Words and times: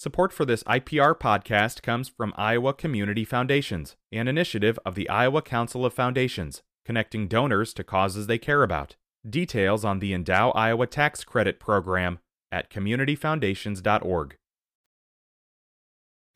Support 0.00 0.32
for 0.32 0.46
this 0.46 0.62
IPR 0.62 1.14
podcast 1.14 1.82
comes 1.82 2.08
from 2.08 2.32
Iowa 2.34 2.72
Community 2.72 3.22
Foundations, 3.22 3.96
an 4.10 4.28
initiative 4.28 4.78
of 4.86 4.94
the 4.94 5.06
Iowa 5.10 5.42
Council 5.42 5.84
of 5.84 5.92
Foundations, 5.92 6.62
connecting 6.86 7.28
donors 7.28 7.74
to 7.74 7.84
causes 7.84 8.26
they 8.26 8.38
care 8.38 8.62
about. 8.62 8.96
Details 9.28 9.84
on 9.84 9.98
the 9.98 10.14
Endow 10.14 10.52
Iowa 10.54 10.86
Tax 10.86 11.22
Credit 11.22 11.60
Program 11.60 12.18
at 12.50 12.70
communityfoundations.org. 12.70 14.36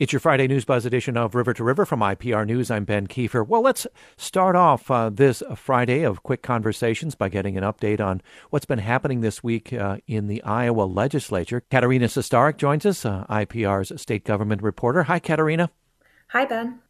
It's 0.01 0.13
your 0.13 0.19
Friday 0.19 0.49
News 0.49 0.65
Buzz 0.65 0.85
edition 0.85 1.17
of 1.17 1.37
River 1.37 1.55
to 1.55 1.63
River 1.63 1.87
from 1.87 2.01
IPR 2.01 2.45
News. 2.45 2.69
I'm 2.69 2.85
Ben 2.85 3.07
Kiefer. 3.07 3.47
Well, 3.47 3.63
let's 3.63 3.87
start 4.17 4.57
off 4.57 4.91
uh, 4.91 5.09
this 5.09 5.41
Friday 5.55 6.03
of 6.03 6.25
quick 6.25 6.43
conversations 6.43 7.15
by 7.15 7.29
getting 7.29 7.57
an 7.57 7.63
update 7.63 8.01
on 8.01 8.21
what's 8.51 8.67
been 8.67 8.81
happening 8.81 9.21
this 9.21 9.45
week 9.45 9.73
uh, 9.73 9.99
in 10.09 10.27
the 10.27 10.43
Iowa 10.43 10.83
legislature. 10.83 11.63
Katarina 11.71 12.07
Sostaric 12.07 12.57
joins 12.57 12.85
us, 12.85 13.07
uh, 13.07 13.25
IPR's 13.31 14.03
state 14.03 14.25
government 14.25 14.63
reporter. 14.63 15.05
Hi, 15.05 15.21
Katarina. 15.21 15.71
Hi, 16.31 16.45
Ben. 16.45 16.81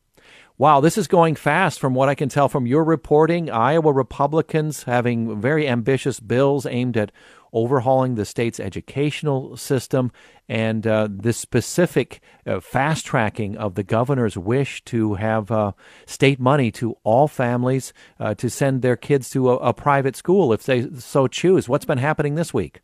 Wow, 0.56 0.80
this 0.80 0.96
is 0.96 1.06
going 1.06 1.34
fast 1.34 1.80
from 1.80 1.94
what 1.94 2.08
I 2.08 2.14
can 2.14 2.30
tell 2.30 2.48
from 2.48 2.66
your 2.66 2.84
reporting. 2.84 3.50
Iowa 3.50 3.92
Republicans 3.92 4.84
having 4.84 5.40
very 5.40 5.68
ambitious 5.68 6.20
bills 6.20 6.64
aimed 6.64 6.96
at 6.96 7.12
overhauling 7.54 8.16
the 8.16 8.24
state's 8.24 8.60
educational 8.60 9.56
system 9.56 10.12
and 10.48 10.86
uh, 10.86 11.08
this 11.10 11.38
specific 11.38 12.20
uh, 12.46 12.60
fast 12.60 13.06
tracking 13.06 13.56
of 13.56 13.76
the 13.76 13.82
governor's 13.82 14.36
wish 14.36 14.84
to 14.84 15.14
have 15.14 15.50
uh, 15.50 15.72
state 16.04 16.38
money 16.38 16.70
to 16.70 16.96
all 17.04 17.26
families 17.28 17.94
uh, 18.20 18.34
to 18.34 18.50
send 18.50 18.82
their 18.82 18.96
kids 18.96 19.30
to 19.30 19.50
a, 19.50 19.56
a 19.56 19.72
private 19.72 20.16
school 20.16 20.52
if 20.52 20.64
they 20.64 20.90
so 20.98 21.26
choose. 21.26 21.68
What's 21.68 21.86
been 21.86 21.98
happening 21.98 22.34
this 22.34 22.52
week? 22.52 22.82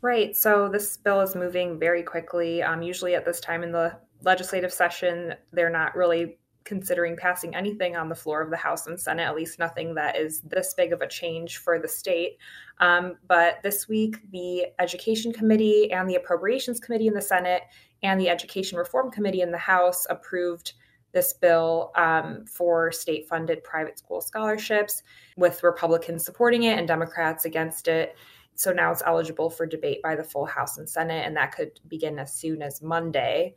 Right. 0.00 0.36
So 0.36 0.68
this 0.68 0.96
bill 0.96 1.20
is 1.20 1.34
moving 1.34 1.78
very 1.78 2.02
quickly. 2.02 2.62
Um, 2.62 2.80
usually 2.80 3.14
at 3.14 3.24
this 3.24 3.40
time 3.40 3.62
in 3.62 3.72
the 3.72 3.96
legislative 4.22 4.72
session, 4.72 5.34
they're 5.52 5.70
not 5.70 5.96
really 5.96 6.38
considering 6.66 7.16
passing 7.16 7.54
anything 7.54 7.96
on 7.96 8.10
the 8.10 8.14
floor 8.14 8.42
of 8.42 8.50
the 8.50 8.56
House 8.56 8.86
and 8.86 9.00
Senate, 9.00 9.22
at 9.22 9.34
least 9.34 9.58
nothing 9.58 9.94
that 9.94 10.16
is 10.16 10.42
this 10.42 10.74
big 10.74 10.92
of 10.92 11.00
a 11.00 11.08
change 11.08 11.56
for 11.58 11.78
the 11.78 11.88
state. 11.88 12.36
Um, 12.80 13.14
but 13.26 13.62
this 13.62 13.88
week, 13.88 14.18
the 14.30 14.66
Education 14.78 15.32
Committee 15.32 15.90
and 15.92 16.10
the 16.10 16.16
Appropriations 16.16 16.80
Committee 16.80 17.06
in 17.06 17.14
the 17.14 17.22
Senate 17.22 17.62
and 18.02 18.20
the 18.20 18.28
Education 18.28 18.76
Reform 18.76 19.10
Committee 19.10 19.40
in 19.40 19.50
the 19.50 19.56
House 19.56 20.06
approved 20.10 20.74
this 21.12 21.32
bill 21.32 21.92
um, 21.96 22.44
for 22.44 22.92
state 22.92 23.26
funded 23.26 23.64
private 23.64 23.98
school 23.98 24.20
scholarships, 24.20 25.02
with 25.38 25.62
Republicans 25.62 26.24
supporting 26.24 26.64
it 26.64 26.78
and 26.78 26.86
Democrats 26.86 27.46
against 27.46 27.88
it. 27.88 28.16
So 28.54 28.72
now 28.72 28.90
it's 28.90 29.02
eligible 29.06 29.48
for 29.48 29.66
debate 29.66 30.02
by 30.02 30.16
the 30.16 30.24
full 30.24 30.46
House 30.46 30.76
and 30.78 30.88
Senate, 30.88 31.24
and 31.26 31.36
that 31.36 31.52
could 31.52 31.80
begin 31.88 32.18
as 32.18 32.34
soon 32.34 32.60
as 32.60 32.82
Monday. 32.82 33.54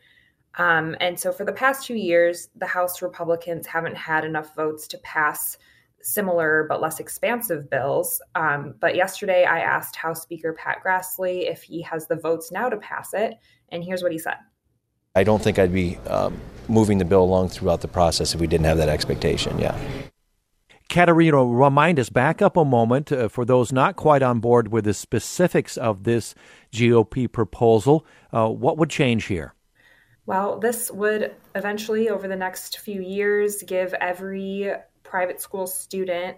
Um, 0.58 0.96
and 1.00 1.20
so 1.20 1.32
for 1.32 1.46
the 1.46 1.54
past 1.54 1.86
two 1.86 1.96
years, 1.96 2.50
the 2.56 2.66
House 2.66 3.02
Republicans 3.02 3.68
haven't 3.68 3.96
had 3.96 4.26
enough 4.26 4.56
votes 4.56 4.88
to 4.90 4.98
pass 5.00 5.58
similar 6.02 6.66
but 6.68 6.82
less 6.82 7.00
expansive 7.00 7.70
bills. 7.70 8.22
Um, 8.36 8.76
but 8.80 8.96
yesterday, 8.96 9.46
I 9.46 9.60
asked 9.60 9.96
House 9.96 10.22
Speaker 10.22 10.54
Pat 10.54 10.78
Grassley 10.86 11.50
if 11.50 11.62
he 11.62 11.82
has 11.84 12.08
the 12.08 12.16
votes 12.16 12.52
now 12.52 12.70
to 12.70 12.78
pass 12.78 13.14
it. 13.14 13.36
And 13.70 13.84
here's 13.84 14.02
what 14.02 14.12
he 14.12 14.18
said. 14.18 14.38
I 15.16 15.24
don't 15.24 15.42
think 15.42 15.60
I'd 15.60 15.74
be 15.74 15.98
um, 16.08 16.40
moving 16.68 16.98
the 16.98 17.06
bill 17.06 17.24
along 17.24 17.50
throughout 17.50 17.82
the 17.82 17.88
process 17.88 18.34
if 18.34 18.40
we 18.40 18.48
didn't 18.48 18.66
have 18.66 18.78
that 18.78 18.90
expectation. 18.90 19.58
Yeah. 19.60 19.78
Katarina, 20.88 21.46
remind 21.46 22.00
us 22.00 22.10
back 22.10 22.42
up 22.42 22.58
a 22.58 22.66
moment 22.66 23.12
uh, 23.12 23.28
for 23.28 23.46
those 23.46 23.72
not 23.72 23.96
quite 23.96 24.24
on 24.24 24.40
board 24.40 24.72
with 24.72 24.86
the 24.86 24.94
specifics 24.94 25.78
of 25.78 26.04
this 26.04 26.34
GOP 26.72 27.32
proposal. 27.32 28.06
Uh, 28.34 28.50
what 28.50 28.78
would 28.78 28.90
change 28.90 29.26
here? 29.26 29.54
Well, 30.30 30.60
this 30.60 30.92
would 30.92 31.34
eventually, 31.56 32.10
over 32.10 32.28
the 32.28 32.36
next 32.36 32.78
few 32.82 33.02
years, 33.02 33.64
give 33.64 33.96
every 33.96 34.72
private 35.02 35.42
school 35.42 35.66
student 35.66 36.38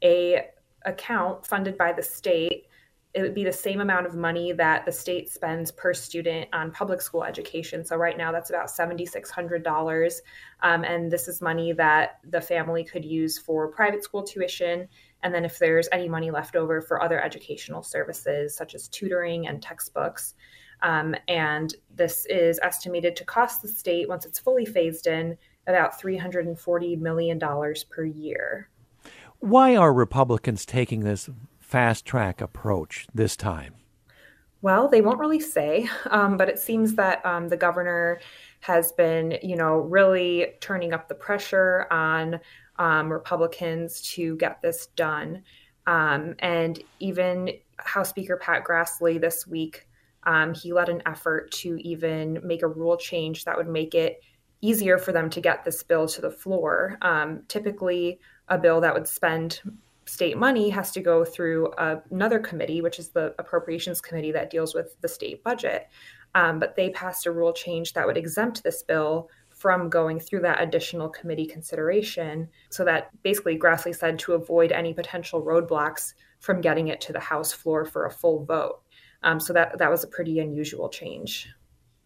a 0.00 0.46
account 0.84 1.44
funded 1.44 1.76
by 1.76 1.92
the 1.92 2.04
state. 2.04 2.66
It 3.14 3.22
would 3.22 3.34
be 3.34 3.42
the 3.42 3.52
same 3.52 3.80
amount 3.80 4.06
of 4.06 4.14
money 4.14 4.52
that 4.52 4.86
the 4.86 4.92
state 4.92 5.28
spends 5.28 5.72
per 5.72 5.92
student 5.92 6.50
on 6.52 6.70
public 6.70 7.02
school 7.02 7.24
education. 7.24 7.84
So 7.84 7.96
right 7.96 8.16
now, 8.16 8.30
that's 8.30 8.50
about 8.50 8.70
seventy 8.70 9.06
six 9.06 9.28
hundred 9.28 9.64
dollars, 9.64 10.22
um, 10.60 10.84
and 10.84 11.10
this 11.10 11.26
is 11.26 11.42
money 11.42 11.72
that 11.72 12.20
the 12.30 12.40
family 12.40 12.84
could 12.84 13.04
use 13.04 13.38
for 13.38 13.66
private 13.72 14.04
school 14.04 14.22
tuition. 14.22 14.86
And 15.24 15.34
then 15.34 15.44
if 15.44 15.58
there's 15.58 15.88
any 15.90 16.08
money 16.08 16.30
left 16.30 16.54
over 16.54 16.80
for 16.80 17.02
other 17.02 17.20
educational 17.20 17.82
services 17.82 18.56
such 18.56 18.76
as 18.76 18.86
tutoring 18.86 19.48
and 19.48 19.60
textbooks. 19.60 20.34
Um, 20.82 21.14
and 21.28 21.74
this 21.94 22.26
is 22.26 22.58
estimated 22.62 23.16
to 23.16 23.24
cost 23.24 23.62
the 23.62 23.68
state, 23.68 24.08
once 24.08 24.24
it's 24.26 24.38
fully 24.38 24.64
phased 24.64 25.06
in, 25.06 25.36
about 25.66 26.00
$340 26.00 26.98
million 26.98 27.40
per 27.90 28.04
year. 28.04 28.68
Why 29.38 29.76
are 29.76 29.92
Republicans 29.92 30.66
taking 30.66 31.00
this 31.00 31.28
fast 31.60 32.04
track 32.04 32.40
approach 32.40 33.06
this 33.14 33.36
time? 33.36 33.74
Well, 34.60 34.88
they 34.88 35.00
won't 35.00 35.18
really 35.18 35.40
say, 35.40 35.88
um, 36.10 36.36
but 36.36 36.48
it 36.48 36.58
seems 36.58 36.94
that 36.94 37.24
um, 37.26 37.48
the 37.48 37.56
governor 37.56 38.20
has 38.60 38.92
been, 38.92 39.38
you 39.42 39.56
know, 39.56 39.78
really 39.78 40.52
turning 40.60 40.92
up 40.92 41.08
the 41.08 41.16
pressure 41.16 41.86
on 41.90 42.38
um, 42.78 43.12
Republicans 43.12 44.00
to 44.14 44.36
get 44.36 44.62
this 44.62 44.86
done. 44.94 45.42
Um, 45.86 46.36
and 46.38 46.80
even 47.00 47.50
House 47.78 48.10
Speaker 48.10 48.36
Pat 48.36 48.64
Grassley 48.64 49.20
this 49.20 49.46
week 49.46 49.88
um, 50.24 50.54
he 50.54 50.72
led 50.72 50.88
an 50.88 51.02
effort 51.06 51.50
to 51.52 51.76
even 51.82 52.40
make 52.44 52.62
a 52.62 52.68
rule 52.68 52.96
change 52.96 53.44
that 53.44 53.56
would 53.56 53.68
make 53.68 53.94
it 53.94 54.20
easier 54.60 54.96
for 54.96 55.12
them 55.12 55.28
to 55.30 55.40
get 55.40 55.64
this 55.64 55.82
bill 55.82 56.06
to 56.06 56.20
the 56.20 56.30
floor. 56.30 56.96
Um, 57.02 57.42
typically, 57.48 58.20
a 58.48 58.58
bill 58.58 58.80
that 58.80 58.94
would 58.94 59.08
spend 59.08 59.60
state 60.06 60.36
money 60.36 60.68
has 60.70 60.90
to 60.92 61.00
go 61.00 61.24
through 61.24 61.72
another 61.78 62.38
committee, 62.38 62.80
which 62.80 62.98
is 62.98 63.08
the 63.08 63.34
Appropriations 63.38 64.00
Committee 64.00 64.32
that 64.32 64.50
deals 64.50 64.74
with 64.74 65.00
the 65.00 65.08
state 65.08 65.42
budget. 65.42 65.88
Um, 66.34 66.58
but 66.58 66.76
they 66.76 66.90
passed 66.90 67.26
a 67.26 67.30
rule 67.32 67.52
change 67.52 67.92
that 67.92 68.06
would 68.06 68.16
exempt 68.16 68.62
this 68.62 68.82
bill 68.82 69.28
from 69.50 69.88
going 69.88 70.18
through 70.18 70.40
that 70.40 70.60
additional 70.60 71.08
committee 71.08 71.46
consideration. 71.46 72.48
So 72.70 72.84
that 72.84 73.10
basically 73.22 73.58
Grassley 73.58 73.94
said 73.94 74.18
to 74.20 74.32
avoid 74.32 74.72
any 74.72 74.92
potential 74.92 75.42
roadblocks 75.42 76.14
from 76.40 76.60
getting 76.60 76.88
it 76.88 77.00
to 77.02 77.12
the 77.12 77.20
House 77.20 77.52
floor 77.52 77.84
for 77.84 78.06
a 78.06 78.10
full 78.10 78.44
vote. 78.44 78.80
Um, 79.22 79.40
so 79.40 79.52
that 79.52 79.78
that 79.78 79.90
was 79.90 80.04
a 80.04 80.08
pretty 80.08 80.38
unusual 80.40 80.88
change. 80.88 81.48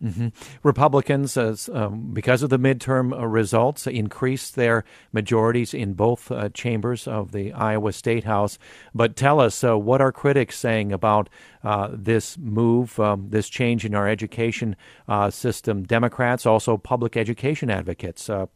Mm-hmm. 0.02 0.28
Republicans, 0.62 1.38
as, 1.38 1.70
um, 1.72 2.10
because 2.12 2.42
of 2.42 2.50
the 2.50 2.58
midterm 2.58 3.18
uh, 3.18 3.26
results, 3.26 3.86
increased 3.86 4.54
their 4.54 4.84
majorities 5.10 5.72
in 5.72 5.94
both 5.94 6.30
uh, 6.30 6.50
chambers 6.50 7.08
of 7.08 7.32
the 7.32 7.50
Iowa 7.54 7.92
State 7.94 8.24
House. 8.24 8.58
But 8.94 9.16
tell 9.16 9.40
us, 9.40 9.64
uh, 9.64 9.78
what 9.78 10.02
are 10.02 10.12
critics 10.12 10.58
saying 10.58 10.92
about 10.92 11.30
uh, 11.64 11.88
this 11.92 12.36
move, 12.36 13.00
um, 13.00 13.30
this 13.30 13.48
change 13.48 13.86
in 13.86 13.94
our 13.94 14.06
education 14.06 14.76
uh, 15.08 15.30
system? 15.30 15.84
Democrats, 15.84 16.44
also 16.44 16.76
public 16.76 17.16
education 17.16 17.70
advocates, 17.70 18.28
uh, 18.28 18.46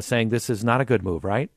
saying 0.00 0.30
this 0.30 0.48
is 0.48 0.64
not 0.64 0.80
a 0.80 0.86
good 0.86 1.02
move, 1.02 1.24
right? 1.24 1.50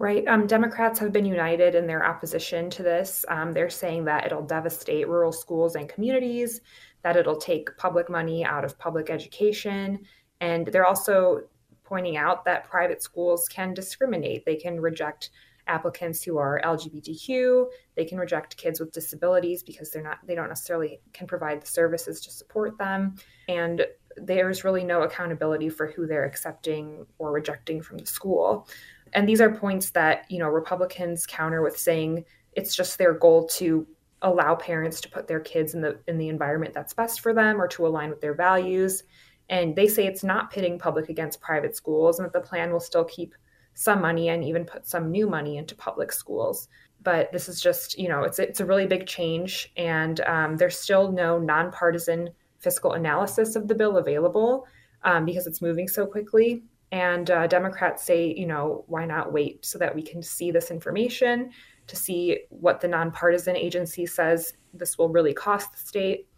Right. 0.00 0.26
Um, 0.28 0.46
Democrats 0.46 1.00
have 1.00 1.12
been 1.12 1.24
united 1.24 1.74
in 1.74 1.88
their 1.88 2.06
opposition 2.06 2.70
to 2.70 2.84
this. 2.84 3.24
Um, 3.28 3.52
they're 3.52 3.68
saying 3.68 4.04
that 4.04 4.24
it'll 4.24 4.46
devastate 4.46 5.08
rural 5.08 5.32
schools 5.32 5.74
and 5.74 5.88
communities, 5.88 6.60
that 7.02 7.16
it'll 7.16 7.36
take 7.36 7.76
public 7.76 8.08
money 8.08 8.44
out 8.44 8.64
of 8.64 8.78
public 8.78 9.10
education. 9.10 9.98
And 10.40 10.68
they're 10.68 10.86
also 10.86 11.42
pointing 11.82 12.16
out 12.16 12.44
that 12.44 12.68
private 12.70 13.02
schools 13.02 13.48
can 13.48 13.74
discriminate. 13.74 14.44
They 14.44 14.54
can 14.54 14.80
reject 14.80 15.30
applicants 15.66 16.22
who 16.22 16.38
are 16.38 16.60
LGBTQ. 16.64 17.66
They 17.96 18.04
can 18.04 18.18
reject 18.18 18.56
kids 18.56 18.78
with 18.78 18.92
disabilities 18.92 19.62
because 19.62 19.90
they're 19.90 20.02
not 20.02 20.18
they 20.26 20.34
don't 20.34 20.48
necessarily 20.48 21.00
can 21.12 21.26
provide 21.26 21.60
the 21.60 21.66
services 21.66 22.20
to 22.22 22.30
support 22.30 22.78
them. 22.78 23.16
And 23.48 23.84
there's 24.16 24.64
really 24.64 24.84
no 24.84 25.02
accountability 25.02 25.68
for 25.68 25.86
who 25.86 26.06
they're 26.06 26.24
accepting 26.24 27.06
or 27.18 27.32
rejecting 27.32 27.80
from 27.80 27.98
the 27.98 28.06
school. 28.06 28.68
And 29.12 29.28
these 29.28 29.40
are 29.40 29.54
points 29.54 29.90
that, 29.90 30.24
you 30.30 30.38
know, 30.38 30.48
Republicans 30.48 31.26
counter 31.26 31.62
with 31.62 31.78
saying 31.78 32.24
it's 32.52 32.74
just 32.74 32.98
their 32.98 33.14
goal 33.14 33.46
to 33.48 33.86
allow 34.22 34.54
parents 34.54 35.00
to 35.00 35.08
put 35.08 35.28
their 35.28 35.40
kids 35.40 35.74
in 35.74 35.80
the 35.80 36.00
in 36.08 36.18
the 36.18 36.28
environment 36.28 36.74
that's 36.74 36.92
best 36.92 37.20
for 37.20 37.32
them 37.32 37.60
or 37.60 37.68
to 37.68 37.86
align 37.86 38.10
with 38.10 38.20
their 38.20 38.34
values. 38.34 39.04
And 39.48 39.74
they 39.74 39.88
say 39.88 40.06
it's 40.06 40.24
not 40.24 40.50
pitting 40.50 40.78
public 40.78 41.08
against 41.08 41.40
private 41.40 41.74
schools 41.76 42.18
and 42.18 42.26
that 42.26 42.32
the 42.32 42.46
plan 42.46 42.72
will 42.72 42.80
still 42.80 43.04
keep 43.04 43.34
some 43.74 44.02
money 44.02 44.28
and 44.28 44.42
even 44.42 44.64
put 44.64 44.88
some 44.88 45.10
new 45.10 45.28
money 45.28 45.56
into 45.56 45.74
public 45.76 46.10
schools. 46.10 46.68
But 47.02 47.30
this 47.30 47.48
is 47.48 47.60
just, 47.60 47.96
you 47.96 48.08
know, 48.08 48.24
it's 48.24 48.40
it's 48.40 48.60
a 48.60 48.66
really 48.66 48.86
big 48.86 49.06
change, 49.06 49.72
and 49.76 50.20
um, 50.22 50.56
there's 50.56 50.76
still 50.76 51.12
no 51.12 51.38
nonpartisan 51.38 52.30
fiscal 52.58 52.94
analysis 52.94 53.54
of 53.54 53.68
the 53.68 53.74
bill 53.74 53.98
available 53.98 54.66
um, 55.04 55.24
because 55.24 55.46
it's 55.46 55.62
moving 55.62 55.86
so 55.86 56.06
quickly. 56.06 56.64
And 56.90 57.30
uh, 57.30 57.46
Democrats 57.46 58.02
say, 58.02 58.34
you 58.34 58.46
know, 58.46 58.84
why 58.88 59.04
not 59.04 59.32
wait 59.32 59.64
so 59.64 59.78
that 59.78 59.94
we 59.94 60.02
can 60.02 60.22
see 60.22 60.50
this 60.50 60.70
information 60.70 61.50
to 61.86 61.96
see 61.96 62.40
what 62.50 62.80
the 62.80 62.88
nonpartisan 62.88 63.56
agency 63.56 64.06
says 64.06 64.54
this 64.72 64.96
will 64.96 65.08
really 65.08 65.34
cost 65.34 65.72
the 65.72 65.78
state. 65.78 66.28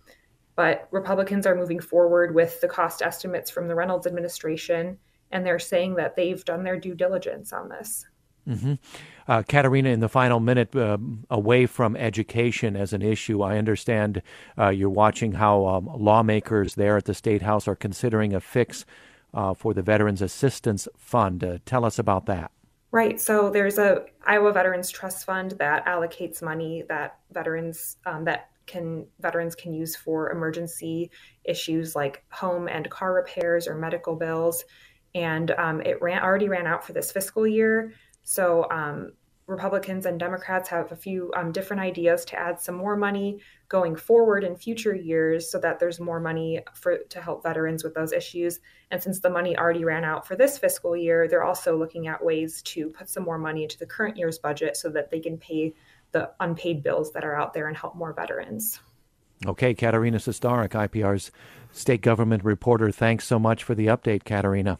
But 0.56 0.88
Republicans 0.90 1.46
are 1.46 1.54
moving 1.54 1.80
forward 1.80 2.34
with 2.34 2.60
the 2.60 2.68
cost 2.68 3.02
estimates 3.02 3.50
from 3.50 3.68
the 3.68 3.74
Reynolds 3.74 4.06
administration, 4.06 4.98
and 5.30 5.46
they're 5.46 5.58
saying 5.58 5.94
that 5.96 6.16
they've 6.16 6.44
done 6.44 6.64
their 6.64 6.78
due 6.78 6.94
diligence 6.94 7.52
on 7.52 7.68
this. 7.68 8.06
Mm-hmm. 8.48 8.74
Uh, 9.28 9.42
Katarina, 9.46 9.90
in 9.90 10.00
the 10.00 10.08
final 10.08 10.40
minute, 10.40 10.74
uh, 10.74 10.98
away 11.30 11.66
from 11.66 11.94
education 11.96 12.74
as 12.74 12.92
an 12.92 13.02
issue, 13.02 13.42
I 13.42 13.58
understand 13.58 14.22
uh, 14.58 14.70
you're 14.70 14.90
watching 14.90 15.32
how 15.32 15.66
um, 15.66 15.86
lawmakers 15.96 16.74
there 16.74 16.96
at 16.96 17.04
the 17.04 17.14
State 17.14 17.42
House 17.42 17.68
are 17.68 17.76
considering 17.76 18.34
a 18.34 18.40
fix 18.40 18.84
uh, 19.34 19.54
for 19.54 19.74
the 19.74 19.82
Veterans 19.82 20.22
Assistance 20.22 20.88
Fund. 20.96 21.44
Uh, 21.44 21.58
tell 21.64 21.84
us 21.84 21.98
about 21.98 22.26
that. 22.26 22.50
Right. 22.92 23.20
So 23.20 23.50
there's 23.50 23.78
a 23.78 24.06
Iowa 24.26 24.52
Veterans 24.52 24.90
Trust 24.90 25.24
Fund 25.24 25.52
that 25.58 25.86
allocates 25.86 26.42
money 26.42 26.84
that 26.88 27.18
veterans 27.32 27.96
um, 28.04 28.24
that 28.24 28.50
can 28.66 29.06
veterans 29.20 29.54
can 29.54 29.72
use 29.72 29.94
for 29.96 30.30
emergency 30.30 31.10
issues 31.44 31.94
like 31.94 32.24
home 32.30 32.68
and 32.68 32.90
car 32.90 33.14
repairs 33.14 33.68
or 33.68 33.76
medical 33.76 34.16
bills. 34.16 34.64
And 35.14 35.50
um, 35.52 35.80
it 35.80 36.00
ran 36.02 36.22
already 36.22 36.48
ran 36.48 36.66
out 36.66 36.84
for 36.84 36.92
this 36.92 37.12
fiscal 37.12 37.46
year. 37.46 37.92
So 38.22 38.68
um, 38.70 39.12
Republicans 39.50 40.06
and 40.06 40.18
Democrats 40.18 40.68
have 40.68 40.92
a 40.92 40.96
few 40.96 41.32
um, 41.36 41.52
different 41.52 41.82
ideas 41.82 42.24
to 42.26 42.38
add 42.38 42.60
some 42.60 42.76
more 42.76 42.96
money 42.96 43.40
going 43.68 43.96
forward 43.96 44.44
in 44.44 44.56
future 44.56 44.94
years 44.94 45.50
so 45.50 45.58
that 45.58 45.78
there's 45.78 46.00
more 46.00 46.20
money 46.20 46.60
for 46.74 46.98
to 46.98 47.20
help 47.20 47.42
veterans 47.42 47.84
with 47.84 47.92
those 47.94 48.12
issues. 48.12 48.60
And 48.90 49.02
since 49.02 49.20
the 49.20 49.30
money 49.30 49.56
already 49.56 49.84
ran 49.84 50.04
out 50.04 50.26
for 50.26 50.36
this 50.36 50.56
fiscal 50.56 50.96
year, 50.96 51.28
they're 51.28 51.44
also 51.44 51.76
looking 51.76 52.06
at 52.06 52.24
ways 52.24 52.62
to 52.62 52.88
put 52.90 53.08
some 53.08 53.24
more 53.24 53.38
money 53.38 53.64
into 53.64 53.78
the 53.78 53.86
current 53.86 54.16
year's 54.16 54.38
budget 54.38 54.76
so 54.76 54.88
that 54.90 55.10
they 55.10 55.20
can 55.20 55.36
pay 55.36 55.74
the 56.12 56.30
unpaid 56.40 56.82
bills 56.82 57.12
that 57.12 57.24
are 57.24 57.36
out 57.36 57.52
there 57.52 57.68
and 57.68 57.76
help 57.76 57.94
more 57.94 58.12
veterans. 58.12 58.80
Okay, 59.46 59.74
Katarina 59.74 60.18
Sostaric, 60.18 60.70
IPR's 60.70 61.30
state 61.72 62.02
government 62.02 62.44
reporter. 62.44 62.90
Thanks 62.90 63.26
so 63.26 63.38
much 63.38 63.64
for 63.64 63.74
the 63.74 63.86
update, 63.86 64.24
Katarina. 64.24 64.78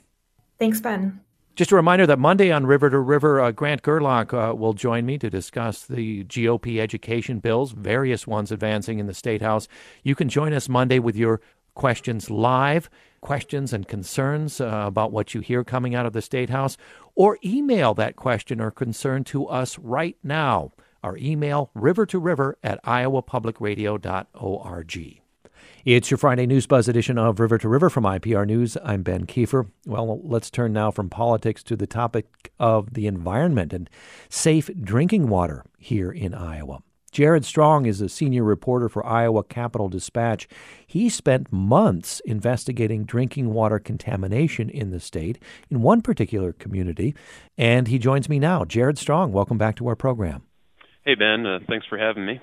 Thanks, 0.58 0.80
Ben. 0.80 1.20
Just 1.60 1.72
a 1.72 1.76
reminder 1.76 2.06
that 2.06 2.18
Monday 2.18 2.50
on 2.50 2.64
River 2.64 2.88
to 2.88 2.98
River, 2.98 3.38
uh, 3.38 3.50
Grant 3.50 3.82
Gerlock 3.82 4.32
uh, 4.32 4.54
will 4.54 4.72
join 4.72 5.04
me 5.04 5.18
to 5.18 5.28
discuss 5.28 5.84
the 5.84 6.24
GOP 6.24 6.80
education 6.80 7.38
bills, 7.38 7.72
various 7.72 8.26
ones 8.26 8.50
advancing 8.50 8.98
in 8.98 9.06
the 9.06 9.12
State 9.12 9.42
House. 9.42 9.68
You 10.02 10.14
can 10.14 10.30
join 10.30 10.54
us 10.54 10.70
Monday 10.70 10.98
with 10.98 11.16
your 11.16 11.42
questions 11.74 12.30
live, 12.30 12.88
questions 13.20 13.74
and 13.74 13.86
concerns 13.86 14.58
uh, 14.58 14.84
about 14.86 15.12
what 15.12 15.34
you 15.34 15.42
hear 15.42 15.62
coming 15.62 15.94
out 15.94 16.06
of 16.06 16.14
the 16.14 16.22
State 16.22 16.48
House, 16.48 16.78
or 17.14 17.36
email 17.44 17.92
that 17.92 18.16
question 18.16 18.58
or 18.58 18.70
concern 18.70 19.22
to 19.24 19.46
us 19.46 19.78
right 19.78 20.16
now. 20.24 20.72
Our 21.02 21.18
email, 21.18 21.70
river 21.74 22.06
to 22.06 22.18
river 22.18 22.56
at 22.62 22.82
iowapublicradio.org. 22.84 25.19
It's 25.86 26.10
your 26.10 26.18
Friday 26.18 26.44
News 26.44 26.66
Buzz 26.66 26.88
edition 26.88 27.16
of 27.16 27.40
River 27.40 27.56
to 27.56 27.66
River 27.66 27.88
from 27.88 28.04
IPR 28.04 28.46
News. 28.46 28.76
I'm 28.84 29.02
Ben 29.02 29.26
Kiefer. 29.26 29.66
Well, 29.86 30.20
let's 30.22 30.50
turn 30.50 30.74
now 30.74 30.90
from 30.90 31.08
politics 31.08 31.62
to 31.62 31.74
the 31.74 31.86
topic 31.86 32.52
of 32.60 32.92
the 32.92 33.06
environment 33.06 33.72
and 33.72 33.88
safe 34.28 34.68
drinking 34.82 35.30
water 35.30 35.64
here 35.78 36.12
in 36.12 36.34
Iowa. 36.34 36.82
Jared 37.12 37.46
Strong 37.46 37.86
is 37.86 38.02
a 38.02 38.10
senior 38.10 38.44
reporter 38.44 38.90
for 38.90 39.06
Iowa 39.06 39.42
Capital 39.42 39.88
Dispatch. 39.88 40.46
He 40.86 41.08
spent 41.08 41.50
months 41.50 42.20
investigating 42.26 43.04
drinking 43.04 43.54
water 43.54 43.78
contamination 43.78 44.68
in 44.68 44.90
the 44.90 45.00
state 45.00 45.38
in 45.70 45.80
one 45.80 46.02
particular 46.02 46.52
community, 46.52 47.14
and 47.56 47.88
he 47.88 47.98
joins 47.98 48.28
me 48.28 48.38
now. 48.38 48.66
Jared 48.66 48.98
Strong, 48.98 49.32
welcome 49.32 49.56
back 49.56 49.76
to 49.76 49.86
our 49.88 49.96
program. 49.96 50.42
Hey, 51.06 51.14
Ben. 51.14 51.46
Uh, 51.46 51.60
thanks 51.66 51.86
for 51.86 51.96
having 51.96 52.26
me. 52.26 52.38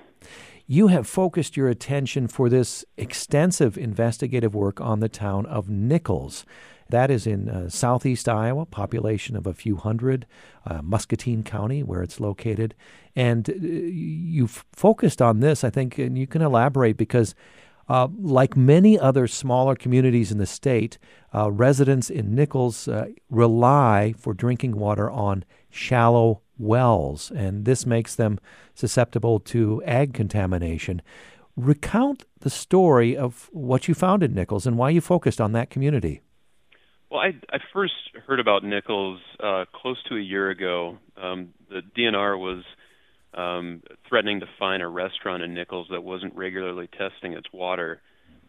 You 0.70 0.88
have 0.88 1.06
focused 1.06 1.56
your 1.56 1.68
attention 1.68 2.28
for 2.28 2.50
this 2.50 2.84
extensive 2.98 3.78
investigative 3.78 4.54
work 4.54 4.82
on 4.82 5.00
the 5.00 5.08
town 5.08 5.46
of 5.46 5.70
Nichols. 5.70 6.44
That 6.90 7.10
is 7.10 7.26
in 7.26 7.48
uh, 7.48 7.70
southeast 7.70 8.28
Iowa, 8.28 8.66
population 8.66 9.34
of 9.34 9.46
a 9.46 9.54
few 9.54 9.76
hundred, 9.76 10.26
uh, 10.66 10.82
Muscatine 10.82 11.42
County, 11.42 11.82
where 11.82 12.02
it's 12.02 12.20
located. 12.20 12.74
And 13.16 13.48
uh, 13.48 13.54
you've 13.54 14.66
focused 14.74 15.22
on 15.22 15.40
this, 15.40 15.64
I 15.64 15.70
think, 15.70 15.96
and 15.96 16.18
you 16.18 16.26
can 16.26 16.42
elaborate 16.42 16.98
because, 16.98 17.34
uh, 17.88 18.08
like 18.20 18.54
many 18.54 18.98
other 18.98 19.26
smaller 19.26 19.74
communities 19.74 20.30
in 20.30 20.36
the 20.36 20.44
state, 20.44 20.98
uh, 21.34 21.50
residents 21.50 22.10
in 22.10 22.34
Nichols 22.34 22.86
uh, 22.88 23.06
rely 23.30 24.12
for 24.18 24.34
drinking 24.34 24.76
water 24.76 25.10
on 25.10 25.46
shallow 25.70 26.42
wells, 26.58 27.30
and 27.30 27.64
this 27.64 27.86
makes 27.86 28.14
them 28.14 28.38
susceptible 28.74 29.40
to 29.40 29.82
ag 29.84 30.14
contamination. 30.14 31.02
Recount 31.56 32.24
the 32.40 32.50
story 32.50 33.16
of 33.16 33.48
what 33.52 33.88
you 33.88 33.94
found 33.94 34.22
in 34.22 34.34
Nichols 34.34 34.66
and 34.66 34.76
why 34.78 34.90
you 34.90 35.00
focused 35.00 35.40
on 35.40 35.52
that 35.52 35.70
community. 35.70 36.20
Well, 37.10 37.20
I, 37.20 37.34
I 37.52 37.58
first 37.72 37.94
heard 38.26 38.38
about 38.38 38.64
Nichols 38.64 39.20
uh, 39.42 39.64
close 39.72 39.96
to 40.08 40.16
a 40.16 40.20
year 40.20 40.50
ago. 40.50 40.98
Um, 41.16 41.54
the 41.70 41.80
DNR 41.96 42.38
was 42.38 42.64
um, 43.34 43.82
threatening 44.08 44.40
to 44.40 44.46
fine 44.58 44.82
a 44.82 44.88
restaurant 44.88 45.42
in 45.42 45.54
Nichols 45.54 45.88
that 45.90 46.04
wasn't 46.04 46.34
regularly 46.34 46.88
testing 46.88 47.32
its 47.32 47.46
water, 47.52 48.02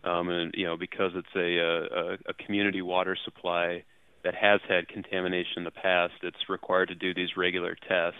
um, 0.03 0.29
and 0.29 0.53
you 0.55 0.65
know 0.65 0.77
because 0.77 1.11
it's 1.15 1.27
a, 1.35 1.57
a, 1.57 2.31
a 2.31 2.33
community 2.45 2.81
water 2.81 3.17
supply 3.23 3.83
that 4.23 4.35
has 4.35 4.59
had 4.67 4.87
contamination 4.87 5.57
in 5.57 5.63
the 5.63 5.71
past, 5.71 6.13
it's 6.23 6.49
required 6.49 6.89
to 6.89 6.95
do 6.95 7.13
these 7.13 7.37
regular 7.37 7.75
tests. 7.87 8.19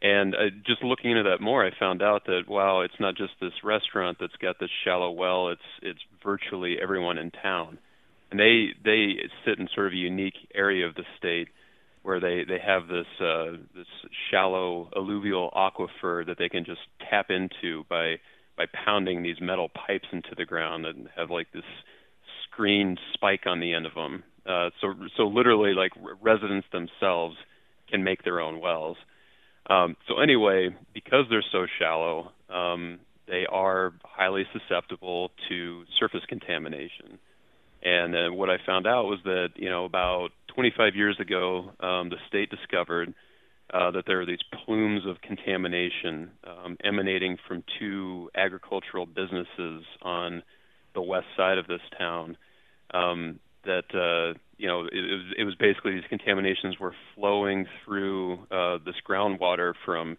And 0.00 0.34
uh, 0.34 0.50
just 0.66 0.82
looking 0.82 1.10
into 1.10 1.24
that 1.24 1.40
more, 1.40 1.66
I 1.66 1.70
found 1.76 2.02
out 2.02 2.26
that 2.26 2.42
wow, 2.46 2.82
it's 2.82 3.00
not 3.00 3.16
just 3.16 3.32
this 3.40 3.64
restaurant 3.64 4.18
that's 4.20 4.36
got 4.40 4.60
this 4.60 4.70
shallow 4.84 5.10
well. 5.10 5.48
It's 5.48 5.60
it's 5.82 6.00
virtually 6.22 6.76
everyone 6.80 7.18
in 7.18 7.32
town, 7.32 7.78
and 8.30 8.38
they 8.38 8.68
they 8.84 9.14
sit 9.44 9.58
in 9.58 9.68
sort 9.74 9.88
of 9.88 9.92
a 9.92 9.96
unique 9.96 10.36
area 10.54 10.86
of 10.86 10.94
the 10.94 11.04
state 11.18 11.48
where 12.02 12.20
they 12.20 12.44
they 12.46 12.60
have 12.64 12.86
this 12.86 13.06
uh, 13.20 13.58
this 13.74 13.86
shallow 14.30 14.88
alluvial 14.96 15.50
aquifer 15.50 16.24
that 16.24 16.38
they 16.38 16.48
can 16.48 16.64
just 16.64 16.80
tap 17.10 17.26
into 17.30 17.84
by 17.88 18.16
by 18.56 18.66
pounding 18.84 19.22
these 19.22 19.40
metal 19.40 19.68
pipes 19.68 20.08
into 20.12 20.34
the 20.36 20.44
ground 20.44 20.86
and 20.86 21.08
have 21.16 21.30
like 21.30 21.50
this 21.52 21.64
screened 22.44 23.00
spike 23.14 23.46
on 23.46 23.60
the 23.60 23.74
end 23.74 23.86
of 23.86 23.94
them. 23.94 24.22
Uh, 24.48 24.70
so 24.80 24.94
so 25.16 25.24
literally, 25.24 25.74
like 25.74 25.92
residents 26.22 26.66
themselves 26.72 27.36
can 27.90 28.02
make 28.02 28.24
their 28.24 28.40
own 28.40 28.60
wells. 28.60 28.96
Um, 29.68 29.96
so 30.08 30.20
anyway, 30.20 30.70
because 30.94 31.26
they're 31.28 31.44
so 31.52 31.66
shallow, 31.78 32.32
um, 32.48 33.00
they 33.26 33.44
are 33.50 33.92
highly 34.04 34.44
susceptible 34.52 35.30
to 35.48 35.84
surface 35.98 36.22
contamination. 36.28 37.18
And 37.82 38.14
uh, 38.14 38.32
what 38.32 38.48
I 38.48 38.56
found 38.64 38.86
out 38.86 39.04
was 39.04 39.18
that 39.24 39.50
you 39.56 39.68
know 39.68 39.84
about 39.84 40.30
25 40.54 40.96
years 40.96 41.18
ago, 41.20 41.70
um, 41.80 42.08
the 42.08 42.16
state 42.26 42.50
discovered 42.50 43.12
uh, 43.72 43.90
that 43.90 44.04
there 44.06 44.20
are 44.20 44.26
these 44.26 44.42
plumes 44.64 45.02
of 45.06 45.20
contamination 45.20 46.30
um, 46.44 46.78
emanating 46.82 47.36
from 47.46 47.62
two 47.78 48.30
agricultural 48.34 49.04
businesses 49.04 49.84
on 50.00 50.42
the 50.94 51.02
west 51.02 51.26
side 51.36 51.58
of 51.58 51.66
this 51.66 51.82
town 51.98 52.36
um, 52.94 53.38
that 53.64 53.84
uh, 53.94 54.38
you 54.56 54.66
know 54.66 54.84
it, 54.84 54.92
it, 54.92 55.14
was, 55.14 55.34
it 55.38 55.44
was 55.44 55.54
basically 55.56 55.92
these 55.92 56.08
contaminations 56.08 56.78
were 56.78 56.94
flowing 57.14 57.66
through 57.84 58.34
uh, 58.50 58.78
this 58.84 58.96
groundwater 59.08 59.74
from 59.84 60.16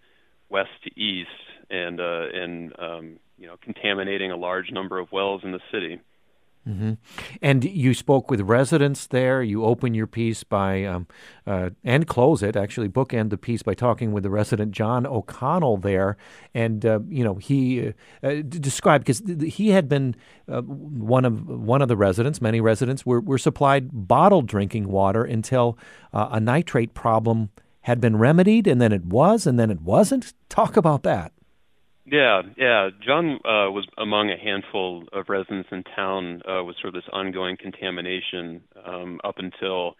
west 0.49 0.69
to 0.83 0.99
east 0.99 1.29
and 1.69 1.99
uh, 1.99 2.25
and 2.33 2.73
um, 2.79 3.19
you 3.37 3.47
know 3.47 3.55
contaminating 3.61 4.31
a 4.31 4.37
large 4.37 4.71
number 4.71 4.99
of 4.99 5.11
wells 5.11 5.41
in 5.43 5.51
the 5.51 5.61
city. 5.71 5.99
Mm-hmm. 6.67 6.93
And 7.41 7.63
you 7.63 7.93
spoke 7.93 8.29
with 8.29 8.41
residents 8.41 9.07
there. 9.07 9.41
You 9.41 9.63
open 9.63 9.93
your 9.93 10.07
piece 10.07 10.43
by, 10.43 10.83
um, 10.83 11.07
uh, 11.47 11.71
and 11.83 12.05
close 12.05 12.43
it, 12.43 12.55
actually, 12.55 12.89
bookend 12.89 13.29
the 13.29 13.37
piece 13.37 13.63
by 13.63 13.73
talking 13.73 14.11
with 14.11 14.23
the 14.23 14.29
resident 14.29 14.71
John 14.71 15.07
O'Connell 15.07 15.77
there. 15.77 16.17
And, 16.53 16.85
uh, 16.85 16.99
you 17.07 17.23
know, 17.23 17.35
he 17.35 17.87
uh, 17.87 17.91
uh 18.27 18.41
described, 18.41 19.05
because 19.05 19.23
he 19.51 19.69
had 19.69 19.89
been 19.89 20.15
uh, 20.47 20.61
one 20.61 21.25
of 21.25 21.47
one 21.47 21.81
of 21.81 21.87
the 21.87 21.97
residents, 21.97 22.41
many 22.41 22.61
residents 22.61 23.05
were, 23.05 23.21
were 23.21 23.37
supplied 23.37 23.89
bottled 23.91 24.47
drinking 24.47 24.89
water 24.89 25.23
until 25.23 25.77
uh, 26.13 26.29
a 26.31 26.39
nitrate 26.39 26.93
problem 26.93 27.49
had 27.81 28.01
been 28.01 28.17
remedied, 28.17 28.67
and 28.67 28.81
then 28.81 28.91
it 28.91 29.05
was, 29.05 29.47
and 29.47 29.59
then 29.59 29.71
it 29.71 29.81
wasn't. 29.81 30.33
Talk 30.49 30.77
about 30.77 31.03
that. 31.03 31.31
Yeah, 32.11 32.41
yeah. 32.57 32.89
John 33.05 33.35
uh, 33.45 33.69
was 33.69 33.85
among 33.97 34.31
a 34.31 34.37
handful 34.37 35.03
of 35.13 35.29
residents 35.29 35.69
in 35.71 35.83
town 35.83 36.41
uh, 36.47 36.63
with 36.63 36.75
sort 36.81 36.95
of 36.95 37.01
this 37.03 37.09
ongoing 37.13 37.55
contamination 37.57 38.61
um, 38.83 39.19
up 39.23 39.35
until 39.37 39.95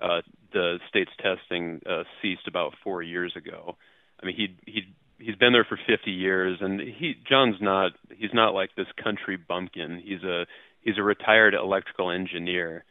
uh, 0.00 0.20
the 0.52 0.78
state's 0.88 1.12
testing 1.16 1.80
uh, 1.88 2.02
ceased 2.20 2.46
about 2.46 2.74
four 2.84 3.02
years 3.02 3.32
ago. 3.36 3.76
I 4.22 4.26
mean, 4.26 4.36
he 4.36 4.70
he 4.70 4.82
he's 5.18 5.36
been 5.36 5.52
there 5.54 5.64
for 5.64 5.78
50 5.86 6.10
years, 6.10 6.58
and 6.60 6.78
he 6.80 7.14
John's 7.28 7.56
not 7.60 7.92
he's 8.14 8.34
not 8.34 8.50
like 8.50 8.70
this 8.76 8.88
country 9.02 9.36
bumpkin. 9.38 10.02
He's 10.04 10.22
a 10.24 10.46
he's 10.82 10.98
a 10.98 11.02
retired 11.02 11.54
electrical 11.54 12.10
engineer, 12.10 12.84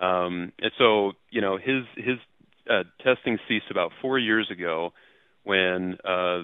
um, 0.00 0.52
and 0.60 0.72
so 0.76 1.12
you 1.30 1.40
know 1.40 1.56
his 1.56 1.84
his 1.96 2.18
uh, 2.68 2.82
testing 3.04 3.38
ceased 3.48 3.70
about 3.70 3.92
four 4.02 4.18
years 4.18 4.50
ago 4.50 4.92
when 5.48 5.96
uh, 6.04 6.42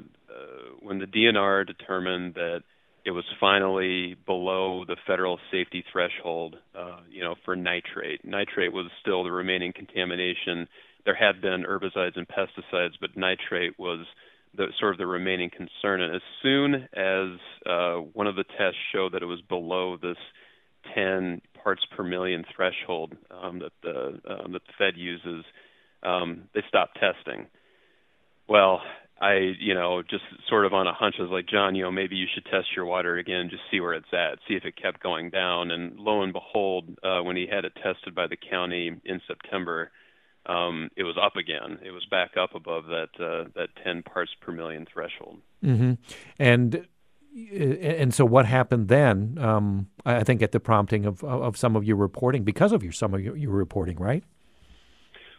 when 0.80 0.99
the 0.99 1.06
DNR 1.06 1.66
determined 1.66 2.34
that 2.34 2.62
it 3.04 3.11
was 3.11 3.25
finally 3.38 4.16
below 4.25 4.84
the 4.87 4.96
federal 5.06 5.38
safety 5.52 5.84
threshold, 5.92 6.56
uh, 6.75 7.00
you 7.11 7.23
know, 7.23 7.34
for 7.44 7.54
nitrate. 7.54 8.25
Nitrate 8.25 8.73
was 8.73 8.87
still 9.02 9.23
the 9.23 9.30
remaining 9.30 9.75
contamination. 9.75 10.66
There 11.04 11.14
had 11.14 11.42
been 11.42 11.64
herbicides 11.64 12.16
and 12.16 12.26
pesticides, 12.26 12.94
but 12.99 13.14
nitrate 13.14 13.78
was 13.78 14.06
the 14.56 14.68
sort 14.80 14.92
of 14.92 14.99
the 14.99 15.06
remaining 15.06 15.50
concern. 15.50 16.00
And 16.00 16.14
as 16.14 16.23
soon 16.42 16.75
as 16.75 17.38
uh, 17.66 17.96
one 18.14 18.26
of 18.26 18.37
the 18.37 18.44
tests 18.44 18.78
showed 18.90 19.12
that 19.12 19.23
it 19.23 19.26
was 19.26 19.42
below 19.42 19.99
this 20.00 20.16
10 20.94 21.42
parts 21.62 21.82
per 21.94 22.04
million 22.04 22.44
threshold 22.56 23.12
um, 23.30 23.58
that 23.58 23.73
the 23.82 24.20
um, 24.30 24.52
that 24.52 24.62
the 24.66 24.73
Fed 24.78 24.94
uses, 24.96 25.44
um, 26.02 26.44
they 26.54 26.62
stopped 26.68 26.99
testing. 26.99 27.49
Well, 28.48 28.80
I, 29.20 29.52
you 29.58 29.74
know, 29.74 30.02
just 30.02 30.24
sort 30.48 30.66
of 30.66 30.74
on 30.74 30.86
a 30.86 30.92
hunch, 30.92 31.16
I 31.18 31.22
was 31.22 31.30
like, 31.30 31.46
John, 31.46 31.74
you 31.74 31.84
know, 31.84 31.90
maybe 31.90 32.16
you 32.16 32.26
should 32.32 32.44
test 32.44 32.66
your 32.76 32.84
water 32.84 33.16
again, 33.16 33.48
just 33.50 33.62
see 33.70 33.80
where 33.80 33.94
it's 33.94 34.12
at, 34.12 34.38
see 34.46 34.54
if 34.54 34.64
it 34.64 34.80
kept 34.80 35.02
going 35.02 35.30
down. 35.30 35.70
And 35.70 35.98
lo 35.98 36.22
and 36.22 36.32
behold, 36.32 36.98
uh, 37.02 37.22
when 37.22 37.36
he 37.36 37.46
had 37.50 37.64
it 37.64 37.72
tested 37.76 38.14
by 38.14 38.26
the 38.26 38.36
county 38.36 38.90
in 39.04 39.20
September, 39.26 39.90
um, 40.46 40.90
it 40.96 41.04
was 41.04 41.16
up 41.20 41.36
again. 41.36 41.78
It 41.84 41.90
was 41.90 42.04
back 42.10 42.32
up 42.36 42.54
above 42.54 42.84
that 42.86 43.08
uh, 43.18 43.48
that 43.54 43.68
10 43.82 44.02
parts 44.02 44.32
per 44.40 44.52
million 44.52 44.86
threshold. 44.92 45.40
Mm-hmm. 45.64 45.94
And 46.38 46.86
and 47.52 48.14
so 48.14 48.24
what 48.24 48.46
happened 48.46 48.88
then? 48.88 49.38
Um, 49.40 49.88
I 50.04 50.22
think 50.22 50.42
at 50.42 50.52
the 50.52 50.60
prompting 50.60 51.06
of 51.06 51.24
of 51.24 51.56
some 51.56 51.76
of 51.76 51.84
your 51.84 51.96
reporting, 51.96 52.44
because 52.44 52.72
of 52.72 52.82
your 52.82 52.92
some 52.92 53.14
of 53.14 53.20
your, 53.20 53.36
your 53.36 53.50
reporting, 53.50 53.96
right? 53.96 54.22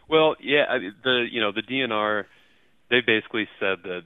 Well, 0.08 0.36
yeah, 0.40 0.64
the 1.04 1.26
you 1.30 1.40
know 1.40 1.52
the 1.52 1.62
DNR 1.62 2.24
they 2.90 3.00
basically 3.00 3.48
said 3.58 3.78
that 3.84 4.02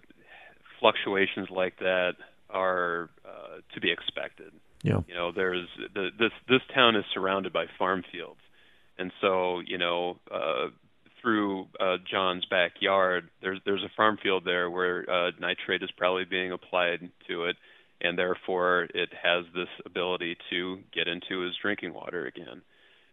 fluctuations 0.79 1.49
like 1.51 1.79
that 1.79 2.15
are 2.49 3.11
uh, 3.25 3.59
to 3.75 3.81
be 3.81 3.91
expected. 3.93 4.53
Yeah. 4.83 5.01
You 5.07 5.15
know, 5.15 5.33
there's 5.33 5.69
the, 5.95 6.11
this 6.19 6.33
this 6.49 6.63
town 6.75 6.97
is 6.97 7.05
surrounded 7.13 7.53
by 7.53 7.67
farm 7.79 8.03
fields, 8.11 8.41
and 8.99 9.13
so 9.21 9.61
you 9.61 9.79
know, 9.79 10.19
uh, 10.31 10.69
through 11.21 11.67
uh, 11.79 11.99
John's 12.11 12.47
backyard, 12.47 13.29
there's 13.43 13.61
there's 13.65 13.83
a 13.83 13.91
farm 13.97 14.19
field 14.23 14.45
there 14.45 14.71
where 14.71 15.09
uh, 15.09 15.31
nitrate 15.39 15.83
is 15.83 15.91
probably 15.97 16.25
being 16.25 16.53
applied 16.53 17.11
to 17.29 17.45
it, 17.45 17.57
and 18.01 18.19
therefore 18.19 18.89
it 18.95 19.11
has 19.23 19.45
this 19.55 19.69
ability 19.85 20.37
to 20.49 20.79
get 20.95 21.09
into 21.09 21.41
his 21.41 21.55
drinking 21.61 21.93
water 21.93 22.27
again. 22.27 22.63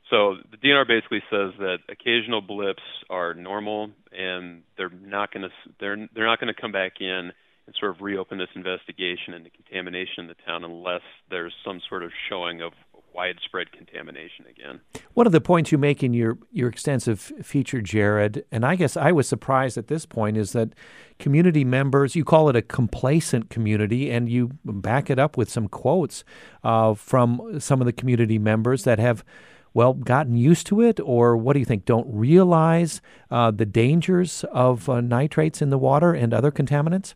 So 0.10 0.36
the 0.52 0.58
DNR 0.58 0.88
basically 0.88 1.22
says 1.30 1.52
that 1.60 1.80
occasional 1.90 2.42
blips 2.42 2.84
are 3.10 3.34
normal, 3.34 3.92
and 4.12 4.64
they're 4.78 4.90
not 4.90 5.34
going 5.34 5.44
to 5.44 5.50
they're 5.80 6.08
they're 6.16 6.26
not 6.26 6.40
going 6.40 6.54
to 6.54 6.60
come 6.60 6.72
back 6.72 7.02
in 7.02 7.32
and 7.68 7.76
sort 7.78 7.92
of 7.92 8.02
reopen 8.02 8.38
this 8.38 8.48
investigation 8.56 9.34
into 9.34 9.50
contamination 9.50 10.20
in 10.20 10.28
the 10.28 10.36
town 10.46 10.64
unless 10.64 11.02
there's 11.30 11.54
some 11.66 11.82
sort 11.90 12.04
of 12.04 12.12
showing 12.30 12.62
of 12.62 12.72
widespread 13.14 13.72
contamination 13.72 14.46
again. 14.50 14.80
One 15.16 15.26
of 15.26 15.34
the 15.34 15.42
points 15.42 15.72
you 15.72 15.78
make 15.78 16.04
in 16.04 16.14
your, 16.14 16.38
your 16.52 16.70
extensive 16.70 17.20
feature, 17.20 17.82
Jared, 17.82 18.46
and 18.52 18.64
I 18.64 18.76
guess 18.76 18.96
I 18.96 19.12
was 19.12 19.28
surprised 19.28 19.78
at 19.78 19.88
this 19.88 20.06
point, 20.06 20.38
is 20.38 20.54
that 20.54 20.70
community 21.18 21.66
members, 21.66 22.16
you 22.16 22.24
call 22.24 22.48
it 22.48 22.56
a 22.56 22.62
complacent 22.62 23.50
community, 23.50 24.12
and 24.12 24.30
you 24.30 24.52
back 24.64 25.10
it 25.10 25.18
up 25.18 25.36
with 25.36 25.50
some 25.50 25.68
quotes 25.68 26.24
uh, 26.64 26.94
from 26.94 27.60
some 27.60 27.82
of 27.82 27.86
the 27.86 27.94
community 27.94 28.38
members 28.38 28.84
that 28.84 29.00
have 29.00 29.26
well, 29.74 29.94
gotten 29.94 30.36
used 30.36 30.68
to 30.68 30.82
it, 30.82 31.00
or 31.00 31.38
what 31.38 31.54
do 31.54 31.60
you 31.60 31.66
think? 31.66 31.86
Don't 31.86 32.08
realize 32.10 33.02
uh, 33.30 33.52
the 33.52 33.66
dangers 33.66 34.44
of 34.52 34.90
uh, 34.90 35.02
nitrates 35.02 35.62
in 35.62 35.70
the 35.70 35.78
water 35.78 36.14
and 36.14 36.34
other 36.34 36.52
contaminants? 36.52 37.14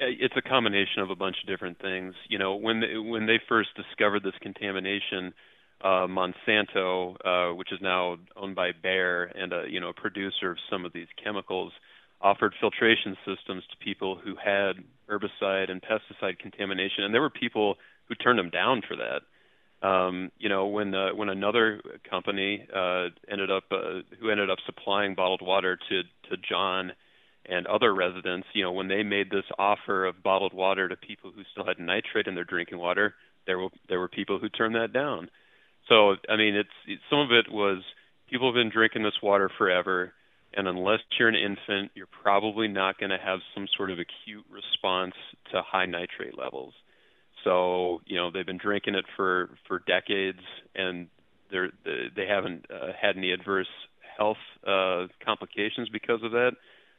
It's 0.00 0.34
a 0.36 0.42
combination 0.42 1.02
of 1.02 1.10
a 1.10 1.16
bunch 1.16 1.36
of 1.42 1.48
different 1.48 1.80
things. 1.80 2.14
You 2.28 2.38
know, 2.38 2.56
when 2.56 2.80
they, 2.80 2.96
when 2.98 3.26
they 3.26 3.40
first 3.48 3.70
discovered 3.76 4.22
this 4.22 4.34
contamination, 4.40 5.32
uh, 5.82 6.06
Monsanto, 6.06 7.16
uh, 7.24 7.54
which 7.54 7.72
is 7.72 7.78
now 7.80 8.16
owned 8.36 8.54
by 8.54 8.72
Bayer 8.72 9.24
and 9.24 9.52
a 9.52 9.64
you 9.68 9.80
know 9.80 9.90
a 9.90 9.92
producer 9.92 10.50
of 10.50 10.58
some 10.70 10.84
of 10.84 10.92
these 10.92 11.06
chemicals, 11.22 11.72
offered 12.20 12.54
filtration 12.60 13.16
systems 13.26 13.62
to 13.70 13.76
people 13.84 14.16
who 14.16 14.34
had 14.34 14.82
herbicide 15.08 15.70
and 15.70 15.82
pesticide 15.82 16.38
contamination, 16.38 17.04
and 17.04 17.14
there 17.14 17.20
were 17.20 17.30
people 17.30 17.76
who 18.08 18.14
turned 18.14 18.38
them 18.38 18.50
down 18.50 18.82
for 18.86 18.96
that. 18.96 19.22
Um, 19.84 20.32
you 20.38 20.48
know, 20.48 20.66
when 20.66 20.94
uh, 20.94 21.10
when 21.14 21.28
another 21.28 21.80
company 22.08 22.66
uh, 22.74 23.08
ended 23.30 23.50
up 23.50 23.64
uh, 23.70 24.00
who 24.18 24.30
ended 24.30 24.48
up 24.48 24.58
supplying 24.64 25.14
bottled 25.14 25.42
water 25.42 25.76
to 25.76 26.02
to 26.30 26.36
John 26.48 26.92
and 27.44 27.66
other 27.66 27.94
residents, 27.94 28.46
you 28.54 28.62
know, 28.64 28.72
when 28.72 28.88
they 28.88 29.02
made 29.02 29.28
this 29.30 29.44
offer 29.58 30.06
of 30.06 30.22
bottled 30.22 30.54
water 30.54 30.88
to 30.88 30.96
people 30.96 31.32
who 31.36 31.42
still 31.52 31.66
had 31.66 31.78
nitrate 31.78 32.26
in 32.26 32.34
their 32.34 32.44
drinking 32.44 32.78
water, 32.78 33.14
there 33.46 33.58
were 33.58 33.68
there 33.90 34.00
were 34.00 34.08
people 34.08 34.38
who 34.38 34.48
turned 34.48 34.74
that 34.74 34.94
down. 34.94 35.28
So, 35.90 36.14
I 36.30 36.36
mean, 36.36 36.54
it's 36.54 36.70
it, 36.86 37.00
some 37.10 37.20
of 37.20 37.30
it 37.30 37.52
was 37.52 37.82
people 38.30 38.48
have 38.48 38.54
been 38.54 38.70
drinking 38.72 39.02
this 39.02 39.20
water 39.22 39.50
forever, 39.58 40.14
and 40.54 40.66
unless 40.66 41.00
you're 41.18 41.28
an 41.28 41.34
infant, 41.34 41.90
you're 41.94 42.08
probably 42.22 42.68
not 42.68 42.98
going 42.98 43.10
to 43.10 43.18
have 43.18 43.40
some 43.54 43.66
sort 43.76 43.90
of 43.90 43.98
acute 43.98 44.46
response 44.50 45.14
to 45.52 45.60
high 45.60 45.84
nitrate 45.84 46.38
levels. 46.38 46.72
So 47.44 48.00
you 48.06 48.16
know 48.16 48.30
they've 48.30 48.46
been 48.46 48.58
drinking 48.58 48.94
it 48.94 49.04
for 49.16 49.50
for 49.68 49.78
decades, 49.78 50.40
and 50.74 51.08
they're 51.50 51.70
they 51.84 52.26
haven't 52.26 52.66
uh, 52.70 52.92
had 53.00 53.16
any 53.16 53.32
adverse 53.32 53.68
health 54.16 54.38
uh, 54.66 55.06
complications 55.24 55.88
because 55.90 56.22
of 56.22 56.32
that. 56.32 56.52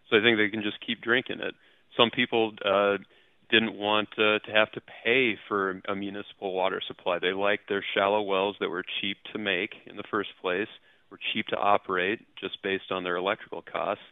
So 0.09 0.17
I 0.17 0.21
think 0.21 0.37
they 0.37 0.49
can 0.49 0.61
just 0.61 0.77
keep 0.85 1.01
drinking 1.01 1.39
it. 1.39 1.55
Some 1.97 2.11
people 2.11 2.53
uh, 2.63 2.97
didn't 3.49 3.75
want 3.75 4.09
uh, 4.17 4.39
to 4.39 4.51
have 4.53 4.71
to 4.73 4.81
pay 5.03 5.37
for 5.47 5.81
a 5.87 5.95
municipal 5.95 6.53
water 6.53 6.81
supply. 6.85 7.19
They 7.19 7.33
liked 7.33 7.69
their 7.69 7.83
shallow 7.95 8.21
wells 8.21 8.55
that 8.59 8.69
were 8.69 8.83
cheap 9.01 9.17
to 9.33 9.39
make 9.39 9.73
in 9.85 9.97
the 9.97 10.03
first 10.11 10.29
place, 10.41 10.67
were 11.09 11.19
cheap 11.33 11.47
to 11.47 11.57
operate 11.57 12.19
just 12.39 12.61
based 12.63 12.91
on 12.91 13.03
their 13.03 13.15
electrical 13.15 13.61
costs, 13.61 14.03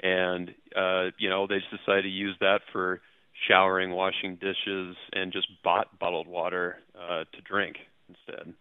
and 0.00 0.50
uh, 0.76 1.10
you 1.18 1.30
know 1.30 1.46
they 1.46 1.58
just 1.58 1.84
decided 1.84 2.02
to 2.02 2.08
use 2.08 2.36
that 2.40 2.60
for 2.72 3.00
showering, 3.48 3.90
washing 3.90 4.36
dishes, 4.36 4.96
and 5.12 5.32
just 5.32 5.48
bought 5.62 5.98
bottled 5.98 6.26
water 6.26 6.76
uh, 6.98 7.24
to 7.32 7.40
drink 7.44 7.76
instead. 8.08 8.54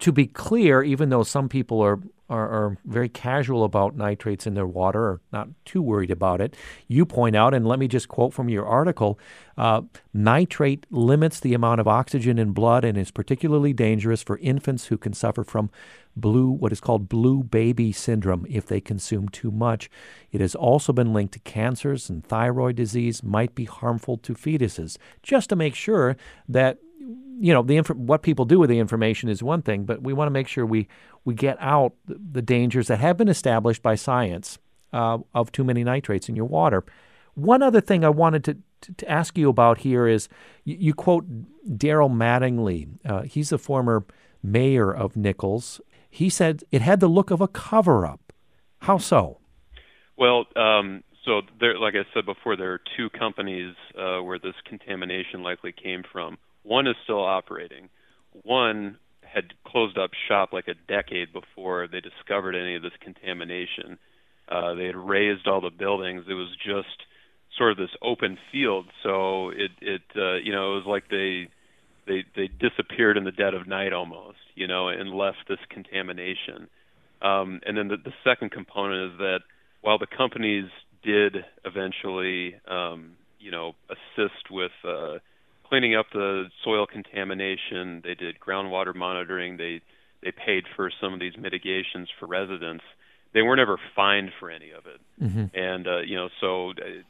To 0.00 0.12
be 0.12 0.26
clear, 0.26 0.82
even 0.82 1.08
though 1.08 1.22
some 1.22 1.48
people 1.48 1.80
are, 1.80 2.00
are, 2.28 2.48
are 2.48 2.78
very 2.84 3.08
casual 3.08 3.64
about 3.64 3.96
nitrates 3.96 4.46
in 4.46 4.54
their 4.54 4.66
water, 4.66 5.00
or 5.00 5.20
not 5.32 5.48
too 5.64 5.80
worried 5.80 6.10
about 6.10 6.40
it, 6.40 6.56
you 6.88 7.06
point 7.06 7.36
out, 7.36 7.54
and 7.54 7.66
let 7.66 7.78
me 7.78 7.88
just 7.88 8.08
quote 8.08 8.34
from 8.34 8.48
your 8.48 8.66
article 8.66 9.18
uh, 9.56 9.82
nitrate 10.12 10.86
limits 10.90 11.40
the 11.40 11.54
amount 11.54 11.80
of 11.80 11.88
oxygen 11.88 12.38
in 12.38 12.52
blood 12.52 12.84
and 12.84 12.98
is 12.98 13.10
particularly 13.10 13.72
dangerous 13.72 14.22
for 14.22 14.38
infants 14.38 14.86
who 14.86 14.98
can 14.98 15.12
suffer 15.12 15.44
from 15.44 15.70
blue, 16.16 16.48
what 16.50 16.72
is 16.72 16.80
called 16.80 17.08
blue 17.08 17.42
baby 17.42 17.92
syndrome 17.92 18.46
if 18.48 18.66
they 18.66 18.80
consume 18.80 19.28
too 19.28 19.50
much. 19.50 19.90
It 20.32 20.40
has 20.40 20.54
also 20.54 20.92
been 20.92 21.12
linked 21.12 21.34
to 21.34 21.40
cancers 21.40 22.10
and 22.10 22.24
thyroid 22.24 22.76
disease, 22.76 23.22
might 23.22 23.54
be 23.54 23.64
harmful 23.64 24.16
to 24.18 24.34
fetuses. 24.34 24.96
Just 25.22 25.48
to 25.50 25.56
make 25.56 25.74
sure 25.74 26.16
that 26.48 26.78
you 27.38 27.52
know 27.52 27.62
the 27.62 27.76
inf- 27.76 27.90
what 27.90 28.22
people 28.22 28.44
do 28.44 28.58
with 28.58 28.70
the 28.70 28.78
information 28.78 29.28
is 29.28 29.42
one 29.42 29.62
thing, 29.62 29.84
but 29.84 30.02
we 30.02 30.12
want 30.12 30.26
to 30.26 30.32
make 30.32 30.48
sure 30.48 30.64
we 30.64 30.88
we 31.24 31.34
get 31.34 31.56
out 31.60 31.92
the, 32.06 32.42
dangers 32.42 32.88
that 32.88 33.00
have 33.00 33.16
been 33.16 33.28
established 33.28 33.82
by 33.82 33.94
science 33.94 34.58
uh, 34.92 35.18
of 35.34 35.50
too 35.50 35.64
many 35.64 35.82
nitrates 35.82 36.28
in 36.28 36.36
your 36.36 36.44
water. 36.44 36.84
One 37.34 37.62
other 37.62 37.80
thing 37.80 38.04
I 38.04 38.08
wanted 38.08 38.44
to, 38.44 38.56
to, 38.82 38.94
to 38.94 39.10
ask 39.10 39.36
you 39.36 39.48
about 39.48 39.78
here 39.78 40.06
is 40.06 40.28
you, 40.64 40.76
you 40.78 40.94
quote 40.94 41.26
Daryl 41.68 42.10
Mattingly. 42.10 42.88
Uh, 43.04 43.22
he's 43.22 43.50
the 43.50 43.58
former 43.58 44.06
mayor 44.42 44.94
of 44.94 45.16
Nichols, 45.16 45.80
he 46.08 46.30
said 46.30 46.62
it 46.70 46.80
had 46.80 47.00
the 47.00 47.08
look 47.08 47.30
of 47.30 47.40
a 47.40 47.48
cover 47.48 48.06
up. 48.06 48.32
How 48.80 48.98
so? 48.98 49.38
Well, 50.16 50.46
um, 50.56 51.02
so 51.24 51.42
there, 51.60 51.78
like 51.78 51.94
I 51.94 52.04
said 52.14 52.24
before, 52.24 52.56
there 52.56 52.72
are 52.72 52.80
two 52.96 53.10
companies 53.10 53.74
uh, 53.98 54.22
where 54.22 54.38
this 54.38 54.54
contamination 54.64 55.42
likely 55.42 55.72
came 55.72 56.02
from. 56.10 56.38
One 56.66 56.86
is 56.86 56.96
still 57.04 57.24
operating. 57.24 57.88
One 58.42 58.98
had 59.22 59.52
closed 59.64 59.98
up 59.98 60.10
shop 60.28 60.52
like 60.52 60.68
a 60.68 60.74
decade 60.88 61.32
before 61.32 61.86
they 61.86 62.00
discovered 62.00 62.54
any 62.54 62.74
of 62.74 62.82
this 62.82 62.92
contamination. 63.00 63.98
Uh, 64.48 64.74
they 64.74 64.86
had 64.86 64.96
razed 64.96 65.46
all 65.46 65.60
the 65.60 65.70
buildings. 65.70 66.24
It 66.28 66.34
was 66.34 66.48
just 66.64 67.06
sort 67.56 67.72
of 67.72 67.78
this 67.78 67.94
open 68.02 68.38
field, 68.52 68.86
so 69.02 69.50
it 69.50 69.70
it 69.80 70.02
uh, 70.16 70.36
you 70.36 70.52
know 70.52 70.72
it 70.72 70.76
was 70.76 70.86
like 70.86 71.08
they 71.08 71.48
they 72.06 72.24
they 72.34 72.48
disappeared 72.48 73.16
in 73.16 73.24
the 73.24 73.32
dead 73.32 73.54
of 73.54 73.66
night 73.66 73.92
almost, 73.92 74.38
you 74.54 74.66
know, 74.66 74.88
and 74.88 75.10
left 75.10 75.48
this 75.48 75.58
contamination. 75.70 76.68
Um, 77.22 77.60
and 77.64 77.76
then 77.76 77.88
the, 77.88 77.96
the 77.96 78.12
second 78.24 78.50
component 78.50 79.12
is 79.12 79.18
that 79.18 79.40
while 79.80 79.98
the 79.98 80.06
companies 80.06 80.66
did 81.02 81.36
eventually, 81.64 82.56
um, 82.68 83.12
you 83.38 83.50
know, 83.50 83.74
assist 83.88 84.50
with 84.50 84.72
uh, 84.84 85.18
cleaning 85.68 85.94
up 85.94 86.06
the 86.12 86.44
soil 86.64 86.86
contamination, 86.86 88.00
they 88.04 88.14
did 88.14 88.38
groundwater 88.40 88.94
monitoring, 88.94 89.56
they 89.56 89.80
they 90.22 90.32
paid 90.32 90.64
for 90.74 90.90
some 91.00 91.12
of 91.12 91.20
these 91.20 91.34
mitigations 91.38 92.08
for 92.18 92.26
residents. 92.26 92.84
They 93.34 93.42
weren't 93.42 93.60
ever 93.60 93.78
fined 93.94 94.30
for 94.40 94.50
any 94.50 94.70
of 94.70 94.86
it, 94.86 95.00
mm-hmm. 95.22 95.56
and 95.56 95.86
uh, 95.86 96.00
you 96.00 96.16
know, 96.16 96.28
so 96.40 96.70
uh, 96.70 97.02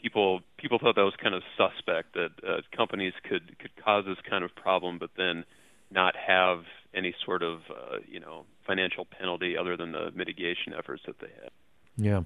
people 0.00 0.40
people 0.56 0.78
thought 0.78 0.94
that 0.96 1.02
was 1.02 1.14
kind 1.22 1.34
of 1.34 1.42
suspect 1.56 2.14
that 2.14 2.30
uh, 2.46 2.60
companies 2.76 3.12
could 3.28 3.58
could 3.58 3.72
cause 3.82 4.04
this 4.06 4.18
kind 4.28 4.44
of 4.44 4.54
problem, 4.54 4.98
but 4.98 5.10
then 5.16 5.44
not 5.90 6.14
have 6.16 6.64
any 6.94 7.14
sort 7.24 7.42
of 7.42 7.60
uh, 7.70 7.98
you 8.08 8.20
know 8.20 8.44
financial 8.66 9.04
penalty 9.04 9.56
other 9.56 9.76
than 9.76 9.92
the 9.92 10.10
mitigation 10.14 10.72
efforts 10.76 11.02
that 11.06 11.18
they 11.20 11.30
had. 11.42 11.50
Yeah. 12.02 12.22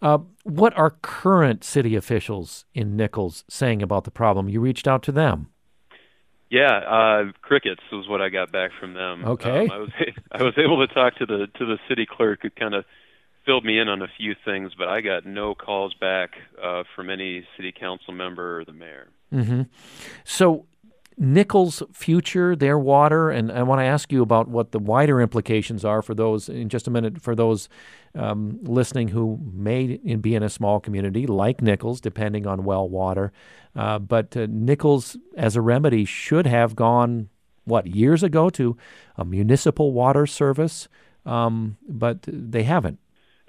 Uh, 0.00 0.18
what 0.44 0.76
are 0.76 0.90
current 1.02 1.64
city 1.64 1.94
officials 1.94 2.64
in 2.74 2.96
Nichols 2.96 3.44
saying 3.48 3.82
about 3.82 4.04
the 4.04 4.10
problem? 4.10 4.48
You 4.48 4.60
reached 4.60 4.88
out 4.88 5.02
to 5.04 5.12
them. 5.12 5.48
Yeah, 6.50 6.78
uh, 6.78 7.32
crickets 7.42 7.82
was 7.92 8.08
what 8.08 8.22
I 8.22 8.30
got 8.30 8.50
back 8.50 8.70
from 8.80 8.94
them. 8.94 9.24
Okay. 9.24 9.66
Um, 9.66 9.70
I 9.70 9.78
was 9.78 9.90
I 10.32 10.42
was 10.42 10.54
able 10.56 10.86
to 10.86 10.92
talk 10.92 11.16
to 11.16 11.26
the 11.26 11.46
to 11.58 11.66
the 11.66 11.78
city 11.88 12.06
clerk 12.10 12.40
who 12.42 12.50
kind 12.50 12.74
of 12.74 12.84
filled 13.44 13.64
me 13.64 13.78
in 13.78 13.88
on 13.88 14.02
a 14.02 14.08
few 14.16 14.34
things, 14.44 14.72
but 14.76 14.88
I 14.88 15.00
got 15.00 15.26
no 15.26 15.54
calls 15.54 15.94
back 15.94 16.30
uh, 16.62 16.84
from 16.94 17.10
any 17.10 17.46
city 17.56 17.72
council 17.72 18.12
member 18.12 18.60
or 18.60 18.64
the 18.64 18.72
mayor. 18.72 19.08
Mm-hmm. 19.32 19.62
So 20.24 20.66
Nichols' 21.18 21.82
future, 21.92 22.54
their 22.54 22.78
water, 22.78 23.30
and 23.30 23.50
I 23.50 23.62
want 23.64 23.80
to 23.80 23.84
ask 23.84 24.12
you 24.12 24.22
about 24.22 24.48
what 24.48 24.70
the 24.70 24.78
wider 24.78 25.20
implications 25.20 25.84
are 25.84 26.00
for 26.00 26.14
those 26.14 26.48
in 26.48 26.68
just 26.68 26.86
a 26.86 26.90
minute. 26.90 27.20
For 27.20 27.34
those 27.34 27.68
um, 28.14 28.58
listening 28.62 29.08
who 29.08 29.40
may 29.52 29.96
be 29.96 30.34
in 30.34 30.42
a 30.42 30.48
small 30.48 30.78
community 30.78 31.26
like 31.26 31.60
Nichols, 31.60 32.00
depending 32.00 32.46
on 32.46 32.64
well 32.64 32.88
water, 32.88 33.32
uh, 33.74 33.98
but 33.98 34.36
uh, 34.36 34.46
Nichols, 34.48 35.16
as 35.36 35.56
a 35.56 35.60
remedy, 35.60 36.04
should 36.04 36.46
have 36.46 36.76
gone 36.76 37.28
what 37.64 37.86
years 37.86 38.22
ago 38.22 38.48
to 38.50 38.76
a 39.16 39.24
municipal 39.24 39.92
water 39.92 40.26
service, 40.26 40.88
um, 41.26 41.76
but 41.88 42.22
they 42.22 42.62
haven't. 42.62 42.98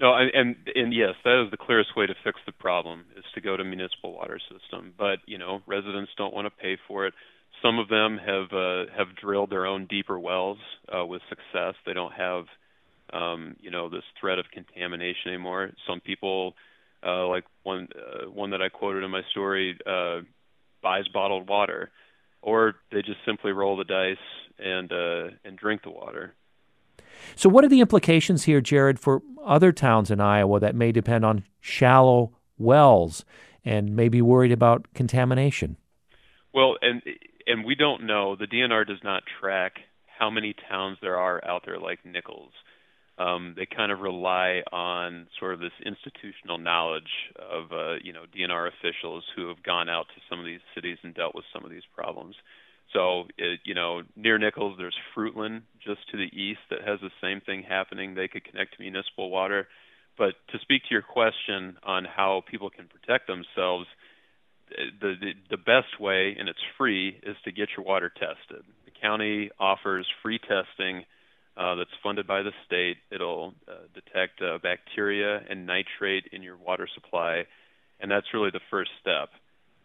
No, 0.00 0.14
and, 0.14 0.30
and 0.34 0.56
and 0.74 0.94
yes, 0.94 1.14
that 1.24 1.44
is 1.44 1.50
the 1.50 1.58
clearest 1.58 1.94
way 1.94 2.06
to 2.06 2.14
fix 2.24 2.40
the 2.46 2.52
problem 2.52 3.04
is 3.18 3.24
to 3.34 3.40
go 3.42 3.56
to 3.56 3.62
municipal 3.62 4.14
water 4.14 4.40
system. 4.50 4.94
But 4.96 5.18
you 5.26 5.36
know, 5.36 5.60
residents 5.66 6.10
don't 6.16 6.32
want 6.32 6.46
to 6.46 6.50
pay 6.50 6.78
for 6.88 7.06
it. 7.06 7.12
Some 7.70 7.78
of 7.78 7.88
them 7.88 8.18
have 8.18 8.52
uh, 8.52 8.90
have 8.96 9.14
drilled 9.14 9.50
their 9.50 9.64
own 9.64 9.86
deeper 9.86 10.18
wells 10.18 10.58
uh, 10.92 11.06
with 11.06 11.22
success. 11.28 11.74
They 11.86 11.92
don't 11.92 12.12
have 12.12 12.46
um, 13.12 13.54
you 13.60 13.70
know 13.70 13.88
this 13.88 14.02
threat 14.20 14.40
of 14.40 14.46
contamination 14.52 15.28
anymore. 15.28 15.70
Some 15.86 16.00
people, 16.00 16.54
uh, 17.06 17.28
like 17.28 17.44
one 17.62 17.86
uh, 17.94 18.28
one 18.28 18.50
that 18.50 18.60
I 18.60 18.70
quoted 18.70 19.04
in 19.04 19.10
my 19.12 19.22
story, 19.30 19.78
uh, 19.86 20.22
buys 20.82 21.06
bottled 21.14 21.48
water, 21.48 21.90
or 22.42 22.74
they 22.90 23.02
just 23.02 23.18
simply 23.24 23.52
roll 23.52 23.76
the 23.76 23.84
dice 23.84 24.16
and 24.58 24.90
uh, 24.90 25.36
and 25.44 25.56
drink 25.56 25.84
the 25.84 25.90
water. 25.90 26.34
So, 27.36 27.48
what 27.48 27.64
are 27.64 27.68
the 27.68 27.80
implications 27.80 28.44
here, 28.44 28.60
Jared, 28.60 28.98
for 28.98 29.22
other 29.44 29.70
towns 29.70 30.10
in 30.10 30.20
Iowa 30.20 30.58
that 30.58 30.74
may 30.74 30.90
depend 30.90 31.24
on 31.24 31.44
shallow 31.60 32.32
wells 32.58 33.24
and 33.64 33.94
may 33.94 34.08
be 34.08 34.20
worried 34.20 34.50
about 34.50 34.88
contamination? 34.92 35.76
Well, 36.52 36.76
and 36.82 37.00
and 37.50 37.64
we 37.64 37.74
don't 37.74 38.06
know. 38.06 38.36
The 38.36 38.46
DNR 38.46 38.86
does 38.86 39.02
not 39.02 39.22
track 39.40 39.74
how 40.18 40.30
many 40.30 40.54
towns 40.68 40.98
there 41.00 41.16
are 41.16 41.44
out 41.44 41.62
there 41.64 41.78
like 41.78 42.04
Nichols. 42.04 42.52
Um, 43.18 43.54
they 43.56 43.66
kind 43.66 43.92
of 43.92 44.00
rely 44.00 44.62
on 44.72 45.26
sort 45.38 45.52
of 45.52 45.60
this 45.60 45.72
institutional 45.84 46.56
knowledge 46.58 47.10
of 47.36 47.72
uh, 47.72 47.96
you 48.02 48.12
know 48.12 48.24
DNR 48.34 48.68
officials 48.68 49.24
who 49.36 49.48
have 49.48 49.62
gone 49.62 49.88
out 49.88 50.06
to 50.14 50.20
some 50.28 50.38
of 50.38 50.46
these 50.46 50.60
cities 50.74 50.98
and 51.02 51.14
dealt 51.14 51.34
with 51.34 51.44
some 51.52 51.64
of 51.64 51.70
these 51.70 51.82
problems. 51.94 52.34
So 52.94 53.24
it, 53.36 53.60
you 53.64 53.74
know 53.74 54.02
near 54.16 54.38
Nichols, 54.38 54.76
there's 54.78 54.96
Fruitland 55.14 55.62
just 55.84 56.00
to 56.10 56.16
the 56.16 56.30
east 56.34 56.60
that 56.70 56.80
has 56.86 57.00
the 57.00 57.10
same 57.20 57.40
thing 57.40 57.62
happening. 57.62 58.14
They 58.14 58.28
could 58.28 58.44
connect 58.44 58.76
to 58.76 58.82
municipal 58.82 59.30
water. 59.30 59.68
But 60.16 60.34
to 60.52 60.58
speak 60.60 60.82
to 60.82 60.88
your 60.90 61.02
question 61.02 61.76
on 61.82 62.04
how 62.04 62.42
people 62.50 62.68
can 62.68 62.88
protect 62.88 63.26
themselves, 63.26 63.86
the, 65.00 65.32
the 65.50 65.56
best 65.56 66.00
way, 66.00 66.36
and 66.38 66.48
it's 66.48 66.58
free, 66.78 67.18
is 67.22 67.36
to 67.44 67.52
get 67.52 67.68
your 67.76 67.84
water 67.86 68.10
tested. 68.10 68.64
The 68.84 68.92
county 69.00 69.50
offers 69.58 70.06
free 70.22 70.38
testing 70.38 71.04
uh, 71.56 71.74
that's 71.74 71.90
funded 72.02 72.26
by 72.26 72.42
the 72.42 72.52
state. 72.66 72.96
It'll 73.10 73.54
uh, 73.68 73.86
detect 73.94 74.40
uh, 74.42 74.58
bacteria 74.62 75.40
and 75.48 75.66
nitrate 75.66 76.24
in 76.32 76.42
your 76.42 76.56
water 76.56 76.88
supply, 76.94 77.44
and 78.00 78.10
that's 78.10 78.26
really 78.32 78.50
the 78.50 78.60
first 78.70 78.90
step. 79.00 79.28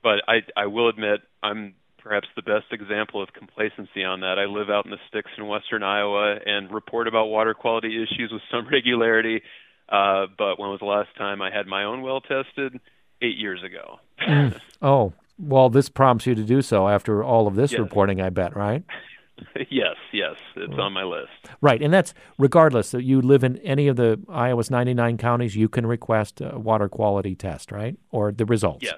But 0.03 0.21
I, 0.27 0.39
I 0.55 0.67
will 0.67 0.89
admit, 0.89 1.21
I'm 1.41 1.73
perhaps 2.05 2.27
the 2.35 2.43
best 2.43 2.65
example 2.71 3.21
of 3.21 3.29
complacency 3.33 4.03
on 4.03 4.19
that. 4.19 4.37
I 4.37 4.45
live 4.45 4.69
out 4.69 4.85
in 4.85 4.91
the 4.91 5.01
sticks 5.09 5.31
in 5.37 5.47
western 5.47 5.81
Iowa 5.81 6.35
and 6.45 6.71
report 6.71 7.07
about 7.07 7.25
water 7.25 7.55
quality 7.55 7.95
issues 7.97 8.29
with 8.31 8.43
some 8.51 8.67
regularity. 8.71 9.41
Uh, 9.89 10.27
but 10.37 10.59
when 10.59 10.69
was 10.69 10.79
the 10.79 10.85
last 10.85 11.09
time 11.17 11.41
I 11.41 11.49
had 11.51 11.65
my 11.67 11.83
own 11.83 12.01
well 12.01 12.21
tested? 12.21 12.79
Eight 13.21 13.37
years 13.37 13.63
ago. 13.63 13.99
Mm. 14.21 14.59
Oh, 14.81 15.13
well, 15.37 15.69
this 15.69 15.89
prompts 15.89 16.25
you 16.25 16.35
to 16.35 16.43
do 16.43 16.61
so 16.61 16.87
after 16.87 17.23
all 17.23 17.47
of 17.47 17.55
this 17.55 17.71
yes. 17.71 17.79
reporting, 17.79 18.21
I 18.21 18.29
bet, 18.29 18.55
right? 18.55 18.83
yes, 19.69 19.95
yes, 20.13 20.35
it's 20.55 20.73
on 20.77 20.93
my 20.93 21.03
list. 21.03 21.29
Right, 21.61 21.81
and 21.81 21.93
that's 21.93 22.13
regardless 22.37 22.91
that 22.91 23.03
you 23.03 23.21
live 23.21 23.43
in 23.43 23.57
any 23.57 23.87
of 23.87 23.95
the 23.95 24.19
Iowa's 24.29 24.71
99 24.71 25.17
counties, 25.17 25.55
you 25.55 25.67
can 25.67 25.85
request 25.85 26.41
a 26.41 26.57
water 26.57 26.87
quality 26.87 27.35
test, 27.35 27.71
right? 27.71 27.97
Or 28.11 28.31
the 28.31 28.45
results. 28.45 28.83
Yes. 28.83 28.95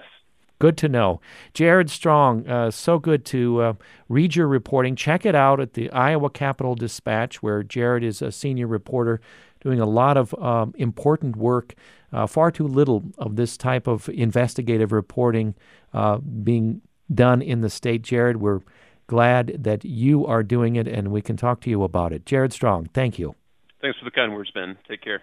Good 0.59 0.77
to 0.77 0.89
know. 0.89 1.21
Jared 1.53 1.89
Strong, 1.89 2.47
uh, 2.47 2.71
so 2.71 2.97
good 2.97 3.25
to 3.25 3.61
uh, 3.61 3.73
read 4.09 4.35
your 4.35 4.47
reporting. 4.47 4.95
Check 4.95 5.23
it 5.23 5.35
out 5.35 5.59
at 5.59 5.73
the 5.73 5.91
Iowa 5.91 6.31
Capital 6.31 6.73
Dispatch, 6.73 7.43
where 7.43 7.61
Jared 7.61 8.03
is 8.03 8.23
a 8.23 8.31
senior 8.31 8.65
reporter 8.65 9.21
doing 9.61 9.79
a 9.79 9.85
lot 9.85 10.17
of 10.17 10.33
um, 10.41 10.73
important 10.77 11.35
work. 11.35 11.75
Uh, 12.13 12.25
far 12.25 12.51
too 12.51 12.67
little 12.67 13.03
of 13.17 13.35
this 13.35 13.57
type 13.57 13.87
of 13.87 14.07
investigative 14.09 14.91
reporting 14.91 15.55
uh, 15.93 16.17
being 16.17 16.81
done 17.13 17.41
in 17.41 17.61
the 17.61 17.69
state. 17.69 18.01
Jared, 18.01 18.37
we're 18.37 18.61
glad 19.07 19.63
that 19.63 19.83
you 19.83 20.25
are 20.25 20.43
doing 20.43 20.75
it 20.75 20.87
and 20.87 21.09
we 21.09 21.21
can 21.21 21.37
talk 21.37 21.61
to 21.61 21.69
you 21.69 21.83
about 21.83 22.13
it. 22.13 22.25
Jared 22.25 22.53
Strong, 22.53 22.89
thank 22.93 23.17
you. 23.17 23.35
Thanks 23.81 23.97
for 23.99 24.05
the 24.05 24.11
kind 24.11 24.33
words, 24.33 24.51
Ben. 24.51 24.77
Take 24.87 25.01
care. 25.01 25.21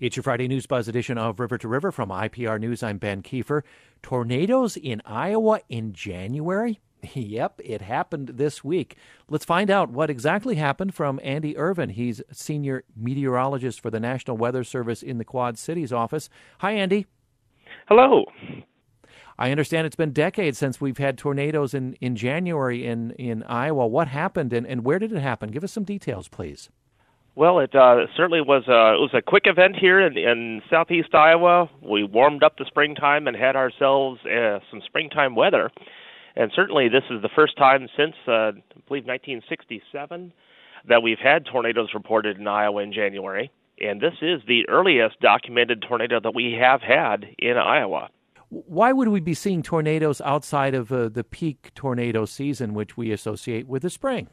It's 0.00 0.16
your 0.16 0.22
Friday 0.22 0.48
News 0.48 0.66
Buzz 0.66 0.88
edition 0.88 1.18
of 1.18 1.38
River 1.38 1.56
to 1.58 1.68
River 1.68 1.92
from 1.92 2.08
IPR 2.08 2.58
News. 2.60 2.82
I'm 2.82 2.98
Ben 2.98 3.22
Kiefer. 3.22 3.62
Tornadoes 4.02 4.76
in 4.76 5.00
Iowa 5.04 5.60
in 5.68 5.92
January? 5.92 6.80
Yep, 7.14 7.60
it 7.64 7.82
happened 7.82 8.32
this 8.34 8.64
week. 8.64 8.96
Let's 9.28 9.44
find 9.44 9.70
out 9.70 9.90
what 9.90 10.10
exactly 10.10 10.56
happened 10.56 10.94
from 10.94 11.20
Andy 11.22 11.56
Ervin. 11.56 11.90
He's 11.90 12.22
senior 12.32 12.84
meteorologist 12.96 13.80
for 13.80 13.90
the 13.90 14.00
National 14.00 14.36
Weather 14.36 14.64
Service 14.64 15.02
in 15.02 15.18
the 15.18 15.24
Quad 15.24 15.58
Cities 15.58 15.92
office. 15.92 16.28
Hi, 16.58 16.72
Andy. 16.72 17.06
Hello. 17.88 18.24
I 19.38 19.50
understand 19.50 19.86
it's 19.86 19.96
been 19.96 20.12
decades 20.12 20.58
since 20.58 20.80
we've 20.80 20.98
had 20.98 21.18
tornadoes 21.18 21.74
in, 21.74 21.94
in 21.94 22.14
January 22.14 22.86
in, 22.86 23.10
in 23.12 23.42
Iowa. 23.44 23.86
What 23.86 24.08
happened 24.08 24.52
and, 24.52 24.66
and 24.66 24.84
where 24.84 24.98
did 24.98 25.12
it 25.12 25.20
happen? 25.20 25.50
Give 25.50 25.64
us 25.64 25.72
some 25.72 25.84
details, 25.84 26.28
please. 26.28 26.70
Well, 27.36 27.58
it 27.58 27.74
uh, 27.74 28.06
certainly 28.16 28.40
was. 28.40 28.62
A, 28.68 28.94
it 28.94 29.00
was 29.00 29.10
a 29.12 29.20
quick 29.20 29.44
event 29.46 29.74
here 29.74 30.00
in, 30.00 30.16
in 30.16 30.62
southeast 30.70 31.14
Iowa. 31.14 31.68
We 31.82 32.04
warmed 32.04 32.44
up 32.44 32.56
the 32.58 32.64
springtime 32.64 33.26
and 33.26 33.36
had 33.36 33.56
ourselves 33.56 34.20
uh, 34.24 34.60
some 34.70 34.80
springtime 34.86 35.34
weather. 35.34 35.70
And 36.36 36.50
certainly, 36.54 36.88
this 36.88 37.04
is 37.10 37.22
the 37.22 37.28
first 37.34 37.56
time 37.56 37.88
since, 37.96 38.14
uh, 38.26 38.32
I 38.32 38.52
believe, 38.88 39.06
1967 39.06 40.32
that 40.88 41.02
we've 41.02 41.18
had 41.18 41.46
tornadoes 41.46 41.90
reported 41.94 42.38
in 42.38 42.46
Iowa 42.46 42.82
in 42.82 42.92
January. 42.92 43.50
And 43.80 44.00
this 44.00 44.14
is 44.20 44.40
the 44.46 44.68
earliest 44.68 45.20
documented 45.20 45.82
tornado 45.82 46.20
that 46.20 46.34
we 46.34 46.56
have 46.60 46.80
had 46.80 47.26
in 47.38 47.56
Iowa. 47.56 48.10
Why 48.48 48.92
would 48.92 49.08
we 49.08 49.20
be 49.20 49.34
seeing 49.34 49.62
tornadoes 49.62 50.20
outside 50.20 50.74
of 50.74 50.92
uh, 50.92 51.08
the 51.08 51.24
peak 51.24 51.72
tornado 51.74 52.24
season, 52.24 52.74
which 52.74 52.96
we 52.96 53.10
associate 53.10 53.66
with 53.66 53.82
the 53.82 53.90
spring? 53.90 54.28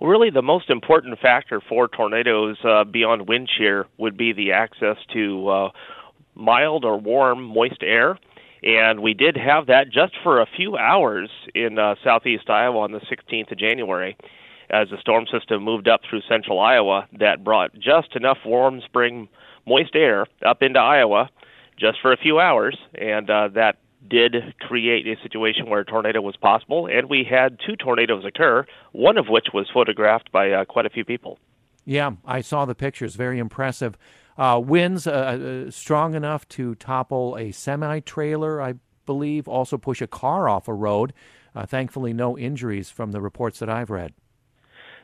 Really, 0.00 0.30
the 0.30 0.42
most 0.42 0.70
important 0.70 1.18
factor 1.20 1.60
for 1.60 1.86
tornadoes 1.86 2.56
uh, 2.64 2.84
beyond 2.84 3.28
wind 3.28 3.50
shear 3.56 3.86
would 3.98 4.16
be 4.16 4.32
the 4.32 4.52
access 4.52 4.96
to 5.12 5.48
uh, 5.48 5.68
mild 6.34 6.84
or 6.84 6.98
warm, 6.98 7.42
moist 7.42 7.82
air 7.82 8.18
and 8.62 9.00
we 9.00 9.14
did 9.14 9.36
have 9.36 9.66
that 9.66 9.90
just 9.90 10.12
for 10.22 10.40
a 10.40 10.46
few 10.56 10.76
hours 10.76 11.30
in 11.54 11.78
uh, 11.78 11.94
southeast 12.04 12.48
Iowa 12.48 12.80
on 12.80 12.92
the 12.92 13.00
16th 13.00 13.52
of 13.52 13.58
January 13.58 14.16
as 14.70 14.88
the 14.90 14.98
storm 15.00 15.26
system 15.26 15.62
moved 15.62 15.88
up 15.88 16.00
through 16.08 16.22
central 16.28 16.60
Iowa 16.60 17.08
that 17.18 17.42
brought 17.42 17.74
just 17.74 18.14
enough 18.14 18.38
warm 18.44 18.80
spring 18.84 19.28
moist 19.66 19.94
air 19.94 20.26
up 20.46 20.62
into 20.62 20.78
Iowa 20.78 21.30
just 21.78 21.98
for 22.00 22.12
a 22.12 22.16
few 22.16 22.38
hours, 22.38 22.76
and 22.94 23.28
uh, 23.30 23.48
that 23.54 23.78
did 24.08 24.34
create 24.60 25.06
a 25.06 25.20
situation 25.22 25.68
where 25.68 25.80
a 25.80 25.84
tornado 25.84 26.20
was 26.20 26.36
possible, 26.36 26.86
and 26.86 27.08
we 27.08 27.26
had 27.28 27.58
two 27.66 27.76
tornadoes 27.76 28.24
occur, 28.24 28.66
one 28.92 29.18
of 29.18 29.28
which 29.28 29.48
was 29.52 29.68
photographed 29.72 30.30
by 30.30 30.50
uh, 30.50 30.64
quite 30.64 30.86
a 30.86 30.90
few 30.90 31.04
people. 31.04 31.38
Yeah, 31.84 32.12
I 32.24 32.42
saw 32.42 32.66
the 32.66 32.74
pictures. 32.74 33.14
Very 33.14 33.38
impressive. 33.38 33.96
Uh, 34.40 34.58
winds 34.58 35.06
uh, 35.06 35.10
uh, 35.10 35.70
strong 35.70 36.14
enough 36.14 36.48
to 36.48 36.74
topple 36.76 37.36
a 37.38 37.52
semi 37.52 38.00
trailer, 38.00 38.62
I 38.62 38.76
believe, 39.04 39.46
also 39.46 39.76
push 39.76 40.00
a 40.00 40.06
car 40.06 40.48
off 40.48 40.66
a 40.66 40.72
road. 40.72 41.12
Uh, 41.54 41.66
thankfully, 41.66 42.14
no 42.14 42.38
injuries 42.38 42.88
from 42.88 43.12
the 43.12 43.20
reports 43.20 43.58
that 43.58 43.68
I've 43.68 43.90
read. 43.90 44.14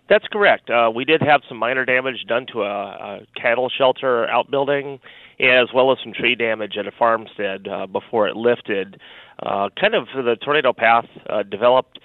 That's 0.09 0.27
correct. 0.29 0.71
Uh, 0.71 0.91
we 0.95 1.05
did 1.05 1.21
have 1.21 1.43
some 1.51 1.59
minor 1.59 1.85
damage 1.85 2.25
done 2.27 2.47
to 2.55 2.63
a, 2.63 2.65
a 2.65 3.21
cattle 3.39 3.69
shelter 3.69 4.27
outbuilding, 4.27 5.01
as 5.39 5.69
well 5.75 5.93
as 5.93 5.99
some 6.03 6.15
tree 6.15 6.35
damage 6.35 6.79
at 6.79 6.87
a 6.87 6.93
farmstead 6.93 7.69
uh, 7.69 7.87
before 7.87 8.29
it 8.29 8.37
lifted. 8.37 8.99
Uh, 9.45 9.69
kind 9.79 9.95
of 9.95 10.07
the 10.15 10.37
tornado 10.43 10.73
path 10.73 11.05
uh, 11.29 11.43
developed 11.43 11.99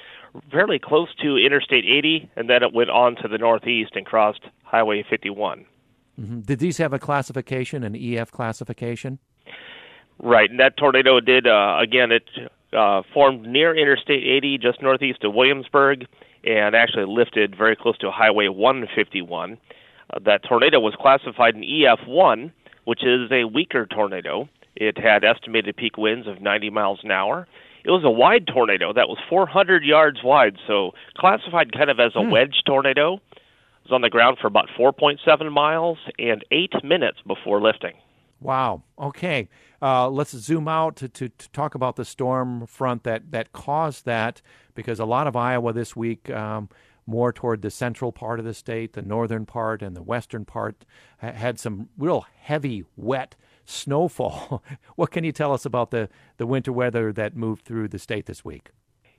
fairly 0.51 0.79
close 0.79 1.07
to 1.21 1.37
Interstate 1.37 1.85
80, 1.85 2.29
and 2.35 2.49
then 2.49 2.61
it 2.61 2.73
went 2.73 2.89
on 2.89 3.15
to 3.21 3.29
the 3.29 3.37
northeast 3.37 3.91
and 3.95 4.05
crossed 4.05 4.41
Highway 4.63 5.05
51. 5.09 5.65
Mm-hmm. 6.21 6.39
Did 6.41 6.59
these 6.59 6.77
have 6.77 6.93
a 6.93 6.99
classification, 6.99 7.83
an 7.83 7.95
EF 7.95 8.31
classification? 8.31 9.19
Right, 10.19 10.49
and 10.49 10.59
that 10.59 10.77
tornado 10.77 11.19
did, 11.19 11.47
uh, 11.47 11.77
again, 11.81 12.11
it 12.11 12.29
uh, 12.73 13.01
formed 13.13 13.47
near 13.47 13.75
Interstate 13.75 14.23
80, 14.23 14.59
just 14.59 14.81
northeast 14.81 15.23
of 15.23 15.33
Williamsburg 15.33 16.05
and 16.43 16.75
actually 16.75 17.05
lifted 17.05 17.55
very 17.55 17.75
close 17.75 17.97
to 17.99 18.11
Highway 18.11 18.47
151. 18.47 19.57
Uh, 20.13 20.19
that 20.25 20.43
tornado 20.43 20.79
was 20.79 20.95
classified 20.99 21.55
an 21.55 21.63
EF1, 21.63 22.51
which 22.85 23.03
is 23.03 23.31
a 23.31 23.45
weaker 23.45 23.85
tornado. 23.85 24.49
It 24.75 24.97
had 24.97 25.23
estimated 25.23 25.75
peak 25.75 25.97
winds 25.97 26.27
of 26.27 26.41
90 26.41 26.69
miles 26.69 26.99
an 27.03 27.11
hour. 27.11 27.47
It 27.83 27.91
was 27.91 28.03
a 28.03 28.11
wide 28.11 28.47
tornado 28.47 28.93
that 28.93 29.07
was 29.07 29.17
400 29.29 29.83
yards 29.83 30.19
wide, 30.23 30.57
so 30.67 30.91
classified 31.17 31.73
kind 31.73 31.89
of 31.89 31.99
as 31.99 32.15
a 32.15 32.21
hmm. 32.21 32.31
wedge 32.31 32.61
tornado. 32.65 33.19
Was 33.83 33.91
on 33.91 34.01
the 34.01 34.09
ground 34.09 34.37
for 34.39 34.47
about 34.47 34.69
4.7 34.77 35.51
miles 35.51 35.97
and 36.19 36.43
eight 36.51 36.73
minutes 36.83 37.17
before 37.25 37.61
lifting. 37.61 37.93
Wow. 38.39 38.83
Okay. 38.97 39.49
Uh, 39.81 40.09
let's 40.09 40.31
zoom 40.31 40.67
out 40.67 40.95
to, 40.97 41.09
to, 41.09 41.29
to, 41.29 41.49
talk 41.49 41.75
about 41.75 41.95
the 41.95 42.05
storm 42.05 42.65
front 42.67 43.03
that, 43.03 43.31
that 43.31 43.51
caused 43.53 44.05
that, 44.05 44.41
because 44.75 44.99
a 44.99 45.05
lot 45.05 45.27
of 45.27 45.35
Iowa 45.35 45.73
this 45.73 45.95
week, 45.95 46.29
um, 46.29 46.69
more 47.05 47.33
toward 47.33 47.61
the 47.61 47.71
central 47.71 48.11
part 48.11 48.39
of 48.39 48.45
the 48.45 48.53
state, 48.53 48.93
the 48.93 49.01
northern 49.01 49.45
part, 49.45 49.81
and 49.81 49.95
the 49.95 50.03
western 50.03 50.45
part, 50.45 50.85
ha- 51.19 51.31
had 51.31 51.59
some 51.59 51.89
real 51.97 52.25
heavy, 52.41 52.83
wet 52.95 53.35
snowfall. 53.65 54.63
what 54.95 55.11
can 55.11 55.23
you 55.23 55.31
tell 55.31 55.53
us 55.53 55.65
about 55.65 55.91
the, 55.91 56.09
the 56.37 56.47
winter 56.47 56.71
weather 56.71 57.11
that 57.13 57.35
moved 57.35 57.65
through 57.65 57.87
the 57.87 57.99
state 57.99 58.25
this 58.25 58.45
week? 58.45 58.69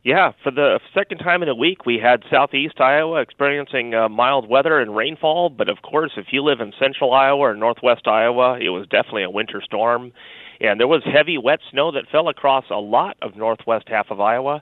Yeah, 0.05 0.33
for 0.43 0.51
the 0.51 0.81
second 0.93 1.19
time 1.19 1.45
in 1.45 1.49
a 1.49 1.55
week, 1.55 1.87
we 1.87 1.99
had 2.03 2.25
southeast 2.29 2.81
Iowa 2.81 3.21
experiencing 3.21 3.95
uh, 3.95 4.09
mild 4.09 4.49
weather 4.49 4.81
and 4.81 4.97
rainfall. 4.97 5.49
But 5.49 5.69
of 5.69 5.83
course, 5.83 6.13
if 6.17 6.27
you 6.33 6.43
live 6.43 6.61
in 6.61 6.73
central 6.79 7.13
Iowa 7.13 7.39
or 7.39 7.55
northwest 7.55 8.09
Iowa, 8.09 8.59
it 8.59 8.71
was 8.71 8.89
definitely 8.89 9.23
a 9.23 9.31
winter 9.31 9.63
storm. 9.65 10.13
And 10.61 10.81
there 10.81 10.89
was 10.89 11.03
heavy, 11.05 11.39
wet 11.39 11.61
snow 11.71 11.93
that 11.93 12.09
fell 12.11 12.29
across 12.29 12.65
a 12.71 12.81
lot 12.81 13.17
of 13.23 13.37
northwest 13.37 13.89
half 13.89 14.11
of 14.11 14.21
Iowa. 14.21 14.61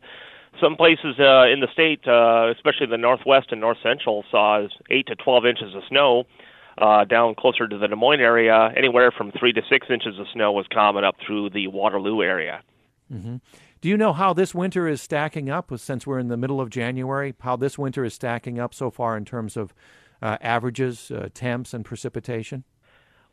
Some 0.61 0.76
places 0.76 1.18
uh, 1.18 1.46
in 1.46 1.61
the 1.61 1.68
state, 1.72 2.07
uh, 2.07 2.53
especially 2.55 2.87
the 2.87 2.98
northwest 2.98 3.48
and 3.50 3.62
north 3.62 3.79
central, 3.83 4.24
saw 4.31 4.66
8 4.90 5.07
to 5.07 5.14
12 5.14 5.46
inches 5.46 5.74
of 5.74 5.83
snow. 5.88 6.24
Uh, 6.76 7.05
down 7.05 7.35
closer 7.35 7.66
to 7.68 7.76
the 7.76 7.88
Des 7.88 7.96
Moines 7.96 8.20
area, 8.20 8.72
anywhere 8.74 9.11
from 9.11 9.33
3 9.33 9.53
to 9.53 9.61
6 9.68 9.87
inches 9.90 10.18
of 10.18 10.26
snow 10.33 10.53
was 10.53 10.66
common 10.72 11.05
up 11.05 11.16
through 11.26 11.50
the 11.50 11.66
Waterloo 11.66 12.22
area. 12.22 12.62
Mm-hmm. 13.12 13.37
Do 13.81 13.88
you 13.88 13.97
know 13.97 14.12
how 14.12 14.35
this 14.35 14.55
winter 14.55 14.87
is 14.87 15.01
stacking 15.01 15.49
up 15.49 15.73
since 15.79 16.07
we're 16.07 16.19
in 16.19 16.29
the 16.29 16.37
middle 16.37 16.61
of 16.61 16.69
January? 16.69 17.35
How 17.40 17.57
this 17.57 17.79
winter 17.79 18.05
is 18.05 18.12
stacking 18.12 18.59
up 18.59 18.75
so 18.75 18.90
far 18.90 19.16
in 19.16 19.25
terms 19.25 19.57
of 19.57 19.73
uh, 20.21 20.37
averages, 20.43 21.11
uh, 21.11 21.31
temps, 21.33 21.73
and 21.73 21.83
precipitation? 21.83 22.64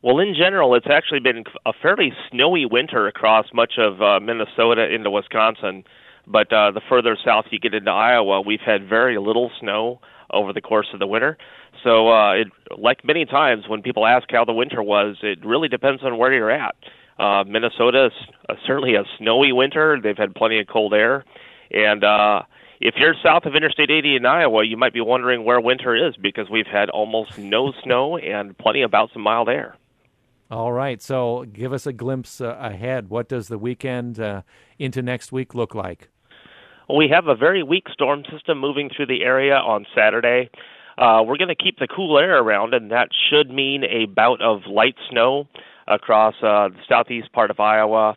Well, 0.00 0.20
in 0.20 0.34
general, 0.34 0.74
it's 0.74 0.86
actually 0.88 1.20
been 1.20 1.44
a 1.66 1.72
fairly 1.82 2.14
snowy 2.30 2.64
winter 2.64 3.06
across 3.06 3.46
much 3.52 3.74
of 3.76 4.00
uh, 4.00 4.20
Minnesota 4.20 4.88
into 4.90 5.10
Wisconsin. 5.10 5.84
But 6.26 6.50
uh, 6.50 6.70
the 6.70 6.80
further 6.88 7.18
south 7.22 7.46
you 7.50 7.58
get 7.58 7.74
into 7.74 7.90
Iowa, 7.90 8.40
we've 8.40 8.60
had 8.64 8.88
very 8.88 9.18
little 9.18 9.50
snow 9.60 10.00
over 10.30 10.54
the 10.54 10.62
course 10.62 10.88
of 10.94 10.98
the 10.98 11.06
winter. 11.06 11.36
So, 11.84 12.10
uh, 12.10 12.32
it, 12.32 12.48
like 12.76 13.04
many 13.04 13.26
times 13.26 13.64
when 13.68 13.82
people 13.82 14.06
ask 14.06 14.30
how 14.30 14.46
the 14.46 14.52
winter 14.54 14.82
was, 14.82 15.16
it 15.22 15.44
really 15.44 15.68
depends 15.68 16.02
on 16.02 16.16
where 16.16 16.32
you're 16.32 16.50
at. 16.50 16.74
Uh, 17.18 17.44
Minnesota 17.44 18.06
is 18.06 18.12
uh, 18.48 18.54
certainly 18.66 18.94
a 18.94 19.04
snowy 19.18 19.52
winter. 19.52 19.98
They've 20.00 20.16
had 20.16 20.34
plenty 20.34 20.60
of 20.60 20.66
cold 20.66 20.94
air, 20.94 21.24
and 21.70 22.04
uh, 22.04 22.42
if 22.80 22.94
you're 22.96 23.14
south 23.22 23.44
of 23.44 23.56
Interstate 23.56 23.90
80 23.90 24.16
in 24.16 24.26
Iowa, 24.26 24.64
you 24.64 24.76
might 24.76 24.92
be 24.92 25.00
wondering 25.00 25.44
where 25.44 25.60
winter 25.60 25.96
is 25.96 26.16
because 26.16 26.48
we've 26.48 26.66
had 26.66 26.90
almost 26.90 27.36
no 27.36 27.72
snow 27.82 28.16
and 28.16 28.56
plenty 28.56 28.82
of 28.82 28.90
bouts 28.90 29.12
of 29.16 29.20
mild 29.20 29.48
air. 29.48 29.76
All 30.50 30.72
right. 30.72 31.02
So 31.02 31.44
give 31.52 31.72
us 31.72 31.86
a 31.86 31.92
glimpse 31.92 32.40
uh, 32.40 32.56
ahead. 32.58 33.10
What 33.10 33.28
does 33.28 33.48
the 33.48 33.58
weekend 33.58 34.18
uh, 34.18 34.42
into 34.78 35.02
next 35.02 35.32
week 35.32 35.54
look 35.54 35.74
like? 35.74 36.08
We 36.88 37.08
have 37.12 37.26
a 37.26 37.34
very 37.34 37.62
weak 37.62 37.86
storm 37.92 38.22
system 38.32 38.58
moving 38.58 38.88
through 38.94 39.06
the 39.06 39.22
area 39.22 39.56
on 39.56 39.84
Saturday. 39.94 40.48
Uh, 40.96 41.22
we're 41.26 41.36
going 41.36 41.48
to 41.48 41.54
keep 41.54 41.78
the 41.78 41.86
cool 41.86 42.18
air 42.18 42.38
around, 42.38 42.72
and 42.74 42.90
that 42.90 43.08
should 43.28 43.50
mean 43.50 43.84
a 43.84 44.06
bout 44.06 44.40
of 44.40 44.62
light 44.66 44.96
snow 45.10 45.46
across 45.88 46.34
uh, 46.42 46.68
the 46.68 46.80
southeast 46.88 47.32
part 47.32 47.50
of 47.50 47.58
Iowa. 47.58 48.16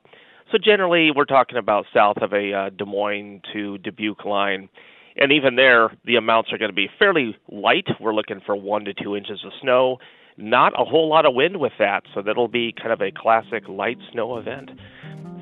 So 0.52 0.58
generally, 0.64 1.12
we're 1.16 1.26
talking 1.26 1.58
about 1.58 1.86
south 1.94 2.18
of 2.22 2.34
a 2.34 2.54
uh, 2.54 2.70
Des 2.70 2.86
Moines 2.86 3.42
to 3.54 3.78
Dubuque 3.78 4.26
line. 4.26 4.70
And 5.16 5.32
even 5.32 5.56
there, 5.56 5.92
the 6.06 6.16
amounts 6.16 6.52
are 6.54 6.58
going 6.58 6.72
to 6.72 6.76
be 6.76 6.90
fairly 7.00 7.38
light. 7.50 7.88
We're 8.00 8.14
looking 8.14 8.42
for 8.46 8.56
one 8.56 8.86
to 8.86 8.94
two 8.94 9.16
inches 9.16 9.44
of 9.46 9.52
snow 9.62 9.98
not 10.38 10.74
a 10.80 10.84
whole 10.84 11.10
lot 11.10 11.26
of 11.26 11.34
wind 11.34 11.60
with 11.60 11.74
that, 11.80 12.04
so 12.14 12.22
that'll 12.22 12.48
be 12.48 12.74
kind 12.74 12.92
of 12.92 13.02
a 13.02 13.12
classic 13.12 13.68
light 13.68 13.98
snow 14.12 14.38
event 14.38 14.72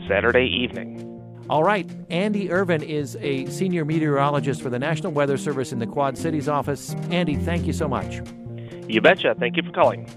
Saturday 0.07 0.45
evening. 0.45 1.05
All 1.49 1.63
right, 1.63 1.89
Andy 2.09 2.51
Ervin 2.51 2.83
is 2.83 3.17
a 3.21 3.45
senior 3.47 3.83
meteorologist 3.83 4.61
for 4.61 4.69
the 4.69 4.77
National 4.77 5.11
Weather 5.11 5.37
Service 5.37 5.71
in 5.71 5.79
the 5.79 5.87
Quad 5.87 6.17
Cities 6.17 6.47
office. 6.47 6.93
Andy, 7.09 7.35
thank 7.35 7.65
you 7.65 7.73
so 7.73 7.87
much. 7.87 8.21
You 8.87 9.01
betcha. 9.01 9.35
Thank 9.39 9.57
you 9.57 9.63
for 9.63 9.71
calling. 9.71 10.07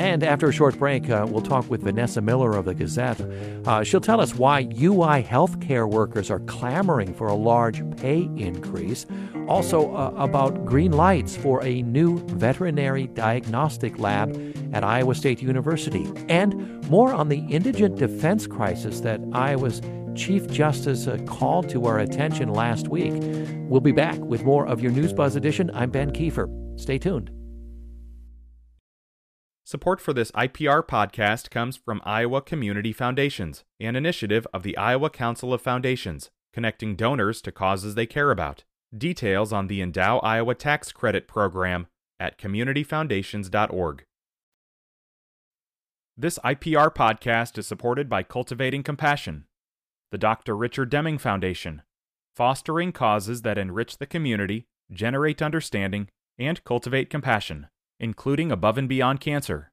And 0.00 0.24
after 0.24 0.48
a 0.48 0.52
short 0.52 0.78
break, 0.78 1.10
uh, 1.10 1.26
we'll 1.28 1.42
talk 1.42 1.68
with 1.68 1.82
Vanessa 1.82 2.20
Miller 2.22 2.56
of 2.56 2.64
the 2.64 2.74
Gazette. 2.74 3.20
Uh, 3.66 3.84
she'll 3.84 4.00
tell 4.00 4.20
us 4.20 4.34
why 4.34 4.60
UI 4.80 5.22
healthcare 5.22 5.88
workers 5.88 6.30
are 6.30 6.40
clamoring 6.40 7.12
for 7.12 7.28
a 7.28 7.34
large 7.34 7.82
pay 7.98 8.22
increase. 8.36 9.04
Also, 9.46 9.94
uh, 9.94 10.12
about 10.16 10.64
green 10.64 10.92
lights 10.92 11.36
for 11.36 11.62
a 11.64 11.82
new 11.82 12.18
veterinary 12.28 13.08
diagnostic 13.08 13.98
lab 13.98 14.34
at 14.72 14.84
Iowa 14.84 15.14
State 15.14 15.42
University. 15.42 16.08
And 16.28 16.82
more 16.88 17.12
on 17.12 17.28
the 17.28 17.40
indigent 17.50 17.96
defense 17.96 18.46
crisis 18.46 19.00
that 19.00 19.20
Iowa's 19.32 19.82
Chief 20.14 20.48
Justice 20.48 21.06
uh, 21.06 21.18
called 21.26 21.68
to 21.70 21.84
our 21.86 21.98
attention 21.98 22.48
last 22.48 22.88
week. 22.88 23.12
We'll 23.68 23.80
be 23.80 23.92
back 23.92 24.18
with 24.18 24.44
more 24.44 24.66
of 24.66 24.80
your 24.80 24.92
News 24.92 25.12
Buzz 25.12 25.36
edition. 25.36 25.70
I'm 25.74 25.90
Ben 25.90 26.10
Kiefer. 26.10 26.48
Stay 26.80 26.98
tuned. 26.98 27.30
Support 29.70 30.00
for 30.00 30.12
this 30.12 30.32
IPR 30.32 30.84
podcast 30.84 31.48
comes 31.48 31.76
from 31.76 32.02
Iowa 32.04 32.42
Community 32.42 32.92
Foundations, 32.92 33.62
an 33.78 33.94
initiative 33.94 34.44
of 34.52 34.64
the 34.64 34.76
Iowa 34.76 35.10
Council 35.10 35.54
of 35.54 35.62
Foundations, 35.62 36.28
connecting 36.52 36.96
donors 36.96 37.40
to 37.42 37.52
causes 37.52 37.94
they 37.94 38.04
care 38.04 38.32
about. 38.32 38.64
Details 38.92 39.52
on 39.52 39.68
the 39.68 39.80
Endow 39.80 40.18
Iowa 40.24 40.56
Tax 40.56 40.90
Credit 40.90 41.28
Program 41.28 41.86
at 42.18 42.36
communityfoundations.org. 42.36 44.02
This 46.16 46.40
IPR 46.44 46.92
podcast 46.92 47.56
is 47.56 47.68
supported 47.68 48.08
by 48.08 48.24
Cultivating 48.24 48.82
Compassion, 48.82 49.44
the 50.10 50.18
Dr. 50.18 50.56
Richard 50.56 50.90
Deming 50.90 51.16
Foundation, 51.16 51.82
fostering 52.34 52.90
causes 52.90 53.42
that 53.42 53.56
enrich 53.56 53.98
the 53.98 54.06
community, 54.06 54.66
generate 54.92 55.40
understanding, 55.40 56.08
and 56.40 56.64
cultivate 56.64 57.08
compassion 57.08 57.68
including 58.00 58.50
Above 58.50 58.78
and 58.78 58.88
Beyond 58.88 59.20
Cancer. 59.20 59.70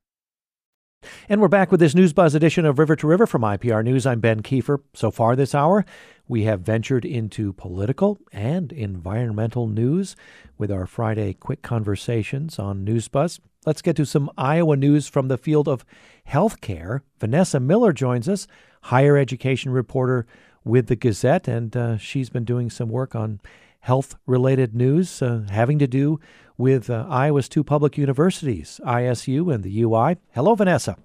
And 1.29 1.41
we're 1.41 1.47
back 1.47 1.71
with 1.71 1.79
this 1.79 1.95
News 1.95 2.11
Buzz 2.11 2.35
edition 2.35 2.65
of 2.65 2.79
River 2.79 2.95
to 2.95 3.07
River 3.07 3.27
from 3.27 3.43
IPR 3.43 3.83
News. 3.83 4.05
I'm 4.05 4.19
Ben 4.19 4.41
Kiefer. 4.41 4.81
So 4.93 5.11
far 5.11 5.35
this 5.35 5.53
hour, 5.53 5.85
we 6.27 6.43
have 6.43 6.61
ventured 6.61 7.05
into 7.05 7.53
political 7.53 8.17
and 8.33 8.71
environmental 8.71 9.67
news 9.67 10.15
with 10.57 10.71
our 10.71 10.87
Friday 10.87 11.33
quick 11.33 11.61
conversations 11.61 12.59
on 12.59 12.83
News 12.83 13.07
Buzz. 13.07 13.39
Let's 13.65 13.81
get 13.81 13.95
to 13.97 14.05
some 14.05 14.31
Iowa 14.37 14.75
news 14.75 15.07
from 15.07 15.27
the 15.27 15.37
field 15.37 15.67
of 15.67 15.85
healthcare. 16.27 17.01
Vanessa 17.19 17.59
Miller 17.59 17.93
joins 17.93 18.27
us, 18.27 18.47
higher 18.83 19.17
education 19.17 19.71
reporter 19.71 20.25
with 20.63 20.87
the 20.87 20.95
Gazette, 20.95 21.47
and 21.47 21.75
uh, 21.77 21.97
she's 21.97 22.29
been 22.29 22.43
doing 22.43 22.69
some 22.69 22.89
work 22.89 23.15
on 23.15 23.39
health 23.81 24.15
related 24.25 24.75
news 24.75 25.21
uh, 25.21 25.43
having 25.49 25.79
to 25.79 25.87
do 25.87 26.19
with 26.57 26.89
uh, 26.89 27.05
Iowa's 27.09 27.47
two 27.47 27.63
public 27.63 27.97
universities, 27.97 28.81
ISU 28.85 29.53
and 29.53 29.63
the 29.63 29.81
UI. 29.81 30.17
Hello, 30.31 30.55
Vanessa. 30.55 30.97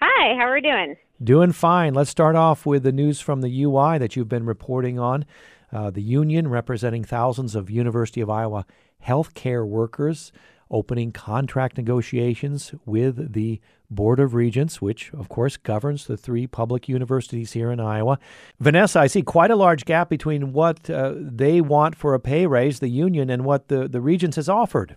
Hi, 0.00 0.34
how 0.34 0.48
are 0.48 0.54
we 0.54 0.60
doing? 0.60 0.96
Doing 1.22 1.52
fine. 1.52 1.94
Let's 1.94 2.10
start 2.10 2.36
off 2.36 2.66
with 2.66 2.82
the 2.82 2.92
news 2.92 3.20
from 3.20 3.42
the 3.42 3.62
UI 3.62 3.98
that 3.98 4.16
you've 4.16 4.28
been 4.28 4.46
reporting 4.46 4.98
on. 4.98 5.24
Uh, 5.72 5.90
the 5.90 6.02
union 6.02 6.48
representing 6.48 7.04
thousands 7.04 7.54
of 7.54 7.70
University 7.70 8.20
of 8.20 8.28
Iowa 8.28 8.66
healthcare 9.06 9.66
workers 9.66 10.32
opening 10.72 11.12
contract 11.12 11.76
negotiations 11.76 12.74
with 12.84 13.32
the 13.34 13.60
Board 13.90 14.18
of 14.18 14.34
Regents, 14.34 14.80
which 14.80 15.12
of 15.12 15.28
course 15.28 15.56
governs 15.56 16.06
the 16.06 16.16
three 16.16 16.46
public 16.46 16.88
universities 16.88 17.52
here 17.52 17.70
in 17.70 17.78
Iowa. 17.78 18.18
Vanessa, 18.58 19.00
I 19.00 19.06
see 19.06 19.22
quite 19.22 19.50
a 19.50 19.56
large 19.56 19.84
gap 19.84 20.08
between 20.08 20.52
what 20.52 20.88
uh, 20.88 21.12
they 21.16 21.60
want 21.60 21.94
for 21.94 22.14
a 22.14 22.20
pay 22.20 22.46
raise, 22.46 22.80
the 22.80 22.88
union, 22.88 23.28
and 23.30 23.44
what 23.44 23.68
the, 23.68 23.86
the 23.86 24.00
Regents 24.00 24.36
has 24.36 24.48
offered. 24.48 24.96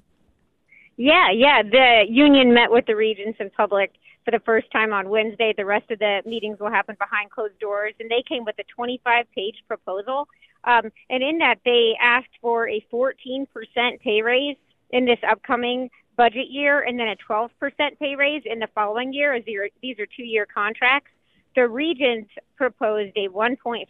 Yeah, 0.98 1.30
yeah. 1.32 1.62
The 1.62 2.06
union 2.10 2.54
met 2.54 2.72
with 2.72 2.86
the 2.86 2.96
Regents 2.96 3.38
in 3.42 3.50
public 3.50 3.92
for 4.24 4.32
the 4.32 4.40
first 4.40 4.72
time 4.72 4.94
on 4.94 5.10
Wednesday. 5.10 5.54
The 5.56 5.66
rest 5.66 5.92
of 5.92 6.00
the 6.00 6.22
meetings 6.26 6.60
will 6.60 6.72
happen 6.72 6.96
behind 6.98 7.32
closed 7.32 7.60
doors, 7.60 7.94
and 8.00 8.10
they 8.10 8.24
came 8.28 8.46
with 8.46 8.56
a 8.60 8.64
25 8.74 9.26
page 9.36 9.56
proposal. 9.68 10.28
Um, 10.64 10.92
and 11.10 11.22
in 11.22 11.40
that, 11.40 11.60
they 11.66 11.96
asked 12.02 12.30
for 12.42 12.68
a 12.70 12.84
14% 12.92 13.46
pay 14.02 14.22
raise 14.22 14.56
in 14.92 15.06
this 15.06 15.20
upcoming 15.30 15.90
budget 16.18 16.48
year 16.50 16.82
and 16.82 17.00
then 17.00 17.08
a 17.08 17.16
12% 17.30 17.50
pay 18.00 18.16
raise 18.16 18.44
in 18.46 18.60
the 18.60 18.68
following 18.74 19.14
year 19.14 19.40
these 19.82 20.00
are 20.00 20.08
two 20.16 20.24
year 20.24 20.46
contracts. 20.46 21.12
The 21.56 21.68
Regents 21.68 22.30
proposed 22.58 23.14
a 23.16 23.30
1.5% 23.30 23.86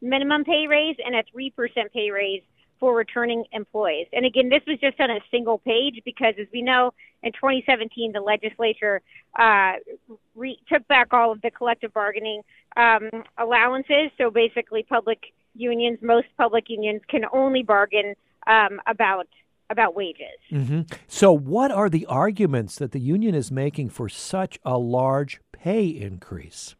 minimum 0.00 0.44
pay 0.44 0.66
raise 0.68 0.96
and 1.04 1.14
a 1.14 1.22
3% 1.34 1.52
pay 1.92 2.10
raise 2.10 2.42
for 2.80 2.94
returning 2.94 3.44
employees. 3.52 4.06
And 4.12 4.24
again, 4.24 4.48
this 4.48 4.62
was 4.66 4.78
just 4.78 5.00
on 5.00 5.10
a 5.10 5.18
single 5.30 5.58
page 5.58 6.00
because, 6.04 6.34
as 6.40 6.46
we 6.52 6.62
know, 6.62 6.94
in 7.22 7.32
2017, 7.32 8.12
the 8.12 8.20
legislature 8.20 9.02
uh, 9.38 9.72
re- 10.36 10.60
took 10.72 10.86
back 10.86 11.12
all 11.12 11.32
of 11.32 11.42
the 11.42 11.50
collective 11.50 11.92
bargaining 11.92 12.42
um, 12.76 13.10
allowances. 13.36 14.10
So 14.16 14.30
basically, 14.30 14.84
public 14.84 15.32
unions, 15.54 15.98
most 16.02 16.28
public 16.36 16.66
unions, 16.68 17.02
can 17.08 17.24
only 17.32 17.62
bargain 17.62 18.14
um, 18.46 18.80
about 18.86 19.26
about 19.70 19.94
wages. 19.94 20.38
Mm-hmm. 20.50 20.82
So, 21.06 21.32
what 21.32 21.70
are 21.70 21.88
the 21.88 22.06
arguments 22.06 22.76
that 22.76 22.92
the 22.92 23.00
union 23.00 23.34
is 23.34 23.50
making 23.50 23.90
for 23.90 24.08
such 24.08 24.58
a 24.64 24.78
large 24.78 25.40
pay 25.52 25.86
increase? 25.86 26.74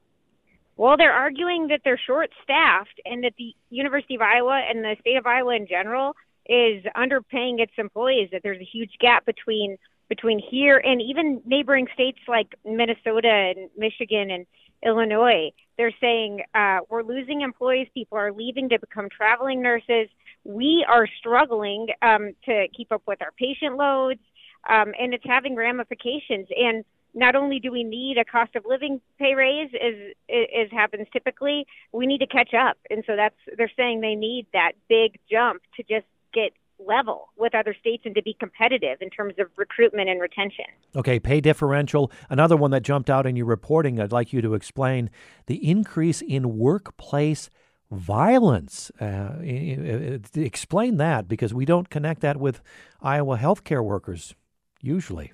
Well, 0.76 0.96
they're 0.96 1.12
arguing 1.12 1.68
that 1.68 1.80
they're 1.84 2.00
short 2.06 2.30
staffed 2.42 3.00
and 3.04 3.24
that 3.24 3.32
the 3.36 3.54
University 3.68 4.14
of 4.14 4.22
Iowa 4.22 4.62
and 4.68 4.84
the 4.84 4.96
state 5.00 5.16
of 5.16 5.26
Iowa 5.26 5.56
in 5.56 5.66
general 5.66 6.14
is 6.46 6.84
underpaying 6.96 7.60
its 7.60 7.72
employees, 7.76 8.28
that 8.32 8.42
there's 8.42 8.60
a 8.60 8.68
huge 8.72 8.92
gap 9.00 9.26
between 9.26 9.76
between 10.08 10.38
here 10.38 10.78
and 10.78 11.02
even 11.02 11.42
neighboring 11.44 11.86
states 11.92 12.18
like 12.26 12.54
Minnesota 12.64 13.28
and 13.28 13.68
Michigan 13.76 14.30
and 14.30 14.46
Illinois. 14.84 15.50
They're 15.76 15.94
saying 16.00 16.42
uh, 16.54 16.78
we're 16.88 17.02
losing 17.02 17.42
employees. 17.42 17.88
People 17.94 18.18
are 18.18 18.32
leaving 18.32 18.68
to 18.70 18.78
become 18.78 19.08
traveling 19.08 19.62
nurses. 19.62 20.08
We 20.44 20.84
are 20.88 21.06
struggling 21.18 21.88
um, 22.02 22.32
to 22.46 22.66
keep 22.76 22.92
up 22.92 23.02
with 23.06 23.20
our 23.22 23.32
patient 23.32 23.76
loads, 23.76 24.20
um, 24.68 24.92
and 24.98 25.14
it's 25.14 25.24
having 25.26 25.54
ramifications. 25.56 26.48
And 26.56 26.84
not 27.14 27.34
only 27.34 27.58
do 27.58 27.72
we 27.72 27.84
need 27.84 28.18
a 28.18 28.24
cost 28.24 28.54
of 28.54 28.64
living 28.66 29.00
pay 29.18 29.34
raise 29.34 29.70
as 29.74 29.94
as 30.30 30.70
happens 30.70 31.06
typically, 31.12 31.66
we 31.92 32.06
need 32.06 32.18
to 32.18 32.26
catch 32.26 32.54
up. 32.54 32.76
And 32.90 33.02
so 33.06 33.16
that's 33.16 33.36
they're 33.56 33.72
saying 33.76 34.00
they 34.00 34.14
need 34.14 34.46
that 34.52 34.72
big 34.88 35.18
jump 35.30 35.62
to 35.76 35.82
just 35.82 36.06
get 36.32 36.52
level 36.84 37.28
with 37.36 37.54
other 37.54 37.74
states 37.78 38.02
and 38.06 38.14
to 38.14 38.22
be 38.22 38.34
competitive 38.38 38.98
in 39.00 39.10
terms 39.10 39.34
of 39.38 39.48
recruitment 39.56 40.08
and 40.08 40.20
retention. 40.20 40.64
Okay, 40.96 41.18
pay 41.18 41.40
differential. 41.40 42.10
Another 42.30 42.56
one 42.56 42.70
that 42.70 42.82
jumped 42.82 43.10
out 43.10 43.26
in 43.26 43.36
your 43.36 43.46
reporting, 43.46 44.00
I'd 44.00 44.12
like 44.12 44.32
you 44.32 44.40
to 44.42 44.54
explain 44.54 45.10
the 45.46 45.68
increase 45.68 46.22
in 46.22 46.58
workplace 46.58 47.50
violence. 47.90 48.90
Uh, 49.00 49.36
explain 50.34 50.96
that 50.98 51.28
because 51.28 51.54
we 51.54 51.64
don't 51.64 51.88
connect 51.90 52.20
that 52.20 52.36
with 52.36 52.60
Iowa 53.00 53.38
healthcare 53.38 53.84
workers 53.84 54.34
usually. 54.80 55.32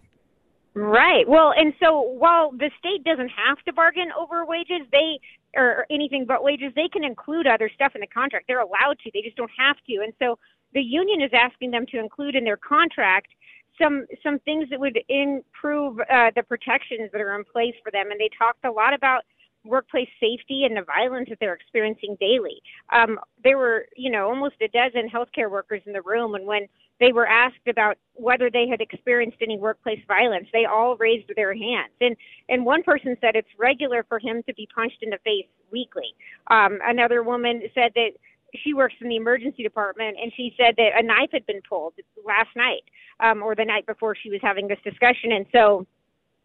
Right. 0.74 1.28
Well, 1.28 1.52
and 1.56 1.72
so 1.78 2.00
while 2.00 2.50
the 2.50 2.70
state 2.78 3.04
doesn't 3.04 3.30
have 3.30 3.58
to 3.64 3.72
bargain 3.72 4.08
over 4.18 4.44
wages, 4.44 4.80
they 4.90 5.20
or 5.56 5.86
anything 5.88 6.24
but 6.26 6.42
wages, 6.42 6.72
they 6.74 6.88
can 6.92 7.04
include 7.04 7.46
other 7.46 7.70
stuff 7.72 7.92
in 7.94 8.00
the 8.00 8.08
contract. 8.08 8.46
They're 8.48 8.60
allowed 8.60 8.98
to. 9.04 9.10
They 9.14 9.22
just 9.22 9.36
don't 9.36 9.50
have 9.56 9.76
to. 9.86 10.02
And 10.02 10.12
so 10.18 10.38
the 10.74 10.82
union 10.82 11.22
is 11.22 11.30
asking 11.32 11.70
them 11.70 11.86
to 11.86 11.98
include 11.98 12.34
in 12.34 12.44
their 12.44 12.56
contract 12.56 13.28
some 13.80 14.06
some 14.22 14.38
things 14.40 14.68
that 14.70 14.78
would 14.78 14.98
improve 15.08 15.98
uh, 16.00 16.30
the 16.36 16.42
protections 16.42 17.10
that 17.12 17.20
are 17.20 17.34
in 17.36 17.44
place 17.44 17.74
for 17.82 17.90
them. 17.90 18.10
And 18.10 18.20
they 18.20 18.30
talked 18.38 18.64
a 18.64 18.70
lot 18.70 18.94
about 18.94 19.22
workplace 19.64 20.08
safety 20.20 20.64
and 20.64 20.76
the 20.76 20.82
violence 20.82 21.28
that 21.30 21.38
they're 21.40 21.54
experiencing 21.54 22.16
daily. 22.20 22.60
Um, 22.92 23.18
there 23.42 23.56
were, 23.56 23.86
you 23.96 24.10
know, 24.10 24.28
almost 24.28 24.56
a 24.60 24.68
dozen 24.68 25.08
healthcare 25.08 25.50
workers 25.50 25.80
in 25.86 25.94
the 25.94 26.02
room, 26.02 26.34
and 26.34 26.46
when 26.46 26.66
they 27.00 27.12
were 27.12 27.26
asked 27.26 27.66
about 27.66 27.96
whether 28.12 28.50
they 28.50 28.68
had 28.68 28.80
experienced 28.80 29.38
any 29.40 29.58
workplace 29.58 30.00
violence, 30.06 30.46
they 30.52 30.64
all 30.64 30.96
raised 30.96 31.30
their 31.34 31.54
hands. 31.54 31.92
And 32.00 32.16
and 32.48 32.64
one 32.64 32.82
person 32.82 33.16
said 33.20 33.34
it's 33.34 33.48
regular 33.58 34.04
for 34.08 34.18
him 34.18 34.42
to 34.46 34.54
be 34.54 34.68
punched 34.74 35.02
in 35.02 35.10
the 35.10 35.18
face 35.24 35.46
weekly. 35.72 36.14
Um, 36.48 36.78
another 36.84 37.22
woman 37.22 37.62
said 37.74 37.92
that 37.94 38.10
she 38.62 38.74
works 38.74 38.94
in 39.00 39.08
the 39.08 39.16
emergency 39.16 39.62
department, 39.62 40.16
and 40.20 40.32
she 40.36 40.54
said 40.56 40.74
that 40.76 40.90
a 40.98 41.02
knife 41.02 41.30
had 41.32 41.46
been 41.46 41.60
pulled 41.68 41.94
last 42.24 42.50
night 42.56 42.82
um, 43.20 43.42
or 43.42 43.54
the 43.54 43.64
night 43.64 43.86
before 43.86 44.14
she 44.14 44.30
was 44.30 44.40
having 44.42 44.68
this 44.68 44.78
discussion, 44.84 45.32
and 45.32 45.46
so 45.52 45.86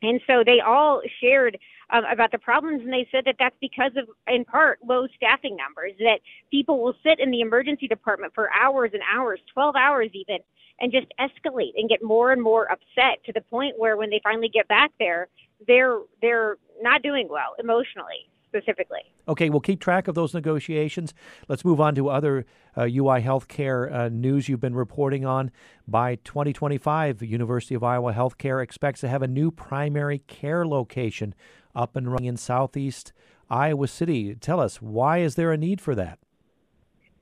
and 0.02 0.22
so 0.28 0.44
they 0.46 0.62
all 0.66 1.02
shared 1.20 1.58
um, 1.90 2.04
about 2.12 2.32
the 2.32 2.38
problems, 2.38 2.82
and 2.82 2.94
they 2.94 3.08
said 3.12 3.26
that 3.26 3.36
that's 3.38 3.56
because 3.60 3.92
of, 3.98 4.08
in 4.34 4.46
part, 4.46 4.80
low 4.88 5.08
staffing 5.16 5.58
numbers. 5.58 5.92
That 6.00 6.20
people 6.52 6.82
will 6.82 6.94
sit 7.04 7.20
in 7.20 7.32
the 7.32 7.42
emergency 7.42 7.88
department 7.88 8.34
for 8.34 8.50
hours 8.54 8.92
and 8.94 9.02
hours, 9.14 9.40
12 9.54 9.76
hours 9.76 10.10
even, 10.14 10.38
and 10.80 10.92
just 10.92 11.08
escalate 11.20 11.74
and 11.76 11.90
get 11.90 12.02
more 12.02 12.32
and 12.32 12.42
more 12.42 12.72
upset 12.72 13.24
to 13.26 13.34
the 13.34 13.42
point 13.42 13.78
where 13.78 13.98
when 13.98 14.10
they 14.10 14.22
finally 14.24 14.50
get 14.50 14.68
back 14.68 14.92
there, 15.00 15.28
they're 15.68 16.00
they're 16.22 16.56
not 16.82 17.02
doing 17.04 17.28
well 17.30 17.56
emotionally 17.60 18.30
specifically. 18.50 19.00
Okay, 19.28 19.50
we'll 19.50 19.60
keep 19.60 19.80
track 19.80 20.08
of 20.08 20.16
those 20.16 20.34
negotiations. 20.34 21.14
Let's 21.48 21.64
move 21.64 21.80
on 21.80 21.96
to 21.96 22.10
other 22.10 22.46
uh, 22.76 22.84
UI 22.84 23.22
healthcare 23.22 23.92
uh, 23.94 24.10
news 24.10 24.50
you've 24.50 24.60
been 24.60 24.76
reporting 24.76 25.26
on. 25.26 25.52
By 25.88 26.16
2025, 26.16 27.20
the 27.20 27.28
University 27.28 27.76
of 27.76 27.84
Iowa 27.84 28.14
Healthcare 28.14 28.62
expects 28.62 29.02
to 29.02 29.08
have 29.08 29.22
a 29.22 29.28
new 29.28 29.52
primary 29.52 30.20
care 30.28 30.68
location 30.68 31.34
up 31.76 31.96
and 31.96 32.12
running 32.12 32.26
in 32.26 32.38
southeast 32.38 33.14
Iowa 33.50 33.88
City. 33.88 34.36
Tell 34.36 34.60
us, 34.60 34.82
why 34.82 35.20
is 35.20 35.36
there 35.36 35.52
a 35.52 35.58
need 35.58 35.82
for 35.82 35.96
that? 35.96 36.20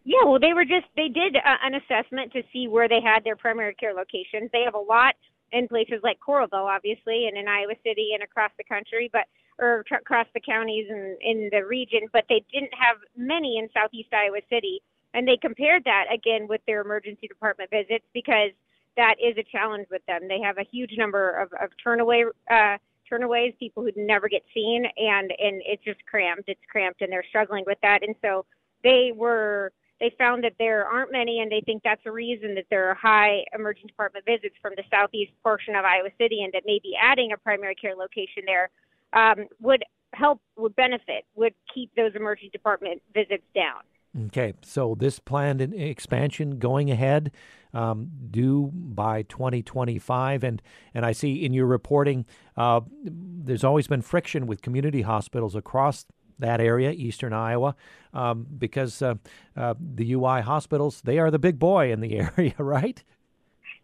Yeah, 0.03 0.23
well, 0.25 0.39
they 0.39 0.53
were 0.53 0.63
just, 0.63 0.87
they 0.95 1.09
did 1.09 1.35
uh, 1.35 1.57
an 1.63 1.75
assessment 1.75 2.31
to 2.31 2.41
see 2.53 2.67
where 2.67 2.87
they 2.87 3.01
had 3.03 3.25
their 3.25 3.35
primary 3.35 3.75
care 3.75 3.93
locations. 3.93 4.49
They 4.53 4.63
have 4.63 4.73
a 4.73 4.79
lot 4.79 5.15
in 5.51 5.67
places 5.67 5.99
like 6.03 6.17
Coralville, 6.25 6.67
obviously, 6.67 7.27
and 7.27 7.37
in 7.37 7.47
Iowa 7.47 7.73
City 7.83 8.11
and 8.13 8.23
across 8.23 8.51
the 8.57 8.63
country, 8.63 9.09
but 9.11 9.27
or 9.59 9.83
across 9.91 10.27
the 10.33 10.39
counties 10.39 10.87
and 10.89 11.17
in 11.21 11.49
the 11.51 11.65
region, 11.65 12.01
but 12.13 12.25
they 12.29 12.43
didn't 12.51 12.73
have 12.73 12.97
many 13.15 13.57
in 13.57 13.69
Southeast 13.73 14.09
Iowa 14.13 14.39
City. 14.49 14.81
And 15.13 15.27
they 15.27 15.37
compared 15.37 15.83
that 15.85 16.05
again 16.13 16.47
with 16.47 16.61
their 16.67 16.81
emergency 16.81 17.27
department 17.27 17.71
visits 17.71 18.05
because 18.13 18.51
that 18.97 19.15
is 19.23 19.37
a 19.37 19.43
challenge 19.43 19.87
with 19.89 20.05
them. 20.05 20.27
They 20.27 20.39
have 20.41 20.57
a 20.57 20.63
huge 20.69 20.93
number 20.97 21.31
of, 21.31 21.53
of 21.53 21.69
turnaway 21.83 22.25
uh, 22.51 22.77
turnaways, 23.09 23.57
people 23.57 23.83
who 23.83 23.91
never 23.95 24.27
get 24.27 24.43
seen, 24.53 24.85
and 24.97 25.31
and 25.39 25.61
it's 25.65 25.83
just 25.83 26.05
cramped. 26.05 26.49
It's 26.49 26.59
cramped, 26.69 27.01
and 27.01 27.11
they're 27.11 27.25
struggling 27.29 27.63
with 27.65 27.77
that. 27.81 28.03
And 28.03 28.15
so 28.21 28.45
they 28.83 29.11
were 29.15 29.71
they 29.99 30.13
found 30.17 30.43
that 30.43 30.53
there 30.59 30.85
aren't 30.85 31.11
many, 31.11 31.39
and 31.39 31.51
they 31.51 31.61
think 31.61 31.83
that's 31.83 32.01
a 32.05 32.11
reason 32.11 32.53
that 32.55 32.65
there 32.69 32.89
are 32.89 32.93
high 32.95 33.43
emergency 33.53 33.87
department 33.87 34.25
visits 34.25 34.55
from 34.61 34.73
the 34.75 34.83
southeast 34.91 35.31
portion 35.41 35.75
of 35.75 35.85
Iowa 35.85 36.09
City, 36.19 36.43
and 36.43 36.53
that 36.53 36.63
maybe 36.65 36.93
adding 37.01 37.31
a 37.31 37.37
primary 37.37 37.75
care 37.75 37.95
location 37.95 38.43
there 38.45 38.69
um, 39.13 39.47
would 39.59 39.83
help, 40.13 40.41
would 40.57 40.75
benefit, 40.75 41.25
would 41.35 41.53
keep 41.73 41.91
those 41.95 42.11
emergency 42.15 42.49
department 42.49 43.01
visits 43.13 43.43
down. 43.53 43.81
Okay, 44.27 44.53
so 44.63 44.95
this 44.97 45.19
planned 45.19 45.61
expansion 45.61 46.57
going 46.57 46.89
ahead, 46.89 47.31
um, 47.73 48.09
due 48.31 48.71
by 48.73 49.21
2025, 49.23 50.43
and 50.43 50.61
and 50.93 51.05
I 51.05 51.11
see 51.11 51.45
in 51.45 51.53
your 51.53 51.67
reporting, 51.67 52.25
uh, 52.55 52.81
there's 53.03 53.63
always 53.63 53.87
been 53.87 54.01
friction 54.01 54.47
with 54.47 54.63
community 54.63 55.03
hospitals 55.03 55.55
across 55.55 56.05
that 56.39 56.59
area, 56.59 56.91
eastern 56.91 57.33
Iowa, 57.33 57.75
um, 58.13 58.47
because 58.57 59.01
uh, 59.01 59.15
uh, 59.55 59.75
the 59.79 60.13
UI 60.13 60.41
hospitals 60.41 61.01
they 61.01 61.19
are 61.19 61.29
the 61.29 61.39
big 61.39 61.59
boy 61.59 61.91
in 61.91 61.99
the 61.99 62.17
area, 62.37 62.55
right? 62.57 63.03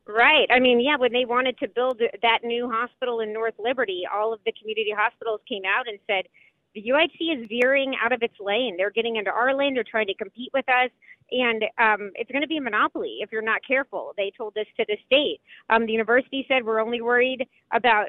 Right. 0.05 0.47
I 0.51 0.59
mean, 0.59 0.81
yeah, 0.81 0.97
when 0.97 1.13
they 1.13 1.23
wanted 1.23 1.57
to 1.59 1.67
build 1.69 2.01
that 2.21 2.39
new 2.43 2.69
hospital 2.69 3.21
in 3.21 3.31
North 3.31 3.53
Liberty, 3.57 4.03
all 4.13 4.33
of 4.33 4.41
the 4.45 4.51
community 4.59 4.93
hospitals 4.95 5.39
came 5.47 5.63
out 5.65 5.87
and 5.87 5.97
said 6.07 6.25
the 6.75 6.81
UIC 6.81 7.43
is 7.43 7.47
veering 7.47 7.93
out 8.03 8.11
of 8.11 8.21
its 8.21 8.33
lane. 8.39 8.75
They're 8.77 8.91
getting 8.91 9.15
into 9.15 9.31
our 9.31 9.55
lane. 9.55 9.75
They're 9.75 9.85
trying 9.89 10.07
to 10.07 10.13
compete 10.15 10.49
with 10.53 10.67
us, 10.67 10.89
and 11.31 11.63
um, 11.77 12.11
it's 12.15 12.31
going 12.31 12.41
to 12.41 12.47
be 12.47 12.57
a 12.57 12.61
monopoly 12.61 13.19
if 13.21 13.31
you're 13.31 13.41
not 13.41 13.61
careful. 13.65 14.13
They 14.17 14.31
told 14.35 14.55
this 14.55 14.67
to 14.77 14.85
the 14.87 14.97
state. 15.05 15.39
Um, 15.69 15.85
the 15.85 15.93
university 15.93 16.45
said 16.49 16.65
we're 16.65 16.81
only 16.81 17.01
worried 17.01 17.47
about 17.71 18.07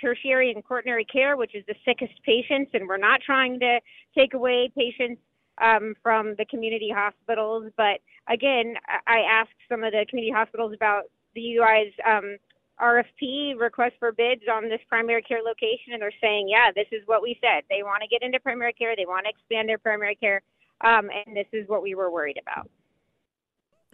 tertiary 0.00 0.50
and 0.52 0.64
quaternary 0.64 1.04
care, 1.04 1.36
which 1.36 1.54
is 1.54 1.64
the 1.68 1.74
sickest 1.84 2.20
patients, 2.24 2.72
and 2.74 2.88
we're 2.88 2.96
not 2.96 3.20
trying 3.24 3.60
to 3.60 3.80
take 4.16 4.34
away 4.34 4.70
patients 4.76 5.20
um, 5.62 5.94
from 6.02 6.34
the 6.38 6.44
community 6.46 6.90
hospitals. 6.94 7.70
But 7.76 8.00
again, 8.28 8.74
I 9.06 9.20
asked 9.30 9.50
some 9.68 9.84
of 9.84 9.92
the 9.92 10.06
community 10.08 10.32
hospitals 10.34 10.72
about 10.74 11.04
the 11.34 11.40
UI's 11.40 11.92
um, 12.06 12.36
RFP 12.80 13.58
request 13.58 13.94
for 13.98 14.12
bids 14.12 14.42
on 14.50 14.68
this 14.68 14.80
primary 14.88 15.22
care 15.22 15.40
location, 15.44 15.92
and 15.92 16.02
they're 16.02 16.12
saying, 16.20 16.48
yeah, 16.48 16.70
this 16.74 16.86
is 16.92 17.02
what 17.06 17.22
we 17.22 17.38
said. 17.40 17.64
They 17.68 17.82
want 17.82 18.02
to 18.02 18.08
get 18.08 18.22
into 18.22 18.40
primary 18.40 18.72
care, 18.72 18.94
they 18.96 19.06
want 19.06 19.26
to 19.26 19.30
expand 19.30 19.68
their 19.68 19.78
primary 19.78 20.16
care, 20.16 20.42
um, 20.80 21.08
and 21.10 21.36
this 21.36 21.46
is 21.52 21.68
what 21.68 21.82
we 21.82 21.94
were 21.94 22.10
worried 22.10 22.38
about. 22.40 22.70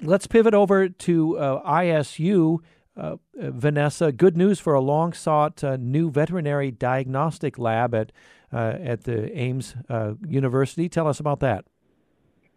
Let's 0.02 0.26
pivot 0.26 0.54
over 0.54 0.88
to 0.88 1.38
uh, 1.38 1.70
ISU. 1.70 2.58
Uh, 2.96 3.16
uh, 3.38 3.50
Vanessa, 3.50 4.10
good 4.10 4.36
news 4.36 4.58
for 4.58 4.72
a 4.72 4.80
long 4.80 5.12
sought 5.12 5.62
uh, 5.62 5.76
new 5.76 6.10
veterinary 6.10 6.70
diagnostic 6.70 7.58
lab 7.58 7.94
at 7.94 8.10
uh, 8.52 8.74
at 8.80 9.04
the 9.04 9.36
Ames 9.36 9.74
uh, 9.88 10.14
University. 10.26 10.88
Tell 10.88 11.06
us 11.08 11.20
about 11.20 11.40
that. 11.40 11.66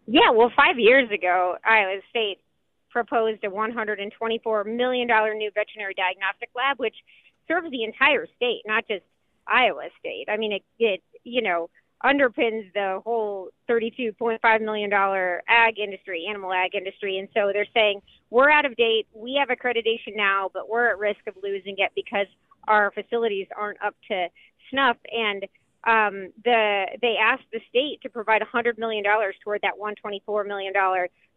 Yeah, 0.06 0.32
well, 0.34 0.52
five 0.56 0.80
years 0.80 1.10
ago, 1.12 1.58
Iowa 1.66 2.00
State 2.10 2.40
proposed 2.90 3.44
a 3.44 3.50
$124 3.50 4.66
million 4.66 5.08
new 5.08 5.52
veterinary 5.54 5.94
diagnostic 5.94 6.50
lab, 6.56 6.78
which 6.80 6.96
serves 7.48 7.70
the 7.72 7.84
entire 7.84 8.28
state, 8.36 8.62
not 8.66 8.88
just 8.88 9.04
Iowa 9.48 9.90
State. 10.00 10.26
I 10.30 10.38
mean, 10.38 10.54
it, 10.54 10.64
it 10.80 11.04
you 11.24 11.42
know, 11.42 11.70
underpins 12.04 12.72
the 12.74 13.02
whole 13.04 13.50
$32.5 13.70 14.62
million 14.62 14.92
ag 15.48 15.80
industry, 15.80 16.26
animal 16.30 16.54
ag 16.54 16.76
industry. 16.76 17.18
And 17.18 17.28
so 17.34 17.52
they're 17.54 17.68
saying, 17.74 18.02
we're 18.30 18.50
out 18.50 18.66
of 18.66 18.76
date. 18.76 19.08
We 19.14 19.40
have 19.40 19.50
accreditation 19.50 20.16
now, 20.16 20.50
but 20.54 20.70
we're 20.70 20.90
at 20.90 20.98
risk 20.98 21.20
of 21.28 21.36
losing 21.44 21.76
it 21.78 21.92
because 21.96 22.28
our 22.68 22.92
facilities 22.92 23.48
aren't 23.58 23.82
up 23.84 23.96
to 24.10 24.28
snuff. 24.70 24.98
And 25.12 25.44
um, 25.86 26.32
the 26.44 26.86
they 27.02 27.16
asked 27.22 27.46
the 27.52 27.62
state 27.70 28.02
to 28.04 28.10
provide 28.10 28.42
$100 28.42 28.78
million 28.78 29.04
toward 29.44 29.62
that 29.62 29.74
$124 29.80 30.48
million 30.48 30.74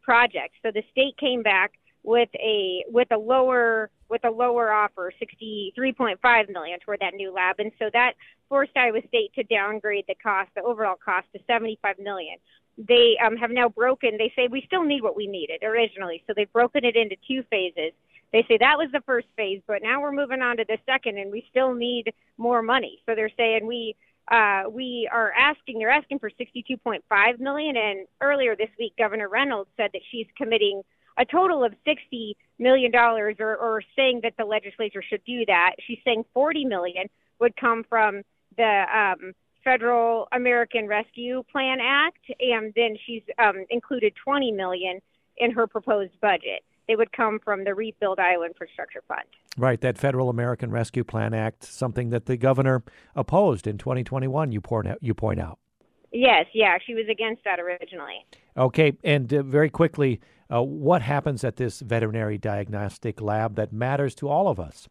project. 0.02 0.54
So 0.62 0.70
the 0.72 0.82
state 0.90 1.16
came 1.18 1.42
back 1.42 1.72
with 2.04 2.28
a 2.34 2.84
with 2.88 3.08
a 3.12 3.18
lower 3.18 3.90
with 4.08 4.24
a 4.24 4.30
lower 4.30 4.72
offer, 4.72 5.12
63.5 5.22 6.50
million 6.50 6.78
toward 6.80 7.00
that 7.00 7.14
new 7.14 7.32
lab, 7.32 7.56
and 7.58 7.72
so 7.78 7.88
that 7.92 8.12
forced 8.48 8.76
Iowa 8.76 9.00
State 9.08 9.32
to 9.34 9.42
downgrade 9.44 10.04
the 10.06 10.14
cost, 10.22 10.50
the 10.54 10.62
overall 10.62 10.96
cost, 11.02 11.26
to 11.34 11.40
75 11.46 11.98
million. 11.98 12.36
They 12.76 13.16
um, 13.24 13.36
have 13.36 13.50
now 13.50 13.68
broken. 13.68 14.18
They 14.18 14.32
say 14.36 14.48
we 14.50 14.64
still 14.66 14.84
need 14.84 15.02
what 15.02 15.16
we 15.16 15.26
needed 15.26 15.62
originally, 15.62 16.22
so 16.26 16.34
they've 16.36 16.52
broken 16.52 16.84
it 16.84 16.96
into 16.96 17.16
two 17.26 17.42
phases. 17.50 17.92
They 18.32 18.44
say 18.48 18.56
that 18.58 18.78
was 18.78 18.88
the 18.92 19.02
first 19.06 19.28
phase, 19.36 19.60
but 19.66 19.82
now 19.82 20.00
we're 20.00 20.12
moving 20.12 20.40
on 20.40 20.56
to 20.56 20.64
the 20.66 20.78
second, 20.86 21.18
and 21.18 21.30
we 21.30 21.46
still 21.50 21.74
need 21.74 22.12
more 22.38 22.62
money. 22.62 23.00
So 23.06 23.14
they're 23.14 23.30
saying 23.36 23.66
we 23.66 23.94
uh, 24.30 24.62
we 24.70 25.08
are 25.12 25.32
asking 25.32 25.78
they're 25.78 25.90
asking 25.90 26.18
for 26.18 26.30
62.5 26.30 27.40
million 27.40 27.76
and 27.76 28.06
earlier 28.20 28.56
this 28.56 28.70
week 28.78 28.94
governor 28.96 29.28
reynolds 29.28 29.70
said 29.76 29.90
that 29.92 30.02
she's 30.10 30.26
committing 30.36 30.82
a 31.18 31.24
total 31.24 31.64
of 31.64 31.74
60 31.84 32.36
million 32.58 32.90
dollars 32.90 33.36
or, 33.38 33.56
or 33.56 33.82
saying 33.96 34.20
that 34.22 34.34
the 34.38 34.44
legislature 34.44 35.02
should 35.02 35.22
do 35.24 35.44
that. 35.46 35.72
She's 35.86 35.98
saying 36.04 36.24
40 36.32 36.64
million 36.64 37.08
would 37.38 37.56
come 37.56 37.84
from 37.88 38.22
the 38.56 38.84
um, 38.94 39.32
federal 39.64 40.28
american 40.32 40.88
rescue 40.88 41.42
plan 41.50 41.78
act 41.80 42.24
and 42.40 42.72
then 42.74 42.96
she's 43.06 43.22
um, 43.38 43.64
included 43.70 44.12
20 44.22 44.52
million 44.52 45.00
in 45.36 45.52
her 45.52 45.66
proposed 45.66 46.12
budget 46.20 46.62
they 46.92 46.96
would 46.96 47.12
come 47.12 47.38
from 47.42 47.64
the 47.64 47.74
Rebuild 47.74 48.18
Iowa 48.18 48.44
Infrastructure 48.44 49.02
Fund. 49.08 49.22
Right, 49.56 49.80
that 49.80 49.96
Federal 49.96 50.28
American 50.28 50.70
Rescue 50.70 51.04
Plan 51.04 51.32
Act, 51.32 51.64
something 51.64 52.10
that 52.10 52.26
the 52.26 52.36
governor 52.36 52.82
opposed 53.16 53.66
in 53.66 53.78
2021. 53.78 54.52
You 54.52 54.60
point 54.60 54.88
out. 54.88 54.98
You 55.00 55.14
point 55.14 55.40
out. 55.40 55.58
Yes, 56.12 56.44
yeah, 56.52 56.76
she 56.86 56.92
was 56.92 57.06
against 57.10 57.44
that 57.44 57.58
originally. 57.58 58.26
Okay, 58.58 58.92
and 59.02 59.32
uh, 59.32 59.42
very 59.42 59.70
quickly, 59.70 60.20
uh, 60.52 60.60
what 60.60 61.00
happens 61.00 61.44
at 61.44 61.56
this 61.56 61.80
veterinary 61.80 62.36
diagnostic 62.36 63.22
lab 63.22 63.54
that 63.56 63.72
matters 63.72 64.14
to 64.16 64.28
all 64.28 64.48
of 64.48 64.60
us? 64.60 64.86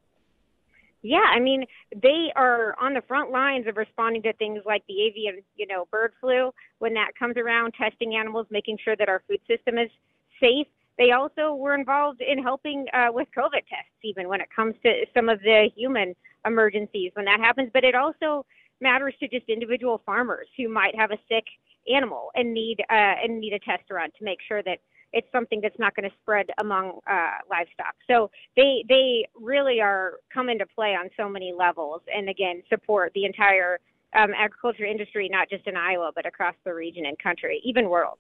Yeah, 1.03 1.25
I 1.31 1.39
mean, 1.39 1.65
they 1.95 2.31
are 2.35 2.75
on 2.81 2.95
the 2.95 3.01
front 3.07 3.29
lines 3.29 3.67
of 3.67 3.77
responding 3.77 4.23
to 4.23 4.33
things 4.33 4.63
like 4.65 4.83
the 4.87 5.03
avian, 5.03 5.43
you 5.55 5.67
know, 5.67 5.87
bird 5.91 6.13
flu 6.19 6.51
when 6.79 6.95
that 6.95 7.11
comes 7.17 7.37
around, 7.37 7.75
testing 7.75 8.15
animals, 8.15 8.47
making 8.49 8.79
sure 8.83 8.95
that 8.95 9.07
our 9.07 9.21
food 9.27 9.41
system 9.47 9.77
is 9.77 9.91
safe. 10.39 10.65
They 10.97 11.11
also 11.11 11.55
were 11.55 11.73
involved 11.73 12.21
in 12.21 12.41
helping 12.41 12.85
uh, 12.93 13.07
with 13.11 13.27
COVID 13.35 13.63
tests, 13.67 13.99
even 14.03 14.27
when 14.27 14.41
it 14.41 14.49
comes 14.55 14.75
to 14.83 15.05
some 15.15 15.29
of 15.29 15.39
the 15.41 15.69
human 15.75 16.15
emergencies 16.45 17.11
when 17.15 17.25
that 17.25 17.39
happens. 17.39 17.69
But 17.73 17.83
it 17.83 17.95
also 17.95 18.45
matters 18.81 19.13
to 19.19 19.27
just 19.27 19.47
individual 19.47 20.01
farmers 20.05 20.47
who 20.57 20.67
might 20.67 20.95
have 20.95 21.11
a 21.11 21.17
sick 21.29 21.45
animal 21.91 22.31
and 22.35 22.53
need 22.53 22.77
uh, 22.89 23.15
and 23.23 23.39
need 23.39 23.53
a 23.53 23.59
test 23.59 23.89
run 23.89 24.09
to 24.17 24.23
make 24.23 24.39
sure 24.47 24.61
that 24.63 24.79
it's 25.13 25.27
something 25.31 25.59
that's 25.61 25.77
not 25.77 25.95
going 25.95 26.09
to 26.09 26.15
spread 26.21 26.47
among 26.59 26.99
uh, 27.09 27.37
livestock. 27.49 27.95
So 28.07 28.31
they 28.55 28.83
they 28.87 29.27
really 29.39 29.81
are 29.81 30.13
come 30.33 30.49
into 30.49 30.65
play 30.65 30.95
on 30.95 31.09
so 31.17 31.29
many 31.29 31.53
levels, 31.57 32.01
and 32.13 32.29
again 32.29 32.63
support 32.69 33.11
the 33.13 33.25
entire 33.25 33.79
um, 34.13 34.31
agriculture 34.37 34.85
industry, 34.85 35.29
not 35.31 35.49
just 35.49 35.67
in 35.67 35.75
Iowa 35.75 36.11
but 36.13 36.25
across 36.25 36.55
the 36.65 36.73
region 36.73 37.05
and 37.05 37.17
country, 37.19 37.61
even 37.63 37.89
world. 37.89 38.17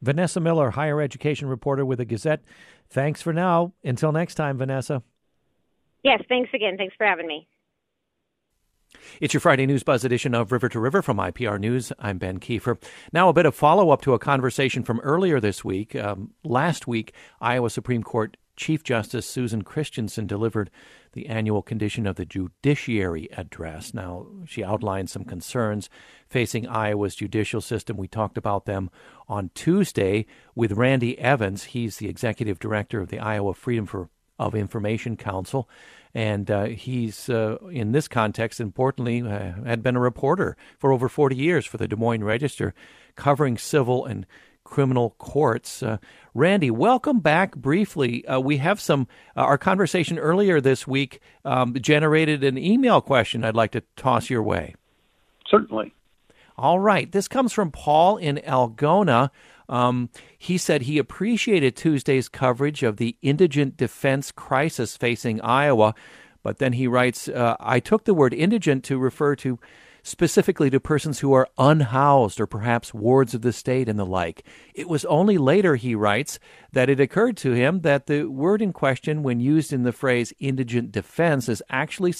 Vanessa 0.00 0.40
Miller, 0.40 0.70
higher 0.70 1.00
education 1.00 1.48
reporter 1.48 1.84
with 1.84 1.98
the 1.98 2.04
Gazette. 2.04 2.42
Thanks 2.88 3.22
for 3.22 3.32
now. 3.32 3.72
Until 3.84 4.12
next 4.12 4.34
time, 4.34 4.58
Vanessa. 4.58 5.02
Yes, 6.02 6.22
thanks 6.28 6.50
again. 6.54 6.76
Thanks 6.76 6.94
for 6.96 7.06
having 7.06 7.26
me. 7.26 7.48
It's 9.20 9.34
your 9.34 9.40
Friday 9.40 9.66
News 9.66 9.82
Buzz 9.82 10.04
edition 10.04 10.34
of 10.34 10.52
River 10.52 10.68
to 10.70 10.80
River 10.80 11.02
from 11.02 11.18
IPR 11.18 11.58
News. 11.58 11.92
I'm 11.98 12.18
Ben 12.18 12.40
Kieffer. 12.40 12.82
Now, 13.12 13.28
a 13.28 13.32
bit 13.32 13.46
of 13.46 13.54
follow 13.54 13.90
up 13.90 14.00
to 14.02 14.14
a 14.14 14.18
conversation 14.18 14.82
from 14.82 15.00
earlier 15.00 15.40
this 15.40 15.64
week. 15.64 15.94
Um, 15.94 16.32
last 16.44 16.86
week, 16.86 17.12
Iowa 17.40 17.68
Supreme 17.68 18.02
Court 18.02 18.36
Chief 18.58 18.82
Justice 18.82 19.24
Susan 19.26 19.62
Christensen 19.62 20.26
delivered 20.26 20.70
the 21.12 21.28
annual 21.28 21.62
condition 21.62 22.06
of 22.06 22.16
the 22.16 22.26
judiciary 22.26 23.28
address. 23.32 23.94
Now, 23.94 24.26
she 24.46 24.64
outlined 24.64 25.08
some 25.08 25.24
concerns 25.24 25.88
facing 26.28 26.66
Iowa's 26.66 27.14
judicial 27.14 27.60
system. 27.60 27.96
We 27.96 28.08
talked 28.08 28.36
about 28.36 28.66
them 28.66 28.90
on 29.28 29.50
Tuesday 29.54 30.26
with 30.54 30.72
Randy 30.72 31.18
Evans. 31.18 31.64
He's 31.64 31.96
the 31.96 32.08
executive 32.08 32.58
director 32.58 33.00
of 33.00 33.08
the 33.08 33.20
Iowa 33.20 33.54
Freedom 33.54 33.86
for 33.86 34.10
of 34.38 34.54
Information 34.54 35.16
Council. 35.16 35.68
And 36.14 36.50
uh, 36.50 36.64
he's, 36.66 37.28
uh, 37.28 37.58
in 37.70 37.92
this 37.92 38.08
context, 38.08 38.60
importantly, 38.60 39.22
uh, 39.22 39.64
had 39.64 39.82
been 39.82 39.96
a 39.96 40.00
reporter 40.00 40.56
for 40.78 40.92
over 40.92 41.08
40 41.08 41.36
years 41.36 41.66
for 41.66 41.76
the 41.76 41.88
Des 41.88 41.96
Moines 41.96 42.24
Register, 42.24 42.74
covering 43.16 43.58
civil 43.58 44.04
and 44.04 44.26
criminal 44.68 45.16
courts. 45.18 45.82
Uh, 45.82 45.96
Randy, 46.34 46.70
welcome 46.70 47.20
back 47.20 47.56
briefly. 47.56 48.24
Uh, 48.26 48.38
we 48.38 48.58
have 48.58 48.80
some, 48.80 49.08
uh, 49.36 49.40
our 49.40 49.58
conversation 49.58 50.18
earlier 50.18 50.60
this 50.60 50.86
week 50.86 51.20
um, 51.44 51.74
generated 51.80 52.44
an 52.44 52.58
email 52.58 53.00
question 53.00 53.44
I'd 53.44 53.56
like 53.56 53.72
to 53.72 53.82
toss 53.96 54.28
your 54.28 54.42
way. 54.42 54.74
Certainly. 55.48 55.94
All 56.56 56.78
right. 56.78 57.10
This 57.10 57.28
comes 57.28 57.52
from 57.52 57.70
Paul 57.70 58.18
in 58.18 58.36
Algona. 58.46 59.30
Um, 59.70 60.10
he 60.36 60.58
said 60.58 60.82
he 60.82 60.98
appreciated 60.98 61.74
Tuesday's 61.74 62.28
coverage 62.28 62.82
of 62.82 62.98
the 62.98 63.16
indigent 63.22 63.76
defense 63.76 64.30
crisis 64.30 64.96
facing 64.96 65.40
Iowa, 65.40 65.94
but 66.42 66.58
then 66.58 66.74
he 66.74 66.86
writes, 66.86 67.28
uh, 67.28 67.56
I 67.58 67.80
took 67.80 68.04
the 68.04 68.14
word 68.14 68.34
indigent 68.34 68.84
to 68.84 68.98
refer 68.98 69.34
to 69.36 69.58
specifically 70.08 70.70
to 70.70 70.80
persons 70.80 71.20
who 71.20 71.32
are 71.32 71.48
unhoused 71.58 72.40
or 72.40 72.46
perhaps 72.46 72.94
wards 72.94 73.34
of 73.34 73.42
the 73.42 73.52
state 73.52 73.88
and 73.88 73.98
the 73.98 74.06
like. 74.06 74.44
It 74.74 74.88
was 74.88 75.04
only 75.04 75.38
later, 75.38 75.76
he 75.76 75.94
writes, 75.94 76.38
that 76.72 76.88
it 76.88 77.00
occurred 77.00 77.36
to 77.38 77.52
him 77.52 77.80
that 77.82 78.06
the 78.06 78.24
word 78.24 78.62
in 78.62 78.72
question, 78.72 79.22
when 79.22 79.40
used 79.40 79.72
in 79.72 79.82
the 79.82 79.92
phrase 79.92 80.32
indigent 80.38 80.92
defense, 80.92 81.48
is 81.48 81.62
actually 81.68 82.14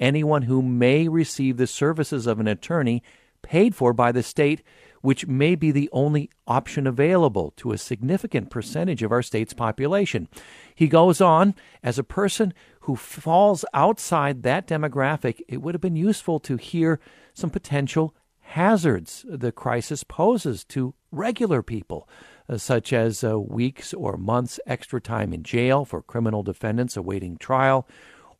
anyone 0.00 0.42
who 0.42 0.62
may 0.62 1.08
receive 1.08 1.56
the 1.56 1.66
services 1.66 2.26
of 2.26 2.40
an 2.40 2.48
attorney 2.48 3.02
paid 3.42 3.74
for 3.74 3.92
by 3.92 4.12
the 4.12 4.22
state, 4.22 4.62
which 5.00 5.26
may 5.26 5.54
be 5.54 5.70
the 5.70 5.88
only 5.92 6.28
option 6.46 6.86
available 6.86 7.52
to 7.56 7.70
a 7.70 7.78
significant 7.78 8.50
percentage 8.50 9.02
of 9.02 9.12
our 9.12 9.22
state's 9.22 9.54
population. 9.54 10.28
He 10.74 10.88
goes 10.88 11.20
on, 11.20 11.54
as 11.82 11.98
a 11.98 12.04
person 12.04 12.52
who 12.80 12.96
falls 12.96 13.64
outside 13.72 14.42
that 14.42 14.66
demographic, 14.66 15.40
it 15.46 15.62
would 15.62 15.74
have 15.74 15.80
been 15.80 15.94
useful 15.94 16.40
to 16.40 16.56
hear 16.56 16.98
some 17.38 17.50
potential 17.50 18.14
hazards 18.40 19.24
the 19.28 19.52
crisis 19.52 20.02
poses 20.04 20.64
to 20.64 20.94
regular 21.12 21.62
people, 21.62 22.08
uh, 22.48 22.56
such 22.56 22.92
as 22.92 23.22
uh, 23.22 23.38
weeks 23.38 23.94
or 23.94 24.16
months 24.16 24.58
extra 24.66 25.00
time 25.00 25.32
in 25.32 25.42
jail 25.42 25.84
for 25.84 26.02
criminal 26.02 26.42
defendants 26.42 26.96
awaiting 26.96 27.36
trial, 27.36 27.86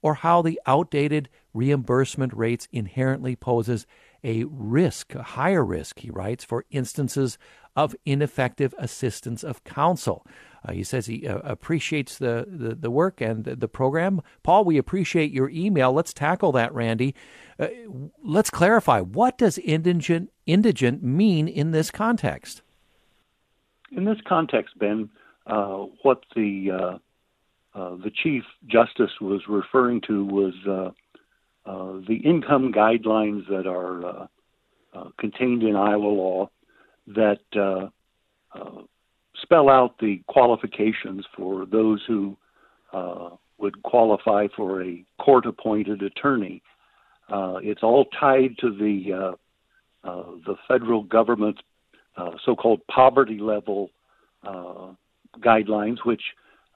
or 0.02 0.14
how 0.14 0.42
the 0.42 0.60
outdated 0.66 1.28
reimbursement 1.52 2.32
rates 2.32 2.68
inherently 2.72 3.36
poses 3.36 3.86
a 4.24 4.44
risk, 4.44 5.14
a 5.14 5.22
higher 5.22 5.64
risk, 5.64 6.00
he 6.00 6.10
writes, 6.10 6.44
for 6.44 6.64
instances 6.70 7.38
of 7.76 7.94
ineffective 8.04 8.74
assistance 8.78 9.44
of 9.44 9.62
counsel. 9.62 10.26
Uh, 10.64 10.72
he 10.72 10.82
says 10.82 11.06
he 11.06 11.26
uh, 11.26 11.38
appreciates 11.44 12.18
the, 12.18 12.44
the, 12.48 12.74
the, 12.74 12.90
work 12.90 13.20
and 13.20 13.44
the 13.44 13.68
program. 13.68 14.20
Paul, 14.42 14.64
we 14.64 14.78
appreciate 14.78 15.30
your 15.30 15.48
email. 15.50 15.92
Let's 15.92 16.12
tackle 16.12 16.50
that, 16.52 16.74
Randy. 16.74 17.14
Uh, 17.58 17.68
let's 18.22 18.50
clarify 18.50 19.00
what 19.00 19.36
does 19.38 19.58
indigent, 19.58 20.30
indigent 20.46 21.02
mean 21.02 21.48
in 21.48 21.72
this 21.72 21.90
context? 21.90 22.62
In 23.90 24.04
this 24.04 24.18
context, 24.26 24.78
Ben, 24.78 25.08
uh, 25.46 25.86
what 26.02 26.22
the 26.36 26.70
uh, 26.70 26.98
uh, 27.78 27.96
the 27.96 28.10
Chief 28.10 28.42
Justice 28.66 29.20
was 29.20 29.42
referring 29.48 30.00
to 30.08 30.24
was 30.24 30.54
uh, 30.66 30.90
uh, 31.68 32.00
the 32.08 32.20
income 32.24 32.72
guidelines 32.72 33.46
that 33.48 33.66
are 33.66 34.04
uh, 34.04 34.26
uh, 34.94 35.08
contained 35.18 35.62
in 35.62 35.76
Iowa 35.76 36.08
law 36.08 36.50
that 37.06 37.40
spell 39.42 39.70
out 39.70 39.98
the 39.98 40.20
qualifications 40.26 41.24
for 41.36 41.64
those 41.64 42.02
who 42.06 42.36
would 43.58 43.82
qualify 43.82 44.46
for 44.54 44.82
a 44.82 45.04
court 45.20 45.46
appointed 45.46 46.02
attorney. 46.02 46.62
It's 47.30 47.82
all 47.82 48.06
tied 48.18 48.56
to 48.58 48.70
the 48.70 49.36
the 50.02 50.56
federal 50.66 51.02
government's 51.02 51.60
so-called 52.44 52.80
poverty 52.88 53.38
level 53.38 53.90
guidelines, 55.40 55.98
which 56.04 56.22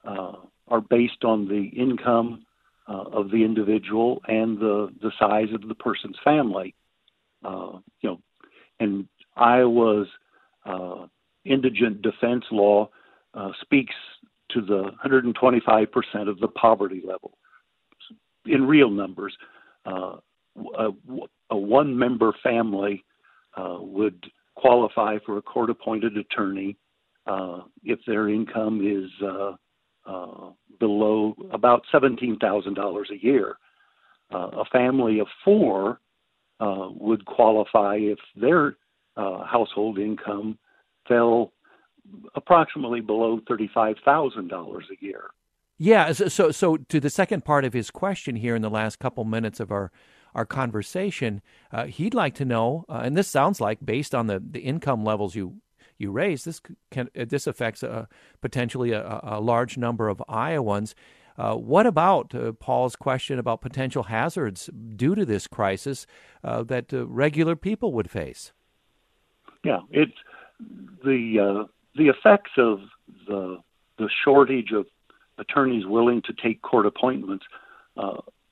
uh, 0.05 0.33
are 0.67 0.81
based 0.81 1.23
on 1.23 1.47
the 1.47 1.65
income 1.79 2.45
uh, 2.87 3.03
of 3.11 3.31
the 3.31 3.43
individual 3.43 4.21
and 4.27 4.59
the, 4.59 4.89
the 5.01 5.11
size 5.19 5.47
of 5.53 5.67
the 5.67 5.75
person's 5.75 6.17
family. 6.23 6.75
Uh, 7.43 7.79
you 8.01 8.09
know, 8.09 8.19
and 8.79 9.07
Iowa's 9.35 10.07
uh, 10.65 11.07
indigent 11.45 12.01
defense 12.01 12.43
law 12.51 12.89
uh, 13.33 13.51
speaks 13.61 13.95
to 14.51 14.61
the 14.61 14.91
125% 15.05 16.29
of 16.29 16.39
the 16.39 16.47
poverty 16.47 17.01
level. 17.05 17.37
In 18.45 18.67
real 18.67 18.89
numbers, 18.89 19.35
uh, 19.85 20.17
a, 20.77 21.55
one 21.55 21.97
member 21.97 22.33
family 22.43 23.03
would 23.57 24.25
qualify 24.55 25.17
for 25.25 25.37
a 25.37 25.41
court 25.41 25.69
appointed 25.69 26.17
attorney 26.17 26.77
if 27.83 27.99
their 28.07 28.29
income 28.29 28.81
is 28.85 29.09
uh, 30.05 30.49
below 30.79 31.35
about 31.51 31.83
$17,000 31.93 33.09
a 33.09 33.23
year. 33.23 33.57
Uh, 34.33 34.49
a 34.53 34.65
family 34.65 35.19
of 35.19 35.27
four 35.45 35.99
uh, 36.59 36.89
would 36.95 37.25
qualify 37.25 37.95
if 37.95 38.19
their 38.35 38.75
uh, 39.15 39.43
household 39.45 39.99
income 39.99 40.57
fell 41.07 41.53
approximately 42.35 42.99
below 42.99 43.39
$35,000 43.49 44.77
a 44.77 45.05
year. 45.05 45.25
Yeah, 45.77 46.11
so 46.11 46.51
so 46.51 46.77
to 46.77 46.99
the 46.99 47.09
second 47.09 47.43
part 47.43 47.65
of 47.65 47.73
his 47.73 47.89
question 47.89 48.35
here 48.35 48.55
in 48.55 48.61
the 48.61 48.69
last 48.69 48.99
couple 48.99 49.23
minutes 49.23 49.59
of 49.59 49.71
our 49.71 49.91
our 50.35 50.45
conversation, 50.45 51.41
uh, 51.71 51.85
he'd 51.85 52.13
like 52.13 52.35
to 52.35 52.45
know, 52.45 52.85
uh, 52.89 53.01
and 53.03 53.15
this 53.15 53.27
sounds 53.27 53.61
like 53.61 53.79
based 53.83 54.15
on 54.15 54.27
the, 54.27 54.39
the 54.39 54.61
income 54.61 55.03
levels 55.03 55.35
you 55.35 55.61
you 55.97 56.11
raise, 56.11 56.43
this 56.43 56.61
can 56.91 57.09
uh, 57.17 57.25
this 57.27 57.47
affects 57.47 57.83
a, 57.83 58.07
potentially 58.41 58.91
a, 58.91 59.19
a, 59.23 59.39
large 59.39 59.77
number 59.77 60.09
of 60.09 60.21
Iowans. 60.27 60.95
Uh, 61.37 61.55
what 61.55 61.87
about 61.87 62.35
uh, 62.35 62.51
Paul's 62.51 62.95
question 62.95 63.39
about 63.39 63.61
potential 63.61 64.03
hazards 64.03 64.69
due 64.95 65.15
to 65.15 65.25
this 65.25 65.47
crisis 65.47 66.05
uh, 66.43 66.63
that 66.63 66.93
uh, 66.93 67.07
regular 67.07 67.55
people 67.55 67.91
would 67.93 68.09
face? 68.11 68.51
Yeah, 69.63 69.79
it's 69.89 70.13
the 71.03 71.39
uh, 71.39 71.67
the 71.95 72.09
effects 72.09 72.51
of 72.57 72.79
the 73.27 73.59
the 73.97 74.09
shortage 74.23 74.71
of 74.71 74.85
attorneys 75.37 75.85
willing 75.85 76.21
to 76.23 76.33
take 76.33 76.61
court 76.61 76.85
appointments 76.85 77.45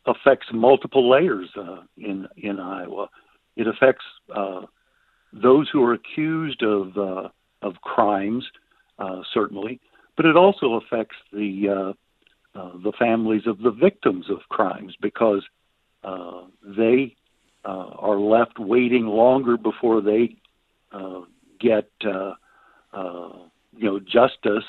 affects 0.06 0.48
multiple 0.54 1.10
layers 1.10 1.50
in 1.98 2.28
in 2.38 2.60
Iowa. 2.60 3.10
It 3.56 3.68
affects 3.68 4.06
uh, 4.36 4.62
those 5.34 5.70
who 5.72 5.84
are 5.84 5.94
accused 5.94 6.64
of 6.64 6.98
uh, 6.98 7.30
of 7.62 7.76
crimes, 7.82 8.46
uh, 9.00 9.22
certainly, 9.34 9.80
but 10.18 10.26
it 10.26 10.36
also 10.36 10.74
affects 10.74 11.16
the 11.32 11.70
uh, 11.70 12.60
uh 12.60 12.72
the 12.84 12.92
families 12.98 13.48
of 13.48 13.60
the 13.60 13.72
victims 13.72 14.30
of 14.30 14.40
crimes 14.50 14.96
because 15.02 15.44
uh, 16.04 16.44
they 16.64 17.16
uh, 17.66 17.90
are 18.00 18.20
left 18.20 18.60
waiting 18.60 19.06
longer 19.06 19.58
before 19.58 20.02
they 20.02 20.36
get 21.60 21.90
you 22.04 22.36
know 23.88 24.00
justice 24.00 24.66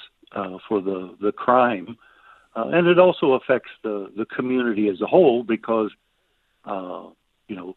for 0.68 0.80
the 0.80 1.16
the 1.20 1.32
crime, 1.32 1.96
and 2.54 2.86
it 2.86 2.98
also 2.98 3.32
affects 3.32 3.70
the 3.82 4.10
the 4.16 4.26
community 4.26 4.88
as 4.88 5.00
a 5.00 5.06
whole 5.06 5.42
because 5.42 5.90
you 6.66 7.56
know 7.56 7.74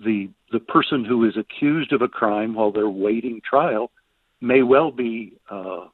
the 0.00 0.30
the 0.52 0.60
person 0.60 1.04
who 1.04 1.24
is 1.24 1.36
accused 1.36 1.92
of 1.92 2.02
a 2.02 2.08
crime 2.08 2.54
while 2.54 2.72
they're 2.72 2.88
waiting 2.88 3.40
trial 3.48 3.90
may 4.40 4.62
well 4.62 4.90
be 4.90 5.34
uh, 5.50 5.86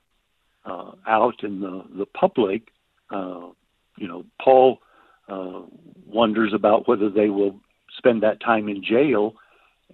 uh, 0.64 0.92
out 1.06 1.42
in 1.42 1.60
the 1.60 1.84
the 1.96 2.06
public. 2.06 2.68
Uh, 3.10 3.48
you 3.96 4.08
know, 4.08 4.24
Paul 4.42 4.78
uh, 5.28 5.62
wonders 6.06 6.52
about 6.54 6.88
whether 6.88 7.08
they 7.08 7.28
will 7.28 7.58
spend 7.96 8.22
that 8.22 8.40
time 8.40 8.68
in 8.68 8.82
jail, 8.82 9.34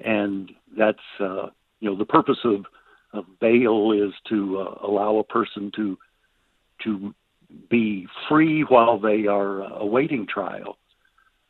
and 0.04 0.50
that's 0.76 0.98
uh, 1.20 1.46
you 1.80 1.90
know 1.90 1.96
the 1.96 2.04
purpose 2.04 2.38
of, 2.44 2.64
of 3.12 3.24
bail 3.40 3.92
is 3.92 4.12
to 4.28 4.58
uh, 4.58 4.86
allow 4.86 5.16
a 5.16 5.24
person 5.24 5.70
to 5.76 5.98
to 6.84 7.14
be 7.68 8.06
free 8.28 8.62
while 8.62 8.98
they 8.98 9.26
are 9.26 9.60
awaiting 9.78 10.26
trial. 10.26 10.76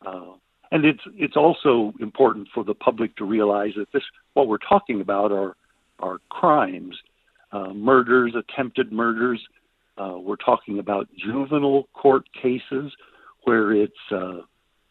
Uh, 0.04 0.32
and 0.72 0.84
it's 0.84 1.02
it's 1.16 1.36
also 1.36 1.92
important 2.00 2.48
for 2.54 2.64
the 2.64 2.74
public 2.74 3.16
to 3.16 3.24
realize 3.24 3.72
that 3.76 3.90
this 3.92 4.02
what 4.34 4.48
we're 4.48 4.58
talking 4.58 5.00
about 5.00 5.32
are 5.32 5.56
are 5.98 6.18
crimes, 6.28 6.96
uh, 7.52 7.72
murders, 7.72 8.34
attempted 8.34 8.92
murders. 8.92 9.40
Uh, 9.98 10.18
we're 10.18 10.36
talking 10.36 10.78
about 10.78 11.08
juvenile 11.16 11.88
court 11.92 12.24
cases 12.40 12.92
where 13.44 13.72
it's 13.72 13.92
uh, 14.12 14.40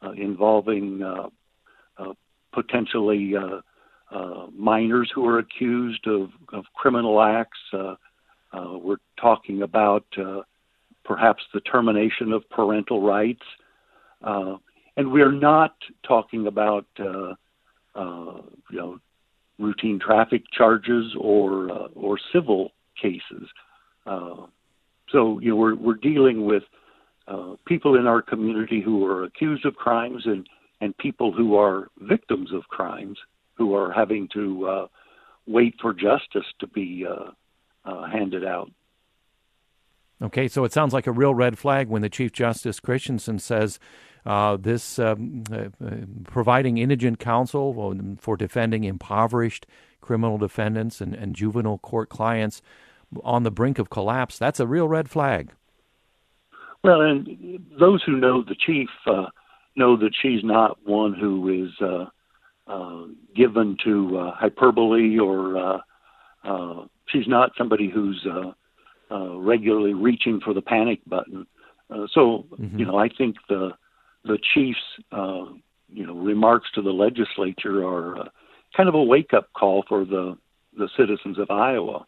uh 0.02 0.12
involving 0.12 1.02
uh, 1.02 1.30
uh, 1.98 2.14
potentially 2.54 3.34
minors 4.52 5.10
who 5.14 5.26
are 5.26 5.40
accused 5.40 6.06
of, 6.08 6.30
of 6.52 6.66
criminal 6.76 7.22
acts. 7.22 7.60
we're 8.54 8.98
talking 9.20 9.62
about 9.62 10.06
perhaps 11.10 11.44
the 11.54 11.60
termination 11.60 12.32
of 12.32 12.50
parental 12.50 13.02
rights. 13.02 13.44
And 14.22 15.12
we're 15.14 15.32
not 15.32 15.76
talking 16.06 16.46
about, 16.46 16.86
uh, 17.00 17.34
uh, 17.96 18.42
you 18.70 18.78
know, 18.78 19.00
routine 19.60 20.00
traffic 20.00 20.44
charges 20.52 21.14
or 21.20 21.72
uh, 21.72 21.88
or 21.96 22.18
civil 22.34 22.72
cases. 23.02 23.48
Uh, 24.06 24.48
so 25.12 25.40
you 25.40 25.50
know 25.50 25.56
we're 25.56 25.76
we're 25.76 25.96
dealing 25.96 26.46
with 26.46 26.64
uh, 27.28 27.56
people 27.66 27.96
in 27.96 28.08
our 28.08 28.22
community 28.22 28.82
who 28.82 29.06
are 29.06 29.26
accused 29.26 29.66
of 29.66 29.76
crimes 29.76 30.24
and 30.26 30.48
and 30.82 30.98
people 30.98 31.32
who 31.32 31.56
are 31.56 31.90
victims 32.02 32.52
of 32.54 32.64
crimes 32.70 33.18
who 33.56 33.76
are 33.76 33.92
having 33.92 34.28
to 34.34 34.68
uh, 34.68 34.88
wait 35.46 35.76
for 35.82 35.94
justice 35.94 36.46
to 36.60 36.68
be 36.68 37.06
uh, 37.08 37.32
uh, 37.86 38.10
handed 38.10 38.46
out. 38.46 38.72
Okay, 40.22 40.48
so 40.48 40.66
it 40.66 40.74
sounds 40.74 40.94
like 40.94 41.08
a 41.08 41.12
real 41.12 41.34
red 41.34 41.58
flag 41.58 41.88
when 41.88 42.02
the 42.02 42.10
Chief 42.10 42.32
Justice 42.32 42.80
Christensen 42.80 43.40
says 43.40 43.80
uh, 44.26 44.58
this 44.58 45.00
um, 45.00 45.44
uh, 45.52 45.70
uh, 45.84 45.96
providing 46.26 46.78
indigent 46.78 47.20
counsel 47.20 48.18
for 48.20 48.36
defending 48.36 48.84
impoverished 48.84 49.66
criminal 50.02 50.38
defendants 50.38 51.00
and, 51.00 51.16
and 51.16 51.36
juvenile 51.36 51.78
court 51.78 52.10
clients 52.10 52.62
on 53.24 53.44
the 53.44 53.52
brink 53.52 53.80
of 53.80 53.90
collapse. 53.90 54.38
That's 54.38 54.60
a 54.60 54.68
real 54.68 54.88
red 54.88 55.10
flag. 55.10 55.52
Well, 56.84 57.02
and 57.02 57.60
those 57.80 58.04
who 58.04 58.18
know 58.18 58.44
the 58.44 58.56
chief 58.56 58.90
uh, 59.06 59.28
know 59.76 59.98
that 59.98 60.12
she's 60.22 60.44
not 60.44 60.78
one 60.86 61.14
who 61.14 61.66
is 61.66 61.72
uh, 61.82 62.06
uh, 62.68 63.06
given 63.36 63.78
to 63.84 64.18
uh, 64.18 64.32
hyperbole 64.36 65.18
or 65.18 65.82
uh, 66.44 66.86
she's 67.08 67.28
not 67.28 67.52
somebody 67.58 67.90
who's 67.90 68.26
uh, 69.12 69.38
regularly 69.38 69.94
reaching 69.94 70.40
for 70.40 70.54
the 70.54 70.62
panic 70.62 71.00
button. 71.08 71.46
Uh, 71.90 72.06
so, 72.14 72.46
mm-hmm. 72.52 72.80
you 72.80 72.86
know, 72.86 72.98
I 72.98 73.10
think 73.10 73.38
the 73.48 73.72
the 74.24 74.38
chief's 74.54 74.80
uh, 75.12 75.46
you 75.88 76.06
know 76.06 76.14
remarks 76.14 76.68
to 76.76 76.82
the 76.82 76.92
legislature 76.92 77.86
are 77.86 78.20
uh, 78.20 78.28
kind 78.76 78.90
of 78.90 78.96
a 78.96 79.04
wake 79.04 79.34
up 79.34 79.52
call 79.54 79.84
for 79.88 80.06
the 80.06 80.38
the 80.78 80.90
citizens 80.98 81.40
of 81.40 81.50
Iowa. 81.50 82.06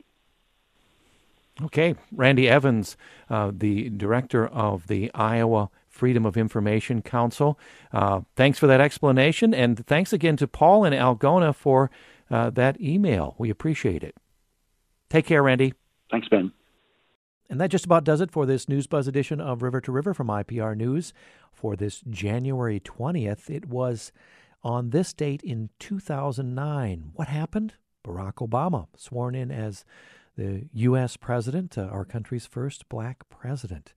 Okay, 1.63 1.95
Randy 2.11 2.47
Evans, 2.47 2.97
uh, 3.29 3.51
the 3.53 3.89
director 3.89 4.47
of 4.47 4.87
the 4.87 5.11
Iowa 5.13 5.69
Freedom 5.89 6.25
of 6.25 6.37
Information 6.37 7.01
Council. 7.01 7.59
Uh, 7.91 8.21
thanks 8.35 8.57
for 8.57 8.67
that 8.67 8.81
explanation, 8.81 9.53
and 9.53 9.85
thanks 9.85 10.13
again 10.13 10.37
to 10.37 10.47
Paul 10.47 10.85
and 10.85 10.95
Algona 10.95 11.53
for 11.53 11.91
uh, 12.29 12.49
that 12.51 12.79
email. 12.79 13.35
We 13.37 13.49
appreciate 13.49 14.03
it. 14.03 14.15
Take 15.09 15.25
care, 15.25 15.43
Randy. 15.43 15.73
Thanks, 16.09 16.27
Ben. 16.29 16.51
And 17.51 17.59
that 17.59 17.69
just 17.69 17.83
about 17.83 18.05
does 18.05 18.21
it 18.21 18.31
for 18.31 18.45
this 18.45 18.69
News 18.69 18.87
Buzz 18.87 19.09
edition 19.09 19.41
of 19.41 19.61
River 19.61 19.81
to 19.81 19.91
River 19.91 20.13
from 20.13 20.27
IPR 20.27 20.73
News 20.73 21.11
for 21.51 21.75
this 21.75 22.01
January 22.09 22.79
20th. 22.79 23.49
It 23.49 23.65
was 23.65 24.13
on 24.63 24.91
this 24.91 25.11
date 25.11 25.43
in 25.43 25.69
2009. 25.77 27.11
What 27.13 27.27
happened? 27.27 27.73
Barack 28.05 28.35
Obama 28.35 28.87
sworn 28.95 29.35
in 29.35 29.51
as 29.51 29.83
the 30.37 30.69
U.S. 30.71 31.17
president, 31.17 31.77
uh, 31.77 31.81
our 31.91 32.05
country's 32.05 32.45
first 32.45 32.87
black 32.87 33.27
president. 33.27 33.93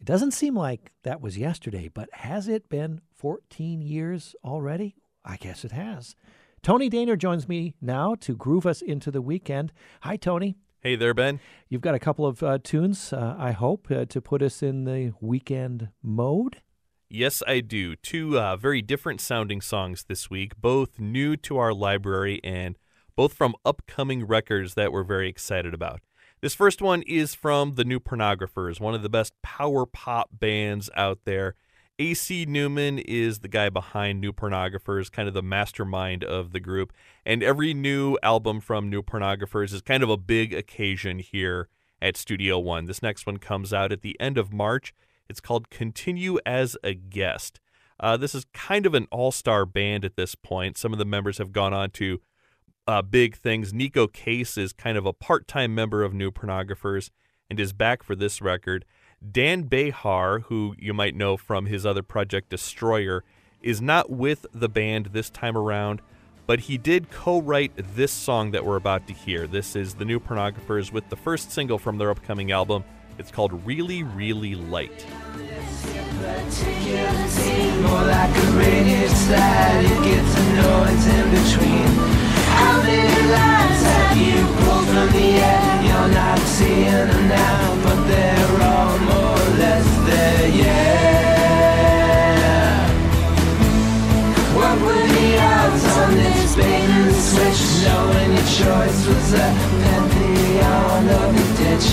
It 0.00 0.06
doesn't 0.06 0.30
seem 0.30 0.56
like 0.56 0.92
that 1.02 1.20
was 1.20 1.36
yesterday, 1.36 1.90
but 1.92 2.08
has 2.14 2.48
it 2.48 2.70
been 2.70 3.02
14 3.14 3.82
years 3.82 4.34
already? 4.42 4.96
I 5.22 5.36
guess 5.36 5.66
it 5.66 5.72
has. 5.72 6.16
Tony 6.62 6.88
Dehner 6.88 7.18
joins 7.18 7.46
me 7.46 7.74
now 7.78 8.14
to 8.20 8.34
groove 8.34 8.64
us 8.64 8.80
into 8.80 9.10
the 9.10 9.20
weekend. 9.20 9.70
Hi, 10.00 10.16
Tony. 10.16 10.56
Hey 10.86 10.94
there, 10.94 11.14
Ben. 11.14 11.40
You've 11.68 11.80
got 11.80 11.96
a 11.96 11.98
couple 11.98 12.24
of 12.26 12.44
uh, 12.44 12.58
tunes, 12.62 13.12
uh, 13.12 13.34
I 13.36 13.50
hope, 13.50 13.90
uh, 13.90 14.04
to 14.04 14.20
put 14.20 14.40
us 14.40 14.62
in 14.62 14.84
the 14.84 15.14
weekend 15.20 15.88
mode. 16.00 16.62
Yes, 17.10 17.42
I 17.44 17.58
do. 17.58 17.96
Two 17.96 18.38
uh, 18.38 18.54
very 18.56 18.82
different 18.82 19.20
sounding 19.20 19.60
songs 19.60 20.04
this 20.04 20.30
week, 20.30 20.52
both 20.60 21.00
new 21.00 21.36
to 21.38 21.58
our 21.58 21.74
library 21.74 22.40
and 22.44 22.78
both 23.16 23.32
from 23.32 23.56
upcoming 23.64 24.28
records 24.28 24.74
that 24.74 24.92
we're 24.92 25.02
very 25.02 25.28
excited 25.28 25.74
about. 25.74 26.02
This 26.40 26.54
first 26.54 26.80
one 26.80 27.02
is 27.02 27.34
from 27.34 27.72
the 27.72 27.84
New 27.84 27.98
Pornographers, 27.98 28.78
one 28.78 28.94
of 28.94 29.02
the 29.02 29.08
best 29.08 29.32
power 29.42 29.86
pop 29.86 30.30
bands 30.34 30.88
out 30.94 31.18
there. 31.24 31.56
AC 31.98 32.44
Newman 32.44 32.98
is 32.98 33.38
the 33.38 33.48
guy 33.48 33.70
behind 33.70 34.20
New 34.20 34.32
Pornographers, 34.32 35.10
kind 35.10 35.28
of 35.28 35.34
the 35.34 35.42
mastermind 35.42 36.22
of 36.22 36.52
the 36.52 36.60
group. 36.60 36.92
And 37.24 37.42
every 37.42 37.72
new 37.72 38.18
album 38.22 38.60
from 38.60 38.90
New 38.90 39.02
Pornographers 39.02 39.72
is 39.72 39.80
kind 39.80 40.02
of 40.02 40.10
a 40.10 40.18
big 40.18 40.52
occasion 40.52 41.20
here 41.20 41.68
at 42.02 42.16
Studio 42.16 42.58
One. 42.58 42.84
This 42.84 43.02
next 43.02 43.26
one 43.26 43.38
comes 43.38 43.72
out 43.72 43.92
at 43.92 44.02
the 44.02 44.18
end 44.20 44.36
of 44.36 44.52
March. 44.52 44.94
It's 45.28 45.40
called 45.40 45.70
Continue 45.70 46.38
as 46.44 46.76
a 46.84 46.92
Guest. 46.92 47.60
Uh, 47.98 48.18
this 48.18 48.34
is 48.34 48.44
kind 48.52 48.84
of 48.84 48.92
an 48.92 49.06
all 49.10 49.32
star 49.32 49.64
band 49.64 50.04
at 50.04 50.16
this 50.16 50.34
point. 50.34 50.76
Some 50.76 50.92
of 50.92 50.98
the 50.98 51.06
members 51.06 51.38
have 51.38 51.52
gone 51.52 51.72
on 51.72 51.90
to 51.92 52.20
uh, 52.86 53.00
big 53.00 53.36
things. 53.36 53.72
Neko 53.72 54.12
Case 54.12 54.58
is 54.58 54.74
kind 54.74 54.98
of 54.98 55.06
a 55.06 55.14
part 55.14 55.48
time 55.48 55.74
member 55.74 56.02
of 56.02 56.12
New 56.12 56.30
Pornographers 56.30 57.08
and 57.48 57.58
is 57.58 57.72
back 57.72 58.02
for 58.02 58.14
this 58.14 58.42
record. 58.42 58.84
Dan 59.32 59.64
Bejar, 59.64 60.42
who 60.44 60.74
you 60.78 60.92
might 60.92 61.14
know 61.14 61.36
from 61.36 61.66
his 61.66 61.86
other 61.86 62.02
project 62.02 62.50
Destroyer, 62.50 63.24
is 63.62 63.80
not 63.80 64.10
with 64.10 64.46
the 64.52 64.68
band 64.68 65.06
this 65.06 65.30
time 65.30 65.56
around, 65.56 66.02
but 66.46 66.60
he 66.60 66.78
did 66.78 67.10
co 67.10 67.40
write 67.40 67.72
this 67.76 68.12
song 68.12 68.52
that 68.52 68.64
we're 68.64 68.76
about 68.76 69.06
to 69.08 69.12
hear. 69.12 69.46
This 69.46 69.74
is 69.74 69.94
the 69.94 70.04
New 70.04 70.20
Pornographers 70.20 70.92
with 70.92 71.08
the 71.08 71.16
first 71.16 71.50
single 71.50 71.78
from 71.78 71.98
their 71.98 72.10
upcoming 72.10 72.52
album. 72.52 72.84
It's 73.18 73.30
called 73.30 73.66
Really, 73.66 74.02
Really 74.02 74.54
Light 74.54 75.06
choice 98.56 99.06
was 99.06 99.32
a 99.34 99.48
pantheon 99.82 101.06
the 101.34 101.46
ditch. 101.58 101.88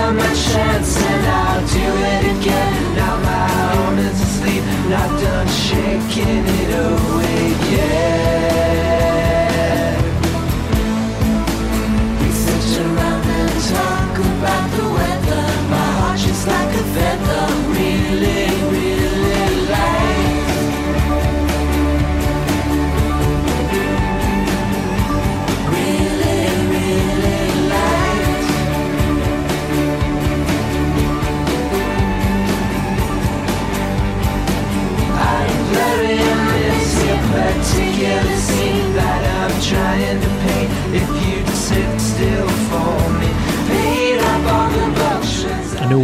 On 0.00 0.16
my 0.16 0.32
chance, 0.32 0.96
and 0.96 1.26
I'll 1.26 1.66
do 1.66 1.88
it 2.12 2.24
again. 2.36 2.94
Now 2.94 3.16
my 3.20 3.46
arm 3.76 3.98
is 3.98 4.20
asleep, 4.20 4.62
not 4.88 5.10
done 5.20 5.48
shaking 5.48 6.44
it 6.60 6.70
away, 6.86 7.42
yeah. 7.72 8.67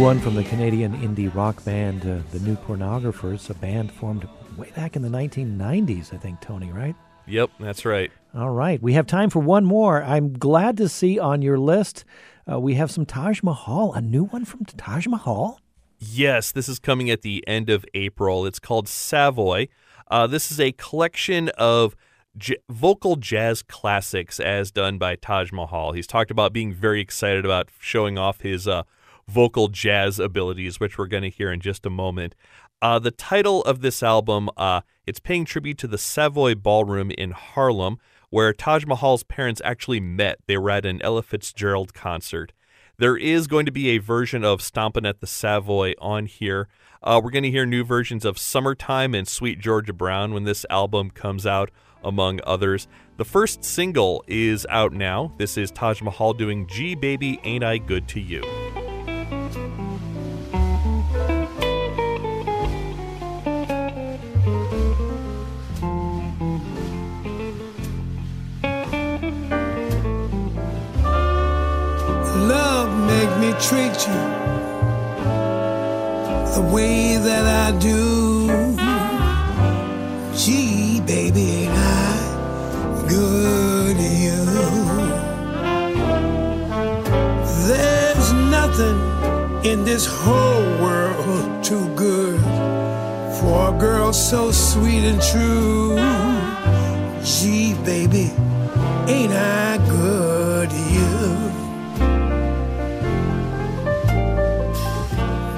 One 0.05 0.19
from 0.19 0.35
the 0.35 0.43
Canadian 0.43 0.93
indie 1.01 1.33
rock 1.33 1.65
band, 1.65 2.01
uh, 2.03 2.19
the 2.31 2.39
New 2.41 2.55
Pornographers, 2.55 3.49
a 3.49 3.55
band 3.55 3.91
formed 3.91 4.29
way 4.55 4.69
back 4.75 4.95
in 4.95 5.01
the 5.01 5.09
1990s, 5.09 6.13
I 6.13 6.17
think, 6.17 6.39
Tony, 6.41 6.71
right? 6.71 6.95
Yep, 7.25 7.49
that's 7.59 7.85
right. 7.85 8.11
All 8.35 8.51
right. 8.51 8.79
We 8.79 8.93
have 8.93 9.07
time 9.07 9.31
for 9.31 9.39
one 9.39 9.65
more. 9.65 10.03
I'm 10.03 10.33
glad 10.33 10.77
to 10.77 10.89
see 10.89 11.17
on 11.17 11.41
your 11.41 11.57
list 11.57 12.05
uh, 12.47 12.59
we 12.59 12.75
have 12.75 12.91
some 12.91 13.07
Taj 13.07 13.41
Mahal, 13.41 13.93
a 13.93 14.01
new 14.01 14.25
one 14.25 14.45
from 14.45 14.63
Taj 14.65 15.07
Mahal. 15.07 15.59
Yes, 15.97 16.51
this 16.51 16.69
is 16.69 16.77
coming 16.77 17.09
at 17.09 17.23
the 17.23 17.43
end 17.47 17.71
of 17.71 17.83
April. 17.95 18.45
It's 18.45 18.59
called 18.59 18.87
Savoy. 18.87 19.69
Uh, 20.11 20.27
this 20.27 20.51
is 20.51 20.59
a 20.59 20.71
collection 20.73 21.49
of 21.57 21.95
j- 22.37 22.57
vocal 22.69 23.15
jazz 23.15 23.63
classics 23.63 24.39
as 24.39 24.69
done 24.69 24.99
by 24.99 25.15
Taj 25.15 25.51
Mahal. 25.51 25.93
He's 25.93 26.05
talked 26.05 26.29
about 26.29 26.53
being 26.53 26.71
very 26.71 27.01
excited 27.01 27.43
about 27.43 27.69
showing 27.79 28.19
off 28.19 28.41
his 28.41 28.67
uh, 28.67 28.83
vocal 29.27 29.67
jazz 29.67 30.19
abilities, 30.19 30.79
which 30.79 30.97
we're 30.97 31.07
going 31.07 31.23
to 31.23 31.29
hear 31.29 31.51
in 31.51 31.59
just 31.59 31.85
a 31.85 31.89
moment. 31.89 32.35
Uh, 32.81 32.99
the 32.99 33.11
title 33.11 33.63
of 33.63 33.81
this 33.81 34.03
album, 34.03 34.49
uh, 34.57 34.81
it's 35.05 35.19
paying 35.19 35.45
tribute 35.45 35.77
to 35.79 35.87
the 35.87 35.97
Savoy 35.97 36.55
Ballroom 36.55 37.11
in 37.11 37.31
Harlem, 37.31 37.97
where 38.29 38.53
Taj 38.53 38.85
Mahal's 38.85 39.23
parents 39.23 39.61
actually 39.63 39.99
met. 39.99 40.39
They 40.47 40.57
were 40.57 40.69
at 40.69 40.85
an 40.85 41.01
Ella 41.01 41.23
Fitzgerald 41.23 41.93
concert. 41.93 42.53
There 42.97 43.17
is 43.17 43.47
going 43.47 43.65
to 43.65 43.71
be 43.71 43.89
a 43.89 43.97
version 43.97 44.43
of 44.43 44.61
Stompin' 44.61 45.05
at 45.05 45.19
the 45.19 45.27
Savoy 45.27 45.93
on 45.99 46.27
here. 46.27 46.67
Uh, 47.03 47.19
we're 47.23 47.31
going 47.31 47.43
to 47.43 47.51
hear 47.51 47.65
new 47.65 47.83
versions 47.83 48.25
of 48.25 48.37
Summertime 48.37 49.13
and 49.13 49.27
Sweet 49.27 49.59
Georgia 49.59 49.93
Brown 49.93 50.33
when 50.33 50.43
this 50.43 50.65
album 50.69 51.11
comes 51.11 51.45
out, 51.45 51.71
among 52.03 52.39
others. 52.45 52.87
The 53.17 53.25
first 53.25 53.63
single 53.63 54.23
is 54.27 54.65
out 54.69 54.93
now. 54.93 55.33
This 55.37 55.57
is 55.57 55.71
Taj 55.71 56.01
Mahal 56.01 56.33
doing 56.33 56.67
Gee 56.67 56.95
Baby 56.95 57.39
Ain't 57.43 57.63
I 57.63 57.79
Good 57.79 58.07
to 58.09 58.19
You. 58.19 58.84
Treat 73.59 73.95
you 74.07 74.21
the 76.55 76.69
way 76.73 77.17
that 77.17 77.45
I 77.65 77.77
do. 77.79 78.47
Gee, 80.35 81.01
baby, 81.01 81.41
ain't 81.41 81.73
I 81.73 83.05
good 83.07 83.97
to 83.97 84.09
you? 84.25 84.45
There's 87.67 88.33
nothing 88.33 88.97
in 89.65 89.85
this 89.85 90.05
whole 90.05 90.63
world 90.83 91.63
too 91.63 91.87
good 91.95 92.41
for 93.39 93.75
a 93.75 93.79
girl 93.79 94.11
so 94.13 94.51
sweet 94.51 95.03
and 95.03 95.21
true. 95.21 95.95
Gee, 97.23 97.73
baby, 97.83 98.31
ain't 99.07 99.33
I 99.33 99.64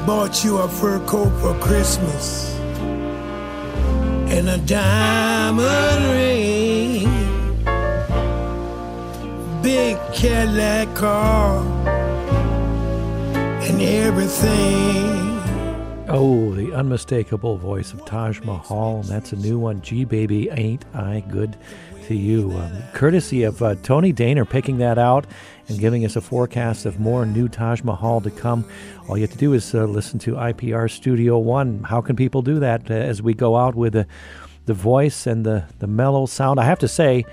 Bought 0.07 0.41
you 0.45 0.59
a 0.59 0.69
fur 0.69 1.05
coat 1.05 1.31
for 1.41 1.53
Christmas 1.59 2.55
and 4.31 4.47
a 4.47 4.57
diamond 4.59 6.05
ring. 6.13 7.09
Big 9.61 9.97
Cadillac 10.13 10.95
car 10.95 11.61
and 13.67 13.81
everything. 13.81 15.27
Oh, 16.07 16.53
the 16.53 16.73
unmistakable 16.73 17.57
voice 17.57 17.91
of 17.91 18.05
Taj 18.05 18.39
Mahal. 18.39 19.01
and 19.01 19.09
That's 19.09 19.33
a 19.33 19.35
new 19.35 19.59
one. 19.59 19.81
Gee 19.81 20.05
Baby, 20.05 20.49
Ain't 20.51 20.85
I 20.93 21.19
Good 21.19 21.57
to 22.07 22.15
You? 22.15 22.51
Um, 22.53 22.71
courtesy 22.93 23.43
of 23.43 23.61
uh, 23.61 23.75
Tony 23.83 24.13
Dehner 24.13 24.49
picking 24.49 24.77
that 24.77 24.97
out 24.97 25.27
and 25.67 25.77
giving 25.77 26.05
us 26.05 26.15
a 26.15 26.21
forecast 26.21 26.85
of 26.85 27.01
more 27.01 27.25
new 27.25 27.49
Taj 27.49 27.83
Mahal 27.83 28.21
to 28.21 28.31
come. 28.31 28.65
All 29.07 29.17
you 29.17 29.23
have 29.23 29.31
to 29.31 29.37
do 29.37 29.53
is 29.53 29.75
uh, 29.75 29.83
listen 29.83 30.17
to 30.19 30.33
IPR 30.33 30.89
Studio 30.89 31.37
One. 31.37 31.83
How 31.83 31.99
can 31.99 32.15
people 32.15 32.41
do 32.41 32.59
that 32.59 32.89
uh, 32.89 32.93
as 32.93 33.21
we 33.21 33.33
go 33.33 33.57
out 33.57 33.75
with 33.75 33.91
the, 33.93 34.07
the 34.65 34.73
voice 34.73 35.27
and 35.27 35.45
the, 35.45 35.65
the 35.79 35.87
mellow 35.87 36.25
sound? 36.25 36.61
I 36.61 36.63
have 36.63 36.79
to 36.79 36.87
say, 36.87 37.25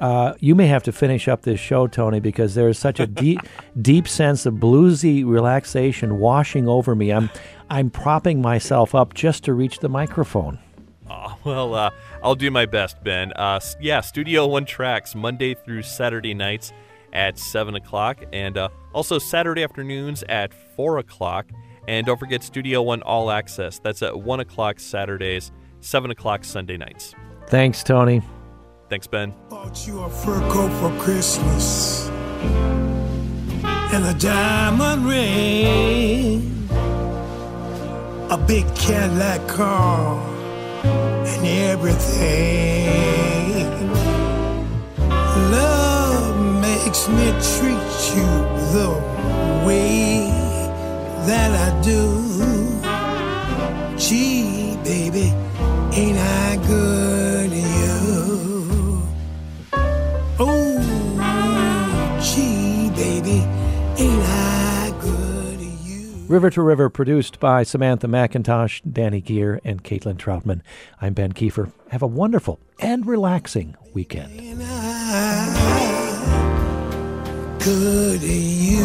uh, 0.00 0.34
you 0.38 0.54
may 0.54 0.68
have 0.68 0.84
to 0.84 0.92
finish 0.92 1.26
up 1.26 1.42
this 1.42 1.58
show, 1.58 1.88
Tony, 1.88 2.20
because 2.20 2.54
there 2.54 2.68
is 2.68 2.78
such 2.78 3.00
a 3.00 3.06
deep, 3.08 3.40
deep 3.82 4.06
sense 4.06 4.46
of 4.46 4.54
bluesy 4.54 5.26
relaxation 5.26 6.20
washing 6.20 6.68
over 6.68 6.94
me. 6.94 7.12
I'm, 7.12 7.30
I'm 7.68 7.90
propping 7.90 8.40
myself 8.40 8.94
up 8.94 9.14
just 9.14 9.42
to 9.44 9.54
reach 9.54 9.80
the 9.80 9.88
microphone. 9.88 10.60
Oh, 11.10 11.36
well, 11.44 11.74
uh, 11.74 11.90
I'll 12.24 12.34
do 12.34 12.50
my 12.50 12.64
best, 12.66 13.04
Ben. 13.04 13.32
Uh, 13.34 13.60
yeah, 13.80 14.00
Studio 14.00 14.46
One 14.46 14.64
tracks 14.64 15.14
Monday 15.14 15.54
through 15.54 15.82
Saturday 15.82 16.32
nights 16.32 16.72
at 17.12 17.38
7 17.38 17.74
o'clock, 17.74 18.24
and 18.32 18.56
uh, 18.56 18.70
also 18.92 19.18
Saturday 19.18 19.62
afternoons 19.62 20.24
at 20.28 20.52
4 20.74 20.98
o'clock. 20.98 21.46
And 21.86 22.06
don't 22.06 22.18
forget 22.18 22.42
Studio 22.42 22.80
One 22.82 23.02
All 23.02 23.30
Access. 23.30 23.78
That's 23.78 24.02
at 24.02 24.18
1 24.18 24.40
o'clock 24.40 24.80
Saturdays, 24.80 25.52
7 25.80 26.10
o'clock 26.10 26.44
Sunday 26.44 26.78
nights. 26.78 27.14
Thanks, 27.46 27.84
Tony. 27.84 28.22
Thanks, 28.88 29.06
Ben. 29.06 29.34
Bought 29.50 29.86
you 29.86 30.00
a 30.00 30.08
fur 30.08 30.40
coat 30.50 30.70
for 30.80 30.98
Christmas 30.98 32.08
and 33.94 34.04
a 34.06 34.14
diamond 34.18 35.06
ring, 35.06 36.68
a 38.30 38.38
big 38.46 38.64
Cadillac 38.74 39.46
car, 39.46 40.20
and 40.84 41.46
everything. 41.72 42.84
Love 45.50 46.36
makes 46.60 47.08
me 47.08 47.26
treat 47.52 47.90
you 48.14 48.28
the 48.74 48.88
way 49.66 50.28
that 51.26 51.50
I 51.66 51.68
do. 51.82 52.02
Gee, 53.96 54.76
baby, 54.84 55.32
ain't 55.92 56.18
I 56.18 56.56
good 56.66 57.50
to 57.50 57.56
you? 57.56 59.02
Oh, 60.38 60.80
gee, 62.20 62.90
baby, 62.90 63.46
ain't 63.98 64.22
I? 64.22 64.43
River 66.34 66.50
to 66.50 66.62
River, 66.62 66.90
produced 66.90 67.38
by 67.38 67.62
Samantha 67.62 68.08
McIntosh, 68.08 68.82
Dani 68.82 69.22
Gehr, 69.22 69.60
and 69.62 69.84
Caitlin 69.84 70.16
Troutman. 70.16 70.62
I'm 71.00 71.14
Ben 71.14 71.32
Kieffer. 71.32 71.70
Have 71.90 72.02
a 72.02 72.08
wonderful 72.08 72.58
and 72.80 73.06
relaxing 73.06 73.76
weekend. 73.92 74.40
Ain't 74.40 74.60
I 74.60 75.60
good 77.62 78.20
you? 78.20 78.84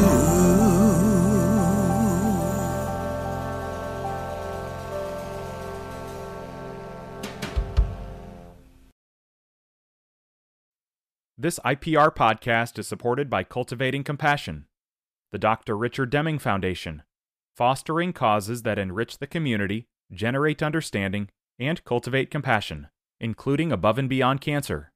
This 11.35 11.57
IPR 11.65 12.15
podcast 12.15 12.77
is 12.77 12.87
supported 12.87 13.27
by 13.27 13.43
Cultivating 13.43 14.03
Compassion, 14.03 14.67
the 15.31 15.39
Dr. 15.39 15.75
Richard 15.75 16.11
Deming 16.11 16.37
Foundation, 16.37 17.01
fostering 17.59 18.13
causes 18.13 18.61
that 18.61 18.79
enrich 18.79 19.17
the 19.17 19.27
community, 19.27 19.85
generate 20.13 20.63
understanding, 20.63 21.27
and 21.59 21.83
cultivate 21.83 22.31
compassion, 22.31 22.87
including 23.19 23.69
above 23.69 23.97
and 23.97 24.07
beyond 24.07 24.39
cancer. 24.39 24.93